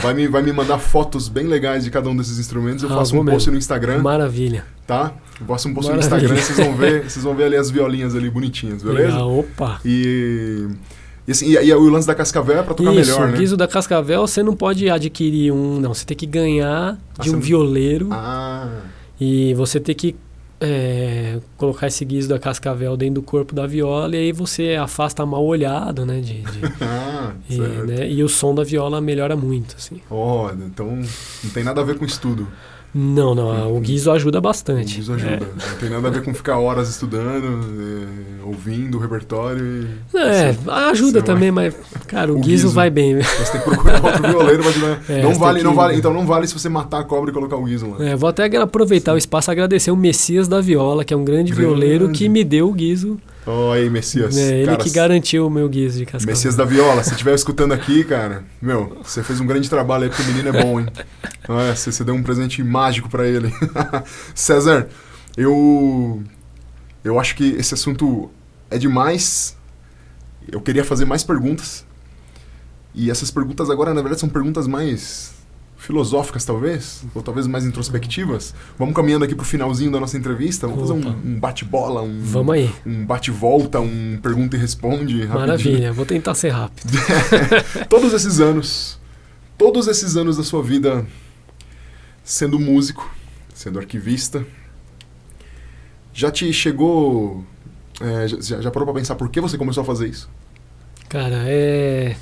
vai 0.02 0.14
me, 0.14 0.28
vai 0.28 0.42
me 0.44 0.52
mandar 0.54 0.78
fotos 0.78 1.28
bem 1.28 1.46
legais 1.48 1.84
de 1.84 1.90
cada 1.90 2.08
um 2.10 2.16
desses 2.16 2.38
instrumentos, 2.40 2.84
eu 2.84 2.90
Ah, 2.92 2.98
faço 2.98 3.16
um 3.16 3.20
post 3.26 3.32
mesmo. 3.38 3.52
no 3.54 3.58
Instagram, 3.58 3.98
Maravilha. 4.00 4.64
tá? 4.86 5.12
Eu 5.40 5.46
faço 5.48 5.68
um 5.70 5.74
post 5.74 5.92
no 5.92 5.98
Maravilha. 5.98 6.24
Instagram, 6.24 6.42
vocês 6.44 6.58
vão 6.68 6.76
ver, 6.76 7.04
vocês 7.10 7.24
vão 7.26 7.36
ver 7.36 7.44
ali 7.46 7.56
as 7.58 7.70
violinhas 7.72 8.16
ali 8.16 8.30
bonitinhas, 8.30 8.82
beleza? 8.84 9.08
Legal, 9.14 9.40
opa. 9.40 9.80
E, 9.86 10.68
e, 11.28 11.32
assim, 11.32 11.48
e, 11.48 11.54
e 11.56 11.74
o 11.74 11.90
lance 11.90 12.06
da 12.08 12.14
cascavel 12.16 12.60
é 12.60 12.64
pra 12.64 12.74
tocar 12.74 12.94
Isso, 12.94 13.12
melhor, 13.12 13.28
o 13.28 13.32
né? 13.32 13.38
guiso 13.38 13.58
da 13.58 13.68
cascavel 13.68 14.28
você 14.28 14.44
não 14.44 14.56
pode 14.56 14.90
adquirir 14.90 15.52
um, 15.52 15.80
não, 15.80 15.94
você 15.94 16.06
tem 16.06 16.16
que 16.18 16.26
ganhar 16.26 16.98
Ah, 17.18 17.22
de 17.22 17.30
você 17.30 17.36
um 17.36 17.40
não- 17.40 17.42
violeiro 17.42 18.10
Ah, 18.12 18.70
e 19.20 19.54
você 19.56 19.80
tem 19.80 19.96
que 19.96 20.16
é, 20.62 21.40
colocar 21.58 21.88
esse 21.88 22.04
guiso 22.06 22.30
da 22.30 22.40
cascavel 22.40 22.96
dentro 22.96 23.16
do 23.16 23.22
corpo 23.22 23.54
da 23.54 23.68
viola 23.68 24.16
e 24.16 24.20
aí 24.20 24.32
você 24.32 24.76
afasta 24.82 25.26
mal 25.26 25.44
olhado, 25.46 26.06
né, 26.06 26.22
de, 26.22 26.42
de- 26.42 26.62
ah, 26.82 27.34
e, 27.50 27.58
né, 27.60 28.10
e 28.10 28.24
o 28.24 28.30
som 28.30 28.56
da 28.56 28.64
viola 28.64 29.02
melhora 29.02 29.36
muito, 29.36 29.76
assim. 29.78 30.02
Ó, 30.10 30.50
então 30.52 31.02
não 31.44 31.50
tem 31.52 31.64
nada 31.64 31.82
a 31.82 31.84
ver 31.84 31.98
com 32.00 32.06
estudo. 32.06 32.48
Não, 32.98 33.36
não, 33.36 33.76
o 33.76 33.80
guiso 33.82 34.10
ajuda 34.10 34.40
bastante. 34.40 35.02
Isso 35.02 35.12
ajuda. 35.12 35.40
Não 35.70 35.78
tem 35.82 35.90
nada 35.90 36.08
a 36.08 36.12
ver 36.12 36.24
com 36.24 36.34
ficar 36.34 36.58
horas 36.60 36.88
estudando, 36.90 37.46
é, 37.46 38.46
ouvindo 38.46 38.98
o 38.98 39.02
repertório 39.02 39.84
e. 40.14 40.18
É, 40.18 40.54
Você- 40.54 40.70
ajuda 40.72 41.22
também, 41.22 41.52
mas, 41.52 41.76
cara, 42.08 42.32
o, 42.32 42.38
O 42.38 42.40
guiso, 42.40 42.68
guiso. 42.68 42.70
vai 42.74 42.90
bem. 42.90 43.20
Você 43.22 43.52
tem 43.52 43.60
que 43.62 43.70
procurar 43.70 44.02
outro 44.02 44.24
violeiro 44.24 44.62
pra 44.64 44.70
ajudar. 44.72 45.02
É, 45.10 45.22
não 45.22 45.34
vale, 45.34 45.56
tem 45.56 45.64
não 45.66 45.72
que- 45.72 45.78
vale. 45.78 45.98
Então 45.98 46.14
não 46.14 46.26
vale 46.26 46.48
se 46.48 46.54
você 46.58 46.70
matar 46.70 47.00
a 47.00 47.04
cobra 47.04 47.32
e 47.32 47.34
colocar 47.34 47.58
o 47.58 47.66
guiso 47.66 47.90
lá. 47.90 48.06
É, 48.06 48.16
vou 48.16 48.30
até 48.30 48.46
aproveitar 48.58 49.14
o 49.14 49.18
espaço 49.18 49.50
e 49.50 49.54
agradecer 49.54 49.92
o 49.92 49.98
Messias 49.98 50.48
da 50.48 50.62
Viola, 50.62 51.04
que 51.04 51.14
é 51.14 51.18
um 51.18 51.26
grande, 51.26 51.52
Grande. 51.52 51.68
violeiro 51.68 52.10
que 52.12 52.30
me 52.30 52.46
deu 52.46 52.70
o 52.70 52.74
guiso. 52.74 53.20
Ó, 53.46 53.74
aí, 53.74 53.90
Messias. 53.90 54.36
É, 54.36 54.58
ele 54.58 54.66
Cara, 54.66 54.78
que 54.78 54.90
garantiu 54.90 55.46
o 55.46 55.50
meu 55.50 55.70
guiso 55.70 56.00
de 56.00 56.06
cascavel. 56.06 56.34
Messias 56.34 56.56
da 56.56 56.66
Viola, 56.66 57.04
se 57.04 57.12
estiver 57.12 57.36
escutando 57.36 57.74
aqui, 57.74 58.04
cara, 58.04 58.44
meu, 58.60 58.98
você 59.04 59.22
fez 59.22 59.40
um 59.40 59.46
grande 59.46 59.70
trabalho 59.70 60.06
aí 60.06 60.10
porque 60.10 60.24
o 60.24 60.26
menino 60.26 60.50
é 60.50 60.64
bom, 60.64 60.80
hein? 60.80 60.88
É, 61.48 61.76
você, 61.76 61.92
você 61.92 62.04
deu 62.04 62.16
um 62.16 62.24
presente 62.24 62.64
mágico 62.64 63.08
pra 63.08 63.28
ele. 63.28 63.54
César, 64.34 64.88
eu. 65.38 66.24
Eu 67.04 67.20
acho 67.20 67.36
que 67.36 67.52
esse 67.52 67.76
assunto 67.76 68.32
é 68.70 68.80
demais. 68.80 69.56
Eu 70.52 70.60
queria 70.60 70.84
fazer 70.84 71.06
mais 71.06 71.24
perguntas. 71.24 71.86
E 72.96 73.12
essas 73.12 73.30
perguntas 73.30 73.70
agora, 73.70 73.94
na 73.94 74.02
verdade, 74.02 74.22
são 74.22 74.30
perguntas 74.30 74.66
mais 74.66 75.35
filosóficas, 75.86 76.44
talvez, 76.44 77.04
ou 77.14 77.22
talvez 77.22 77.46
mais 77.48 77.64
introspectivas. 77.66 78.54
Vamos 78.78 78.96
caminhando 78.96 79.24
aqui 79.24 79.36
pro 79.36 79.46
finalzinho 79.46 79.92
da 79.92 80.00
nossa 80.00 80.18
entrevista. 80.18 80.68
Vamos 80.68 80.90
fazer 80.90 81.00
Opa. 81.00 81.10
um, 81.18 81.36
um 81.36 81.40
bate-bola, 81.40 82.02
um, 82.02 82.20
Vamos 82.22 82.56
aí. 82.56 82.72
um 82.86 83.06
bate-volta, 83.06 83.80
um 83.80 84.20
pergunta 84.22 84.56
e 84.56 84.60
responde. 84.60 85.14
rapidinho. 85.26 85.40
Maravilha, 85.40 85.94
vou 85.94 86.06
tentar 86.06 86.34
ser 86.34 86.50
rápido. 86.50 86.92
Todos 87.88 88.14
esses 88.14 88.40
anos, 88.40 89.00
todos 89.58 89.88
esses 89.88 90.18
anos 90.18 90.38
da 90.38 90.44
sua 90.44 90.62
vida 90.64 91.06
sendo 92.24 92.60
músico, 92.60 93.10
sendo 93.54 93.78
arquivista, 93.80 94.46
já 96.14 96.32
te 96.32 96.52
chegou. 96.52 97.46
é, 98.02 98.28
já, 98.28 98.60
já 98.62 98.72
parou 98.72 98.86
pra 98.86 98.96
pensar 99.00 99.16
por 99.16 99.30
que 99.30 99.40
você 99.40 99.58
começou 99.58 99.82
a 99.84 99.86
fazer 99.86 100.08
isso? 100.08 100.30
Cara, 101.08 101.44
é. 101.48 102.16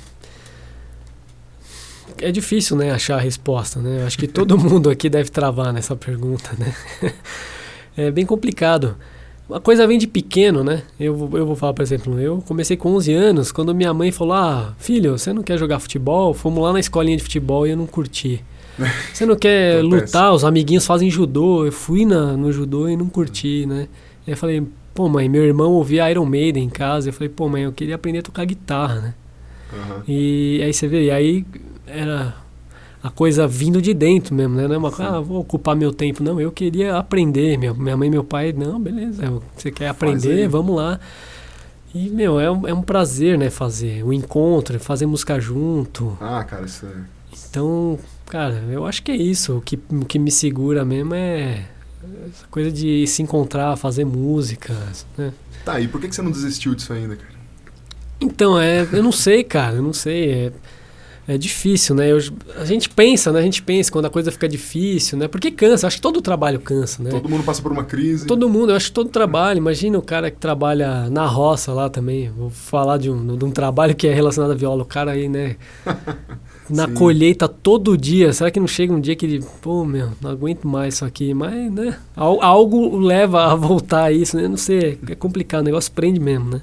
É 2.20 2.30
difícil, 2.32 2.76
né, 2.76 2.90
achar 2.90 3.16
a 3.16 3.20
resposta, 3.20 3.80
né? 3.80 4.00
Eu 4.02 4.06
Acho 4.06 4.18
que 4.18 4.26
todo 4.28 4.56
mundo 4.58 4.88
aqui 4.90 5.08
deve 5.10 5.30
travar 5.30 5.72
nessa 5.72 5.94
pergunta, 5.96 6.50
né? 6.58 6.74
É 7.96 8.10
bem 8.10 8.26
complicado. 8.26 8.96
A 9.48 9.60
coisa 9.60 9.86
vem 9.86 9.98
de 9.98 10.08
pequeno, 10.08 10.64
né? 10.64 10.82
Eu, 10.98 11.14
vou- 11.14 11.38
eu 11.38 11.46
vou 11.46 11.54
falar, 11.54 11.72
por 11.74 11.82
exemplo, 11.82 12.18
eu 12.18 12.42
comecei 12.46 12.76
com 12.76 12.90
11 12.96 13.12
anos, 13.12 13.52
quando 13.52 13.72
minha 13.74 13.94
mãe 13.94 14.10
falou: 14.10 14.34
Ah, 14.34 14.74
filho, 14.78 15.16
você 15.16 15.32
não 15.32 15.42
quer 15.44 15.56
jogar 15.58 15.78
futebol? 15.78 16.34
Fomos 16.34 16.60
lá 16.64 16.72
na 16.72 16.80
escolinha 16.80 17.16
de 17.16 17.22
futebol 17.22 17.66
e 17.66 17.70
eu 17.70 17.76
não 17.76 17.86
curti. 17.86 18.42
Você 19.14 19.24
não 19.24 19.36
quer 19.36 19.80
lutar? 19.84 20.32
Os 20.34 20.42
amiguinhos 20.44 20.84
fazem 20.84 21.08
judô. 21.08 21.64
Eu 21.64 21.70
fui 21.70 22.04
na, 22.04 22.36
no 22.36 22.50
judô 22.50 22.88
e 22.88 22.96
não 22.96 23.06
curti, 23.08 23.64
né? 23.66 23.86
Aí 24.26 24.32
eu 24.32 24.36
falei: 24.36 24.60
Pô, 24.92 25.08
mãe, 25.08 25.28
meu 25.28 25.44
irmão 25.44 25.70
ouvia 25.70 26.10
Iron 26.10 26.24
Maiden 26.26 26.64
em 26.64 26.68
casa. 26.68 27.10
Eu 27.10 27.12
falei: 27.12 27.28
Pô, 27.28 27.48
mãe, 27.48 27.62
eu 27.62 27.72
queria 27.72 27.94
aprender 27.94 28.18
a 28.18 28.22
tocar 28.22 28.44
guitarra, 28.44 28.96
né? 29.00 29.14
Aham. 29.72 30.02
E 30.08 30.60
aí 30.64 30.72
você 30.72 30.88
vê, 30.88 31.04
e 31.04 31.10
aí 31.12 31.44
era. 31.86 32.34
a 33.02 33.10
coisa 33.10 33.46
vindo 33.46 33.82
de 33.82 33.92
dentro 33.92 34.34
mesmo, 34.34 34.56
né? 34.56 34.66
Não 34.66 34.74
é 34.74 34.78
uma 34.78 34.90
coisa, 34.90 35.16
ah, 35.16 35.20
vou 35.20 35.40
ocupar 35.40 35.76
meu 35.76 35.92
tempo. 35.92 36.22
Não, 36.22 36.40
eu 36.40 36.50
queria 36.50 36.96
aprender. 36.96 37.58
Minha, 37.58 37.74
minha 37.74 37.96
mãe 37.96 38.08
e 38.08 38.10
meu 38.10 38.24
pai, 38.24 38.52
não, 38.52 38.80
beleza, 38.80 39.22
você 39.56 39.70
quer 39.70 39.88
aprender, 39.88 40.48
vamos 40.48 40.74
lá. 40.76 40.98
E, 41.94 42.10
meu, 42.10 42.40
é 42.40 42.50
um, 42.50 42.66
é 42.66 42.74
um 42.74 42.82
prazer, 42.82 43.38
né, 43.38 43.50
fazer 43.50 44.02
o 44.02 44.12
encontro, 44.12 44.80
fazer 44.80 45.06
música 45.06 45.38
junto. 45.38 46.18
Ah, 46.20 46.42
cara, 46.42 46.64
isso 46.64 46.84
é... 46.86 47.14
Então, 47.48 47.98
cara, 48.26 48.64
eu 48.68 48.84
acho 48.84 49.02
que 49.02 49.12
é 49.12 49.16
isso. 49.16 49.58
O 49.58 49.60
que, 49.60 49.78
o 49.90 50.04
que 50.04 50.18
me 50.18 50.30
segura 50.30 50.84
mesmo 50.84 51.14
é 51.14 51.66
essa 52.28 52.46
coisa 52.50 52.72
de 52.72 53.06
se 53.06 53.22
encontrar, 53.22 53.76
fazer 53.76 54.04
música, 54.04 54.74
né? 55.16 55.32
Tá, 55.64 55.78
e 55.78 55.86
por 55.86 56.00
que, 56.00 56.08
que 56.08 56.14
você 56.14 56.22
não 56.22 56.32
desistiu 56.32 56.74
disso 56.74 56.92
ainda, 56.92 57.16
cara? 57.16 57.34
Então, 58.20 58.58
é, 58.58 58.88
eu 58.92 59.02
não 59.02 59.12
sei, 59.12 59.44
cara, 59.44 59.76
eu 59.76 59.82
não 59.82 59.92
sei. 59.92 60.30
É, 60.30 60.52
é 61.26 61.38
difícil, 61.38 61.94
né? 61.94 62.12
Eu, 62.12 62.18
a 62.58 62.64
gente 62.66 62.88
pensa, 62.90 63.32
né? 63.32 63.40
A 63.40 63.42
gente 63.42 63.62
pensa 63.62 63.90
quando 63.90 64.04
a 64.04 64.10
coisa 64.10 64.30
fica 64.30 64.46
difícil, 64.46 65.16
né? 65.16 65.26
Porque 65.26 65.50
cansa, 65.50 65.86
acho 65.86 65.96
que 65.96 66.02
todo 66.02 66.20
trabalho 66.20 66.60
cansa, 66.60 67.02
né? 67.02 67.10
Todo 67.10 67.28
mundo 67.28 67.42
passa 67.42 67.62
por 67.62 67.72
uma 67.72 67.84
crise. 67.84 68.26
Todo 68.26 68.48
mundo, 68.48 68.72
eu 68.72 68.76
acho 68.76 68.88
que 68.88 68.92
todo 68.92 69.08
trabalho. 69.08 69.56
Imagina 69.56 69.98
o 69.98 70.02
cara 70.02 70.30
que 70.30 70.36
trabalha 70.36 71.08
na 71.08 71.26
roça 71.26 71.72
lá 71.72 71.88
também. 71.88 72.30
Vou 72.30 72.50
falar 72.50 72.98
de 72.98 73.10
um, 73.10 73.36
de 73.36 73.44
um 73.44 73.50
trabalho 73.50 73.94
que 73.94 74.06
é 74.06 74.12
relacionado 74.12 74.50
à 74.50 74.54
viola. 74.54 74.82
O 74.82 74.86
cara 74.86 75.12
aí, 75.12 75.28
né? 75.28 75.56
Na 76.68 76.86
Sim. 76.86 76.94
colheita 76.94 77.46
todo 77.46 77.96
dia. 77.96 78.32
Será 78.32 78.50
que 78.50 78.58
não 78.58 78.66
chega 78.66 78.92
um 78.92 79.00
dia 79.00 79.14
que 79.14 79.26
ele, 79.26 79.44
pô, 79.60 79.84
meu, 79.84 80.12
não 80.20 80.30
aguento 80.30 80.66
mais 80.66 80.94
isso 80.94 81.04
aqui? 81.04 81.34
Mas, 81.34 81.70
né? 81.70 81.98
Algo 82.16 82.98
leva 82.98 83.52
a 83.52 83.54
voltar 83.54 84.04
a 84.04 84.12
isso, 84.12 84.36
né? 84.36 84.48
Não 84.48 84.56
sei, 84.56 84.98
é 85.08 85.14
complicado. 85.14 85.60
O 85.60 85.64
negócio 85.64 85.92
prende 85.92 86.18
mesmo, 86.18 86.50
né? 86.50 86.62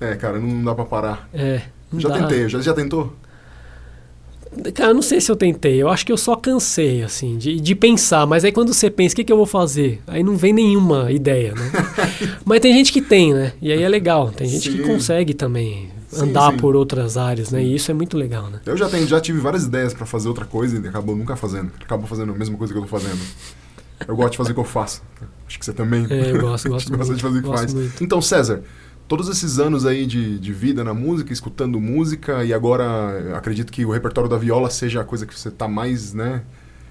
É, 0.00 0.14
cara, 0.14 0.38
não 0.38 0.62
dá 0.62 0.74
pra 0.74 0.84
parar. 0.84 1.28
É. 1.32 1.62
Já 1.96 2.08
dá. 2.10 2.18
tentei, 2.18 2.48
já, 2.48 2.60
já 2.60 2.74
tentou? 2.74 3.14
Cara, 4.74 4.94
não 4.94 5.02
sei 5.02 5.20
se 5.20 5.30
eu 5.30 5.36
tentei. 5.36 5.80
Eu 5.80 5.88
acho 5.88 6.04
que 6.04 6.12
eu 6.12 6.16
só 6.16 6.36
cansei, 6.36 7.02
assim, 7.02 7.36
de, 7.36 7.60
de 7.60 7.74
pensar. 7.74 8.26
Mas 8.26 8.44
aí 8.44 8.52
quando 8.52 8.72
você 8.72 8.90
pensa, 8.90 9.12
o 9.12 9.16
que, 9.16 9.24
que 9.24 9.32
eu 9.32 9.36
vou 9.36 9.46
fazer? 9.46 10.00
Aí 10.06 10.22
não 10.22 10.36
vem 10.36 10.52
nenhuma 10.52 11.10
ideia, 11.10 11.54
né? 11.54 11.72
mas 12.44 12.60
tem 12.60 12.72
gente 12.72 12.92
que 12.92 13.00
tem, 13.00 13.32
né? 13.32 13.52
E 13.60 13.72
aí 13.72 13.82
é 13.82 13.88
legal. 13.88 14.30
Tem 14.30 14.48
gente 14.48 14.70
sim. 14.70 14.76
que 14.76 14.82
consegue 14.84 15.34
também 15.34 15.90
andar 16.16 16.46
sim, 16.46 16.52
sim. 16.52 16.56
por 16.58 16.76
outras 16.76 17.16
áreas, 17.16 17.50
né? 17.50 17.62
E 17.62 17.74
isso 17.74 17.90
é 17.90 17.94
muito 17.94 18.16
legal, 18.16 18.48
né? 18.48 18.60
Eu 18.64 18.76
já, 18.76 18.88
tenho, 18.88 19.06
já 19.06 19.20
tive 19.20 19.38
várias 19.38 19.64
ideias 19.64 19.92
para 19.92 20.06
fazer 20.06 20.28
outra 20.28 20.44
coisa 20.44 20.78
e 20.78 20.88
acabou 20.88 21.14
nunca 21.14 21.36
fazendo. 21.36 21.70
Acabou 21.80 22.06
fazendo 22.06 22.32
a 22.32 22.36
mesma 22.36 22.56
coisa 22.56 22.72
que 22.72 22.78
eu 22.78 22.82
tô 22.82 22.88
fazendo. 22.88 23.18
Eu 24.06 24.14
gosto 24.14 24.32
de 24.32 24.36
fazer 24.38 24.52
o 24.52 24.54
que 24.54 24.60
eu 24.60 24.64
faço. 24.64 25.02
Acho 25.46 25.58
que 25.58 25.64
você 25.64 25.72
também. 25.72 26.06
É, 26.08 26.30
eu 26.30 26.40
gosto, 26.40 26.68
gosto 26.68 26.88
muito. 26.94 27.14
de 27.14 27.22
fazer 27.22 27.38
o 27.38 27.42
que 27.42 27.48
faz. 27.48 27.74
Muito. 27.74 28.04
Então, 28.04 28.22
César, 28.22 28.62
todos 29.08 29.28
esses 29.28 29.58
anos 29.58 29.86
aí 29.86 30.06
de, 30.06 30.38
de 30.38 30.52
vida 30.52 30.84
na 30.84 30.92
música, 30.92 31.32
escutando 31.32 31.80
música, 31.80 32.44
e 32.44 32.52
agora 32.52 33.34
acredito 33.36 33.72
que 33.72 33.84
o 33.84 33.90
repertório 33.90 34.28
da 34.28 34.36
viola 34.36 34.68
seja 34.68 35.00
a 35.00 35.04
coisa 35.04 35.26
que 35.26 35.36
você 35.36 35.48
está 35.48 35.66
mais, 35.66 36.12
né, 36.12 36.42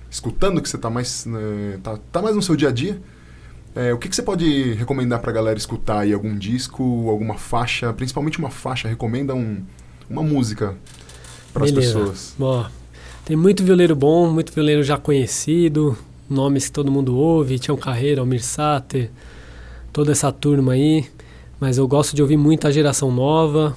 escutando, 0.09 0.59
que 0.59 0.68
você 0.68 0.78
está 0.78 0.89
mais, 0.89 1.28
né, 1.28 1.80
tá, 1.84 1.97
tá 2.11 2.22
mais 2.22 2.36
no 2.36 2.41
seu 2.41 2.55
dia 2.55 2.70
a 2.70 2.72
dia. 2.72 2.99
É, 3.76 3.93
o 3.93 3.99
que, 3.99 4.09
que 4.09 4.15
você 4.15 4.24
pode 4.24 4.74
recomendar 4.74 5.20
para 5.20 5.30
a 5.30 5.34
galera 5.34 5.59
escutar 5.59 5.99
aí? 5.99 6.11
Algum 6.11 6.36
disco, 6.36 7.07
alguma 7.11 7.36
faixa, 7.36 7.93
principalmente 7.93 8.39
uma 8.39 8.49
faixa, 8.49 8.88
recomenda 8.88 9.36
um, 9.36 9.61
uma 10.09 10.24
música 10.24 10.76
para 11.53 11.65
as 11.65 11.72
pessoas. 11.72 12.34
Bom, 12.39 12.65
tem 13.24 13.38
muito 13.38 13.63
violeiro 13.63 13.95
bom, 13.95 14.32
muito 14.34 14.51
violeiro 14.51 14.82
já 14.82 14.97
conhecido, 14.97 15.95
nomes 16.28 16.65
que 16.65 16.72
todo 16.72 16.91
mundo 16.91 17.15
ouve, 17.15 17.59
Tião 17.59 17.78
Carreira, 17.78 18.22
Almir 18.22 18.43
Sater, 18.43 19.11
toda 19.93 20.11
essa 20.11 20.32
turma 20.32 20.74
aí. 20.74 21.05
Mas 21.60 21.78
eu 21.78 21.88
gosto 21.88 22.16
de 22.16 22.22
ouvir 22.22 22.38
muita 22.38 22.72
geração 22.72 23.12
nova, 23.12 23.76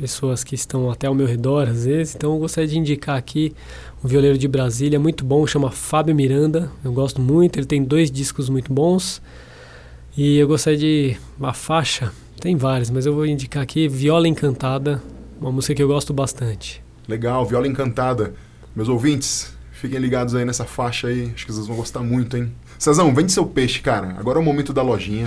pessoas 0.00 0.42
que 0.42 0.54
estão 0.54 0.90
até 0.90 1.06
ao 1.06 1.14
meu 1.14 1.26
redor 1.26 1.68
às 1.68 1.84
vezes. 1.84 2.14
Então 2.14 2.32
eu 2.32 2.38
gostaria 2.38 2.68
de 2.68 2.78
indicar 2.78 3.16
aqui 3.16 3.54
um 4.02 4.08
violeiro 4.08 4.38
de 4.38 4.48
Brasília 4.48 4.98
muito 4.98 5.24
bom, 5.24 5.46
chama 5.46 5.70
Fábio 5.70 6.14
Miranda. 6.14 6.70
Eu 6.82 6.92
gosto 6.92 7.20
muito, 7.20 7.58
ele 7.58 7.66
tem 7.66 7.84
dois 7.84 8.10
discos 8.10 8.48
muito 8.48 8.72
bons. 8.72 9.22
E 10.16 10.38
eu 10.38 10.48
gostaria 10.48 10.78
de 10.78 11.16
uma 11.38 11.52
faixa, 11.52 12.12
tem 12.40 12.56
várias, 12.56 12.90
mas 12.90 13.06
eu 13.06 13.14
vou 13.14 13.24
indicar 13.24 13.62
aqui 13.62 13.86
Viola 13.86 14.26
Encantada, 14.26 15.00
uma 15.40 15.52
música 15.52 15.74
que 15.74 15.82
eu 15.82 15.88
gosto 15.88 16.12
bastante. 16.12 16.82
Legal, 17.06 17.46
Viola 17.46 17.68
Encantada. 17.68 18.34
Meus 18.74 18.88
ouvintes, 18.88 19.52
fiquem 19.70 20.00
ligados 20.00 20.34
aí 20.34 20.44
nessa 20.44 20.64
faixa 20.64 21.08
aí, 21.08 21.30
acho 21.34 21.46
que 21.46 21.52
vocês 21.52 21.66
vão 21.66 21.76
gostar 21.76 22.00
muito, 22.00 22.36
hein? 22.36 22.52
Cezão, 22.78 23.14
vende 23.14 23.30
seu 23.30 23.46
peixe, 23.46 23.80
cara. 23.80 24.16
Agora 24.18 24.38
é 24.38 24.42
o 24.42 24.44
momento 24.44 24.72
da 24.72 24.82
lojinha 24.82 25.26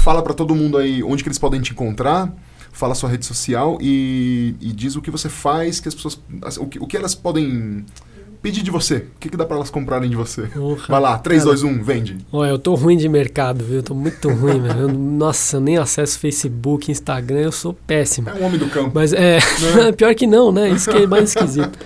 fala 0.00 0.22
para 0.22 0.34
todo 0.34 0.54
mundo 0.54 0.78
aí 0.78 1.02
onde 1.02 1.22
que 1.22 1.28
eles 1.28 1.38
podem 1.38 1.60
te 1.60 1.72
encontrar, 1.72 2.32
fala 2.72 2.92
a 2.92 2.94
sua 2.94 3.10
rede 3.10 3.26
social 3.26 3.78
e, 3.80 4.54
e 4.60 4.72
diz 4.72 4.96
o 4.96 5.02
que 5.02 5.10
você 5.10 5.28
faz, 5.28 5.78
que 5.80 5.88
as 5.88 5.94
pessoas, 5.94 6.18
o 6.58 6.66
que, 6.66 6.78
o 6.78 6.86
que 6.86 6.96
elas 6.96 7.14
podem 7.14 7.84
pedir 8.42 8.62
de 8.62 8.70
você. 8.70 8.96
O 8.96 9.18
que, 9.20 9.28
que 9.28 9.36
dá 9.36 9.44
para 9.44 9.56
elas 9.56 9.70
comprarem 9.70 10.08
de 10.08 10.16
você? 10.16 10.42
Porra, 10.42 10.86
Vai 10.88 11.00
lá, 11.00 11.18
3, 11.18 11.44
cara, 11.44 11.56
2, 11.56 11.62
1, 11.62 11.82
vende. 11.82 12.18
Olha, 12.32 12.50
eu 12.50 12.58
tô 12.58 12.74
ruim 12.74 12.96
de 12.96 13.08
mercado, 13.08 13.62
viu? 13.62 13.76
Eu 13.76 13.82
tô 13.82 13.94
muito 13.94 14.28
ruim, 14.30 14.60
velho. 14.60 14.88
Nossa, 14.88 15.58
eu 15.58 15.60
nem 15.60 15.76
acesso 15.76 16.18
Facebook, 16.18 16.90
Instagram, 16.90 17.40
eu 17.40 17.52
sou 17.52 17.74
péssimo. 17.74 18.30
É 18.30 18.34
um 18.34 18.44
homem 18.44 18.58
do 18.58 18.68
campo. 18.68 18.92
Mas 18.94 19.12
é, 19.12 19.38
né? 19.76 19.92
pior 19.96 20.14
que 20.14 20.26
não, 20.26 20.50
né? 20.50 20.70
Isso 20.70 20.90
que 20.90 20.96
é 20.96 21.06
mais 21.06 21.34
esquisito. 21.34 21.78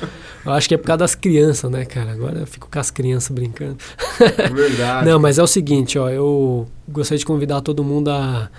Eu 0.45 0.53
acho 0.53 0.68
que 0.68 0.74
é 0.74 0.78
por 0.78 0.86
causa 0.86 0.99
das 0.99 1.14
crianças, 1.14 1.70
né, 1.70 1.84
cara? 1.84 2.12
Agora 2.12 2.40
eu 2.40 2.47
fico 2.47 2.68
com 2.70 2.78
as 2.78 2.90
crianças 2.90 3.30
brincando. 3.30 3.76
Verdade. 4.53 5.07
Não, 5.09 5.18
mas 5.18 5.38
é 5.38 5.42
o 5.42 5.47
seguinte, 5.47 5.99
ó, 5.99 6.09
eu 6.11 6.66
gostaria 6.88 7.18
de 7.18 7.24
convidar 7.24 7.61
todo 7.62 7.82
mundo 7.82 8.11
a 8.11 8.51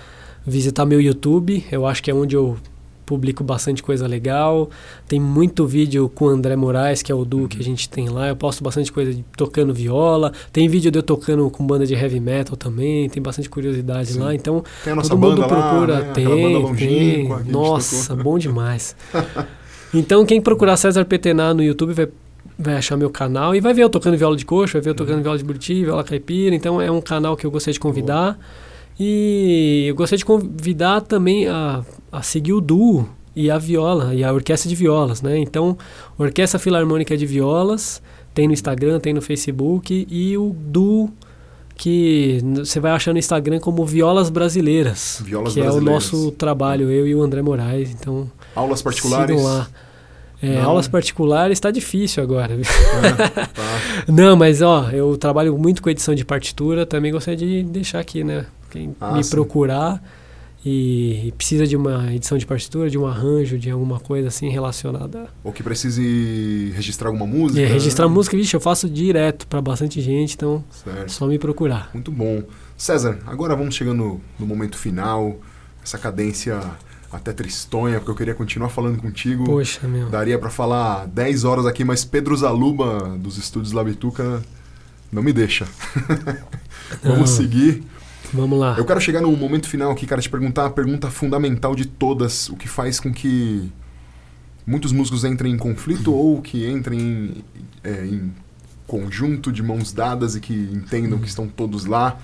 visitar 0.46 0.84
meu 0.84 1.00
YouTube. 1.00 1.64
Eu 1.70 1.86
acho 1.86 2.02
que 2.02 2.10
é 2.10 2.14
onde 2.14 2.34
eu 2.34 2.56
publico 3.06 3.44
bastante 3.44 3.82
coisa 3.82 4.06
legal. 4.06 4.68
Tem 5.06 5.20
muito 5.20 5.64
vídeo 5.64 6.08
com 6.08 6.24
o 6.26 6.28
André 6.28 6.56
Moraes, 6.56 7.02
que 7.02 7.12
é 7.12 7.14
o 7.14 7.24
duo 7.24 7.46
que 7.46 7.56
a 7.56 7.60
uhum. 7.60 7.64
gente 7.64 7.88
tem 7.88 8.08
lá. 8.08 8.28
Eu 8.28 8.36
posto 8.36 8.64
bastante 8.64 8.92
coisa 8.92 9.14
de 9.14 9.24
tocando 9.36 9.72
viola. 9.72 10.32
Tem 10.52 10.68
vídeo 10.68 10.90
de 10.90 10.98
eu 10.98 11.02
tocando 11.04 11.48
com 11.48 11.64
banda 11.64 11.86
de 11.86 11.94
heavy 11.94 12.18
metal 12.18 12.56
também. 12.56 13.08
Tem 13.08 13.22
bastante 13.22 13.48
curiosidade 13.48 14.14
Sim. 14.14 14.18
lá. 14.18 14.34
Então, 14.34 14.64
tem 14.82 14.92
a 14.92 14.96
nossa 14.96 15.10
todo 15.10 15.20
mundo 15.20 15.36
procura. 15.46 15.92
Lá, 15.94 16.00
né? 16.00 16.12
Tem, 16.12 16.74
tem. 16.74 17.28
Nossa, 17.46 18.16
bom 18.16 18.36
demais. 18.36 18.96
Então, 19.94 20.24
quem 20.26 20.40
procurar 20.40 20.76
César 20.76 21.04
Petená 21.04 21.54
no 21.54 21.62
YouTube 21.62 21.92
vai, 21.92 22.08
vai 22.58 22.76
achar 22.76 22.96
meu 22.96 23.10
canal 23.10 23.54
e 23.54 23.60
vai 23.60 23.72
ver 23.72 23.82
eu 23.82 23.90
tocando 23.90 24.16
viola 24.16 24.36
de 24.36 24.44
coxa, 24.44 24.74
vai 24.74 24.82
ver 24.82 24.90
eu 24.90 24.92
uhum. 24.92 24.96
tocando 24.96 25.22
viola 25.22 25.38
de 25.38 25.44
buriti, 25.44 25.84
viola 25.84 26.04
caipira. 26.04 26.54
Então, 26.54 26.80
é 26.80 26.90
um 26.90 27.00
canal 27.00 27.36
que 27.36 27.46
eu 27.46 27.50
gostaria 27.50 27.74
de 27.74 27.80
convidar. 27.80 28.32
Boa. 28.32 28.38
E 28.98 29.84
eu 29.88 29.94
gostaria 29.94 30.18
de 30.18 30.24
convidar 30.24 31.02
também 31.02 31.46
a, 31.48 31.84
a 32.10 32.22
seguir 32.22 32.54
o 32.54 32.60
duo 32.60 33.08
e 33.34 33.50
a 33.50 33.58
viola, 33.58 34.14
e 34.14 34.24
a 34.24 34.32
orquestra 34.32 34.66
de 34.66 34.74
violas, 34.74 35.20
né? 35.20 35.38
Então, 35.38 35.76
Orquestra 36.16 36.58
Filarmônica 36.58 37.14
de 37.14 37.26
Violas, 37.26 38.00
tem 38.32 38.46
no 38.46 38.54
Instagram, 38.54 38.98
tem 38.98 39.12
no 39.12 39.20
Facebook, 39.20 40.06
e 40.10 40.38
o 40.38 40.56
duo 40.58 41.12
que 41.76 42.40
você 42.56 42.80
vai 42.80 42.92
achar 42.92 43.12
no 43.12 43.18
Instagram 43.18 43.60
como 43.60 43.84
Violas 43.84 44.30
Brasileiras, 44.30 45.20
Violas 45.22 45.52
que 45.52 45.60
brasileiras. 45.60 45.74
é 45.74 45.78
o 45.78 45.94
nosso 45.94 46.30
trabalho, 46.32 46.90
eu 46.90 47.06
e 47.06 47.14
o 47.14 47.22
André 47.22 47.42
Moraes. 47.42 47.90
Então, 47.90 48.30
aulas 48.54 48.82
particulares. 48.82 49.36
Sigam 49.36 49.44
lá. 49.44 49.68
É, 50.42 50.60
aulas 50.60 50.86
particulares 50.86 51.56
está 51.56 51.70
difícil 51.70 52.22
agora. 52.22 52.54
É, 52.54 53.46
tá. 53.46 53.62
Não, 54.08 54.36
mas 54.36 54.60
ó, 54.60 54.90
eu 54.90 55.16
trabalho 55.16 55.56
muito 55.56 55.82
com 55.82 55.88
edição 55.88 56.14
de 56.14 56.24
partitura, 56.24 56.84
também 56.84 57.10
gostaria 57.12 57.38
de 57.38 57.62
deixar 57.62 58.00
aqui, 58.00 58.22
né? 58.22 58.46
Quem 58.70 58.94
ah, 59.00 59.12
me 59.12 59.24
sim. 59.24 59.30
procurar 59.30 60.02
e 60.68 61.32
precisa 61.36 61.64
de 61.64 61.76
uma 61.76 62.12
edição 62.12 62.36
de 62.36 62.44
partitura, 62.44 62.90
de 62.90 62.98
um 62.98 63.06
arranjo, 63.06 63.56
de 63.56 63.70
alguma 63.70 64.00
coisa 64.00 64.26
assim 64.26 64.48
relacionada. 64.48 65.28
Ou 65.44 65.52
que 65.52 65.62
precise 65.62 66.72
registrar 66.74 67.08
alguma 67.08 67.24
música. 67.24 67.60
É, 67.60 67.66
registrar 67.66 68.08
música, 68.08 68.36
vixe, 68.36 68.56
eu 68.56 68.60
faço 68.60 68.90
direto 68.90 69.46
para 69.46 69.62
bastante 69.62 70.00
gente, 70.00 70.34
então 70.34 70.64
certo. 70.72 71.12
só 71.12 71.28
me 71.28 71.38
procurar. 71.38 71.90
Muito 71.94 72.10
bom. 72.10 72.42
César, 72.76 73.20
agora 73.26 73.54
vamos 73.54 73.76
chegando 73.76 74.20
no 74.40 74.44
momento 74.44 74.76
final, 74.76 75.38
essa 75.84 75.98
cadência 75.98 76.60
até 77.12 77.32
tristonha, 77.32 77.98
porque 78.00 78.10
eu 78.10 78.16
queria 78.16 78.34
continuar 78.34 78.68
falando 78.68 79.00
contigo. 79.00 79.44
Poxa, 79.44 79.86
meu. 79.86 80.08
Daria 80.08 80.36
para 80.36 80.50
falar 80.50 81.06
10 81.06 81.44
horas 81.44 81.64
aqui, 81.64 81.84
mas 81.84 82.04
Pedro 82.04 82.36
Zaluba, 82.36 83.16
dos 83.16 83.38
estúdios 83.38 83.70
Labituca, 83.70 84.42
não 85.12 85.22
me 85.22 85.32
deixa. 85.32 85.64
vamos 87.04 87.30
seguir. 87.30 87.84
Vamos 88.32 88.58
lá. 88.58 88.76
Eu 88.76 88.84
quero 88.84 89.00
chegar 89.00 89.20
no 89.20 89.30
momento 89.36 89.68
final 89.68 89.90
aqui, 89.90 90.06
cara, 90.06 90.20
te 90.20 90.28
perguntar 90.28 90.66
a 90.66 90.70
pergunta 90.70 91.10
fundamental 91.10 91.74
de 91.74 91.86
todas, 91.86 92.48
o 92.48 92.56
que 92.56 92.68
faz 92.68 92.98
com 93.00 93.12
que 93.12 93.70
muitos 94.66 94.92
músicos 94.92 95.24
entrem 95.24 95.52
em 95.52 95.56
conflito 95.56 96.12
ou 96.12 96.42
que 96.42 96.68
entrem 96.68 96.98
em, 96.98 97.44
é, 97.84 98.04
em, 98.04 98.32
conjunto 98.86 99.50
de 99.50 99.62
mãos 99.62 99.92
dadas 99.92 100.36
e 100.36 100.40
que 100.40 100.54
entendam 100.54 101.18
que 101.18 101.26
estão 101.26 101.48
todos 101.48 101.86
lá. 101.86 102.18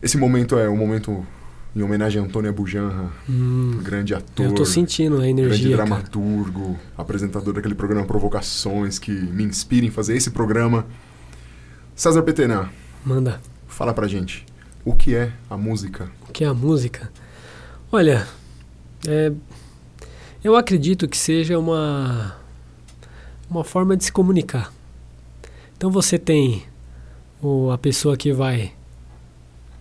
Esse 0.00 0.16
momento 0.16 0.56
é 0.56 0.68
um 0.68 0.76
momento 0.76 1.26
em 1.74 1.82
homenagem 1.82 2.20
a 2.22 2.24
Antônio 2.24 2.50
Abujanra, 2.50 3.10
hum, 3.28 3.78
grande 3.82 4.14
ator. 4.14 4.46
Eu 4.46 4.54
tô 4.54 4.64
sentindo 4.64 5.20
a 5.20 5.28
energia. 5.28 5.58
Grande 5.58 5.74
dramaturgo, 5.74 6.74
cara. 6.74 6.78
apresentador 6.96 7.52
daquele 7.52 7.74
programa 7.74 8.06
Provocações, 8.06 8.98
que 8.98 9.12
me 9.12 9.44
inspira 9.44 9.84
em 9.84 9.90
fazer 9.90 10.16
esse 10.16 10.30
programa. 10.30 10.86
César 11.94 12.22
Petená. 12.22 12.70
Manda. 13.04 13.40
Fala 13.66 13.92
pra 13.92 14.06
gente, 14.08 14.46
o 14.88 14.96
que 14.96 15.14
é 15.14 15.30
a 15.50 15.56
música? 15.56 16.10
O 16.26 16.32
que 16.32 16.42
é 16.42 16.46
a 16.46 16.54
música? 16.54 17.12
Olha, 17.92 18.26
é, 19.06 19.30
eu 20.42 20.56
acredito 20.56 21.06
que 21.06 21.16
seja 21.16 21.58
uma 21.58 22.34
uma 23.50 23.64
forma 23.64 23.96
de 23.96 24.04
se 24.04 24.12
comunicar. 24.12 24.72
Então 25.76 25.90
você 25.90 26.18
tem 26.18 26.62
o, 27.42 27.70
a 27.70 27.76
pessoa 27.76 28.16
que 28.16 28.32
vai 28.32 28.72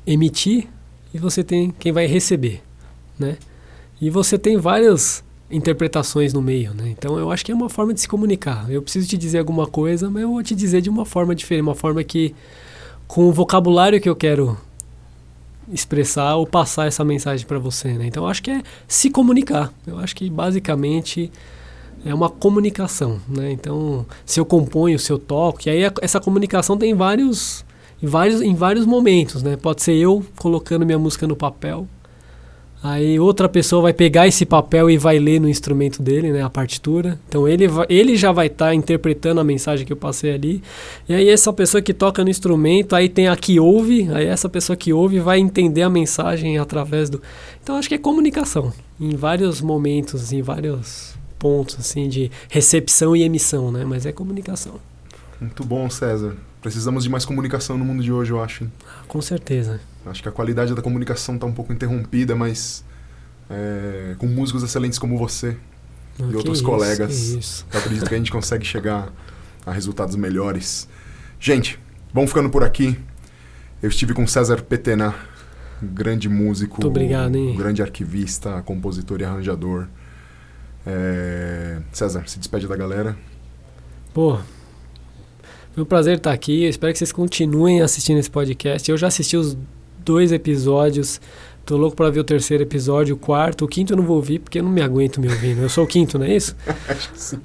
emitir 0.05 0.67
e 1.13 1.17
você 1.17 1.41
tem 1.41 1.71
quem 1.71 1.93
vai 1.93 2.05
receber, 2.05 2.61
né? 3.17 3.37
E 4.01 4.09
você 4.09 4.37
tem 4.37 4.57
várias 4.57 5.23
interpretações 5.49 6.33
no 6.33 6.41
meio, 6.41 6.73
né? 6.73 6.89
Então 6.89 7.17
eu 7.17 7.31
acho 7.31 7.45
que 7.45 7.51
é 7.53 7.55
uma 7.55 7.69
forma 7.69 7.93
de 7.93 8.01
se 8.01 8.09
comunicar. 8.09 8.69
Eu 8.69 8.81
preciso 8.81 9.07
te 9.07 9.17
dizer 9.17 9.39
alguma 9.39 9.67
coisa, 9.67 10.09
mas 10.09 10.23
eu 10.23 10.31
vou 10.31 10.43
te 10.43 10.53
dizer 10.53 10.81
de 10.81 10.89
uma 10.89 11.05
forma 11.05 11.33
diferente, 11.33 11.61
uma 11.63 11.75
forma 11.75 12.03
que 12.03 12.35
com 13.07 13.29
o 13.29 13.31
vocabulário 13.31 14.01
que 14.01 14.09
eu 14.09 14.15
quero 14.15 14.57
expressar 15.71 16.35
ou 16.35 16.45
passar 16.45 16.87
essa 16.87 17.03
mensagem 17.03 17.45
para 17.45 17.59
você, 17.59 17.93
né? 17.93 18.05
Então 18.07 18.27
acho 18.27 18.41
que 18.41 18.51
é 18.51 18.63
se 18.87 19.09
comunicar. 19.09 19.73
Eu 19.85 19.99
acho 19.99 20.15
que 20.15 20.29
basicamente 20.29 21.31
é 22.05 22.13
uma 22.13 22.29
comunicação, 22.29 23.19
né? 23.27 23.51
Então, 23.51 24.05
se 24.25 24.39
eu 24.39 24.45
componho, 24.45 24.97
se 24.97 25.11
eu 25.11 25.19
toco, 25.19 25.59
e 25.65 25.69
aí 25.69 25.91
essa 26.01 26.19
comunicação 26.19 26.77
tem 26.77 26.93
vários 26.93 27.65
vários 28.01 28.41
em 28.41 28.53
vários 28.53 28.85
momentos, 28.85 29.41
né? 29.41 29.57
Pode 29.57 29.81
ser 29.81 29.95
eu 29.95 30.23
colocando 30.37 30.85
minha 30.85 30.99
música 30.99 31.27
no 31.27 31.35
papel, 31.35 31.87
Aí 32.81 33.19
outra 33.19 33.49
pessoa 33.49 33.81
vai 33.81 33.93
pegar 33.93 34.27
esse 34.27 34.45
papel 34.45 34.89
e 34.89 34.97
vai 34.97 35.17
ler 35.17 35.41
no 35.41 35.49
instrumento 35.49 36.01
dele, 36.01 36.31
né, 36.31 36.43
a 36.43 36.49
partitura. 36.49 37.19
Então 37.27 37.47
ele, 37.47 37.67
vai, 37.67 37.85
ele 37.89 38.15
já 38.15 38.31
vai 38.31 38.47
estar 38.47 38.67
tá 38.67 38.75
interpretando 38.75 39.41
a 39.41 39.43
mensagem 39.43 39.85
que 39.85 39.91
eu 39.91 39.97
passei 39.97 40.33
ali. 40.33 40.61
E 41.09 41.13
aí 41.13 41.27
essa 41.27 41.51
pessoa 41.51 41.81
que 41.81 41.93
toca 41.93 42.23
no 42.23 42.29
instrumento, 42.29 42.95
aí 42.95 43.09
tem 43.09 43.27
a 43.27 43.35
que 43.35 43.59
ouve, 43.59 44.07
aí 44.13 44.27
essa 44.27 44.47
pessoa 44.47 44.77
que 44.77 44.93
ouve 44.93 45.19
vai 45.19 45.39
entender 45.39 45.81
a 45.81 45.89
mensagem 45.89 46.57
através 46.57 47.09
do. 47.09 47.21
Então 47.63 47.75
acho 47.75 47.89
que 47.89 47.95
é 47.95 47.97
comunicação 47.97 48.71
em 48.99 49.15
vários 49.15 49.59
momentos, 49.59 50.31
em 50.31 50.41
vários 50.41 51.15
pontos 51.39 51.77
assim 51.79 52.07
de 52.07 52.31
recepção 52.49 53.15
e 53.15 53.23
emissão, 53.23 53.71
né? 53.71 53.85
Mas 53.85 54.05
é 54.05 54.11
comunicação. 54.11 54.75
Muito 55.41 55.63
bom, 55.63 55.89
César. 55.89 56.35
Precisamos 56.61 57.03
de 57.03 57.09
mais 57.09 57.25
comunicação 57.25 57.77
no 57.77 57.85
mundo 57.85 58.03
de 58.03 58.11
hoje, 58.11 58.31
eu 58.31 58.41
acho. 58.41 58.69
Com 59.07 59.21
certeza. 59.21 59.79
Acho 60.09 60.21
que 60.21 60.29
a 60.29 60.31
qualidade 60.31 60.73
da 60.73 60.81
comunicação 60.81 61.35
está 61.35 61.45
um 61.45 61.53
pouco 61.53 61.73
interrompida, 61.73 62.35
mas 62.35 62.83
é, 63.49 64.15
com 64.17 64.27
músicos 64.27 64.63
excelentes 64.63 64.99
como 64.99 65.17
você 65.17 65.55
e 66.19 66.35
outros 66.35 66.57
isso, 66.57 66.65
colegas, 66.65 67.65
eu 67.71 67.79
acredito 67.79 68.07
que 68.07 68.15
a 68.15 68.17
gente 68.17 68.31
consegue 68.31 68.65
chegar 68.65 69.11
a 69.65 69.71
resultados 69.71 70.15
melhores. 70.15 70.87
Gente, 71.39 71.79
vamos 72.13 72.31
ficando 72.31 72.49
por 72.49 72.63
aqui. 72.63 72.97
Eu 73.81 73.89
estive 73.89 74.13
com 74.13 74.25
César 74.25 74.63
Petena, 74.63 75.13
grande 75.81 76.27
músico, 76.27 76.75
Muito 76.75 76.87
obrigado, 76.87 77.35
hein? 77.35 77.55
grande 77.55 77.81
arquivista, 77.83 78.61
compositor 78.63 79.21
e 79.21 79.25
arranjador. 79.25 79.87
É... 80.85 81.79
César, 81.91 82.23
se 82.25 82.39
despede 82.39 82.67
da 82.67 82.75
galera. 82.75 83.15
Pô, 84.13 84.39
foi 85.73 85.83
um 85.83 85.85
prazer 85.85 86.17
estar 86.17 86.31
aqui. 86.31 86.63
Eu 86.63 86.69
espero 86.69 86.91
que 86.91 86.97
vocês 86.97 87.11
continuem 87.11 87.81
assistindo 87.81 88.17
esse 88.17 88.31
podcast. 88.31 88.89
Eu 88.89 88.97
já 88.97 89.07
assisti 89.07 89.37
os 89.37 89.55
dois 90.07 90.31
episódios. 90.31 91.19
Tô 91.65 91.75
louco 91.75 91.97
para 91.97 92.09
ver 92.09 92.21
o 92.21 92.23
terceiro 92.23 92.63
episódio, 92.63 93.15
o 93.15 93.17
quarto. 93.17 93.65
O 93.65 93.67
quinto 93.67 93.91
eu 93.91 93.97
não 93.97 94.05
vou 94.05 94.15
ouvir 94.15 94.39
porque 94.39 94.59
eu 94.59 94.63
não 94.63 94.71
me 94.71 94.81
aguento 94.81 95.19
me 95.19 95.27
ouvindo. 95.27 95.61
Eu 95.61 95.67
sou 95.67 95.83
o 95.83 95.87
quinto, 95.87 96.17
não 96.17 96.25
é 96.25 96.33
isso? 96.33 96.55
Acho 96.87 97.11
que 97.11 97.21
sim. 97.21 97.39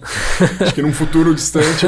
Acho 0.60 0.74
que 0.74 0.80
num 0.80 0.92
futuro 0.92 1.34
distante. 1.34 1.86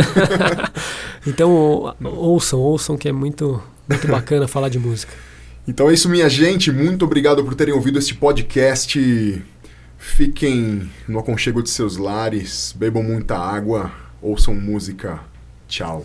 então 1.24 1.94
ouçam, 2.02 2.58
ouçam 2.58 2.96
que 2.96 3.08
é 3.08 3.12
muito, 3.12 3.62
muito 3.88 4.08
bacana 4.08 4.48
falar 4.48 4.68
de 4.68 4.80
música. 4.80 5.12
Então 5.66 5.88
é 5.88 5.94
isso, 5.94 6.08
minha 6.08 6.28
gente. 6.28 6.72
Muito 6.72 7.04
obrigado 7.04 7.44
por 7.44 7.54
terem 7.54 7.72
ouvido 7.72 8.00
este 8.00 8.16
podcast. 8.16 9.44
Fiquem 9.96 10.90
no 11.06 11.20
aconchego 11.20 11.62
de 11.62 11.70
seus 11.70 11.96
lares, 11.96 12.74
bebam 12.76 13.02
muita 13.04 13.38
água, 13.38 13.92
ouçam 14.20 14.54
música. 14.56 15.20
Tchau. 15.68 16.04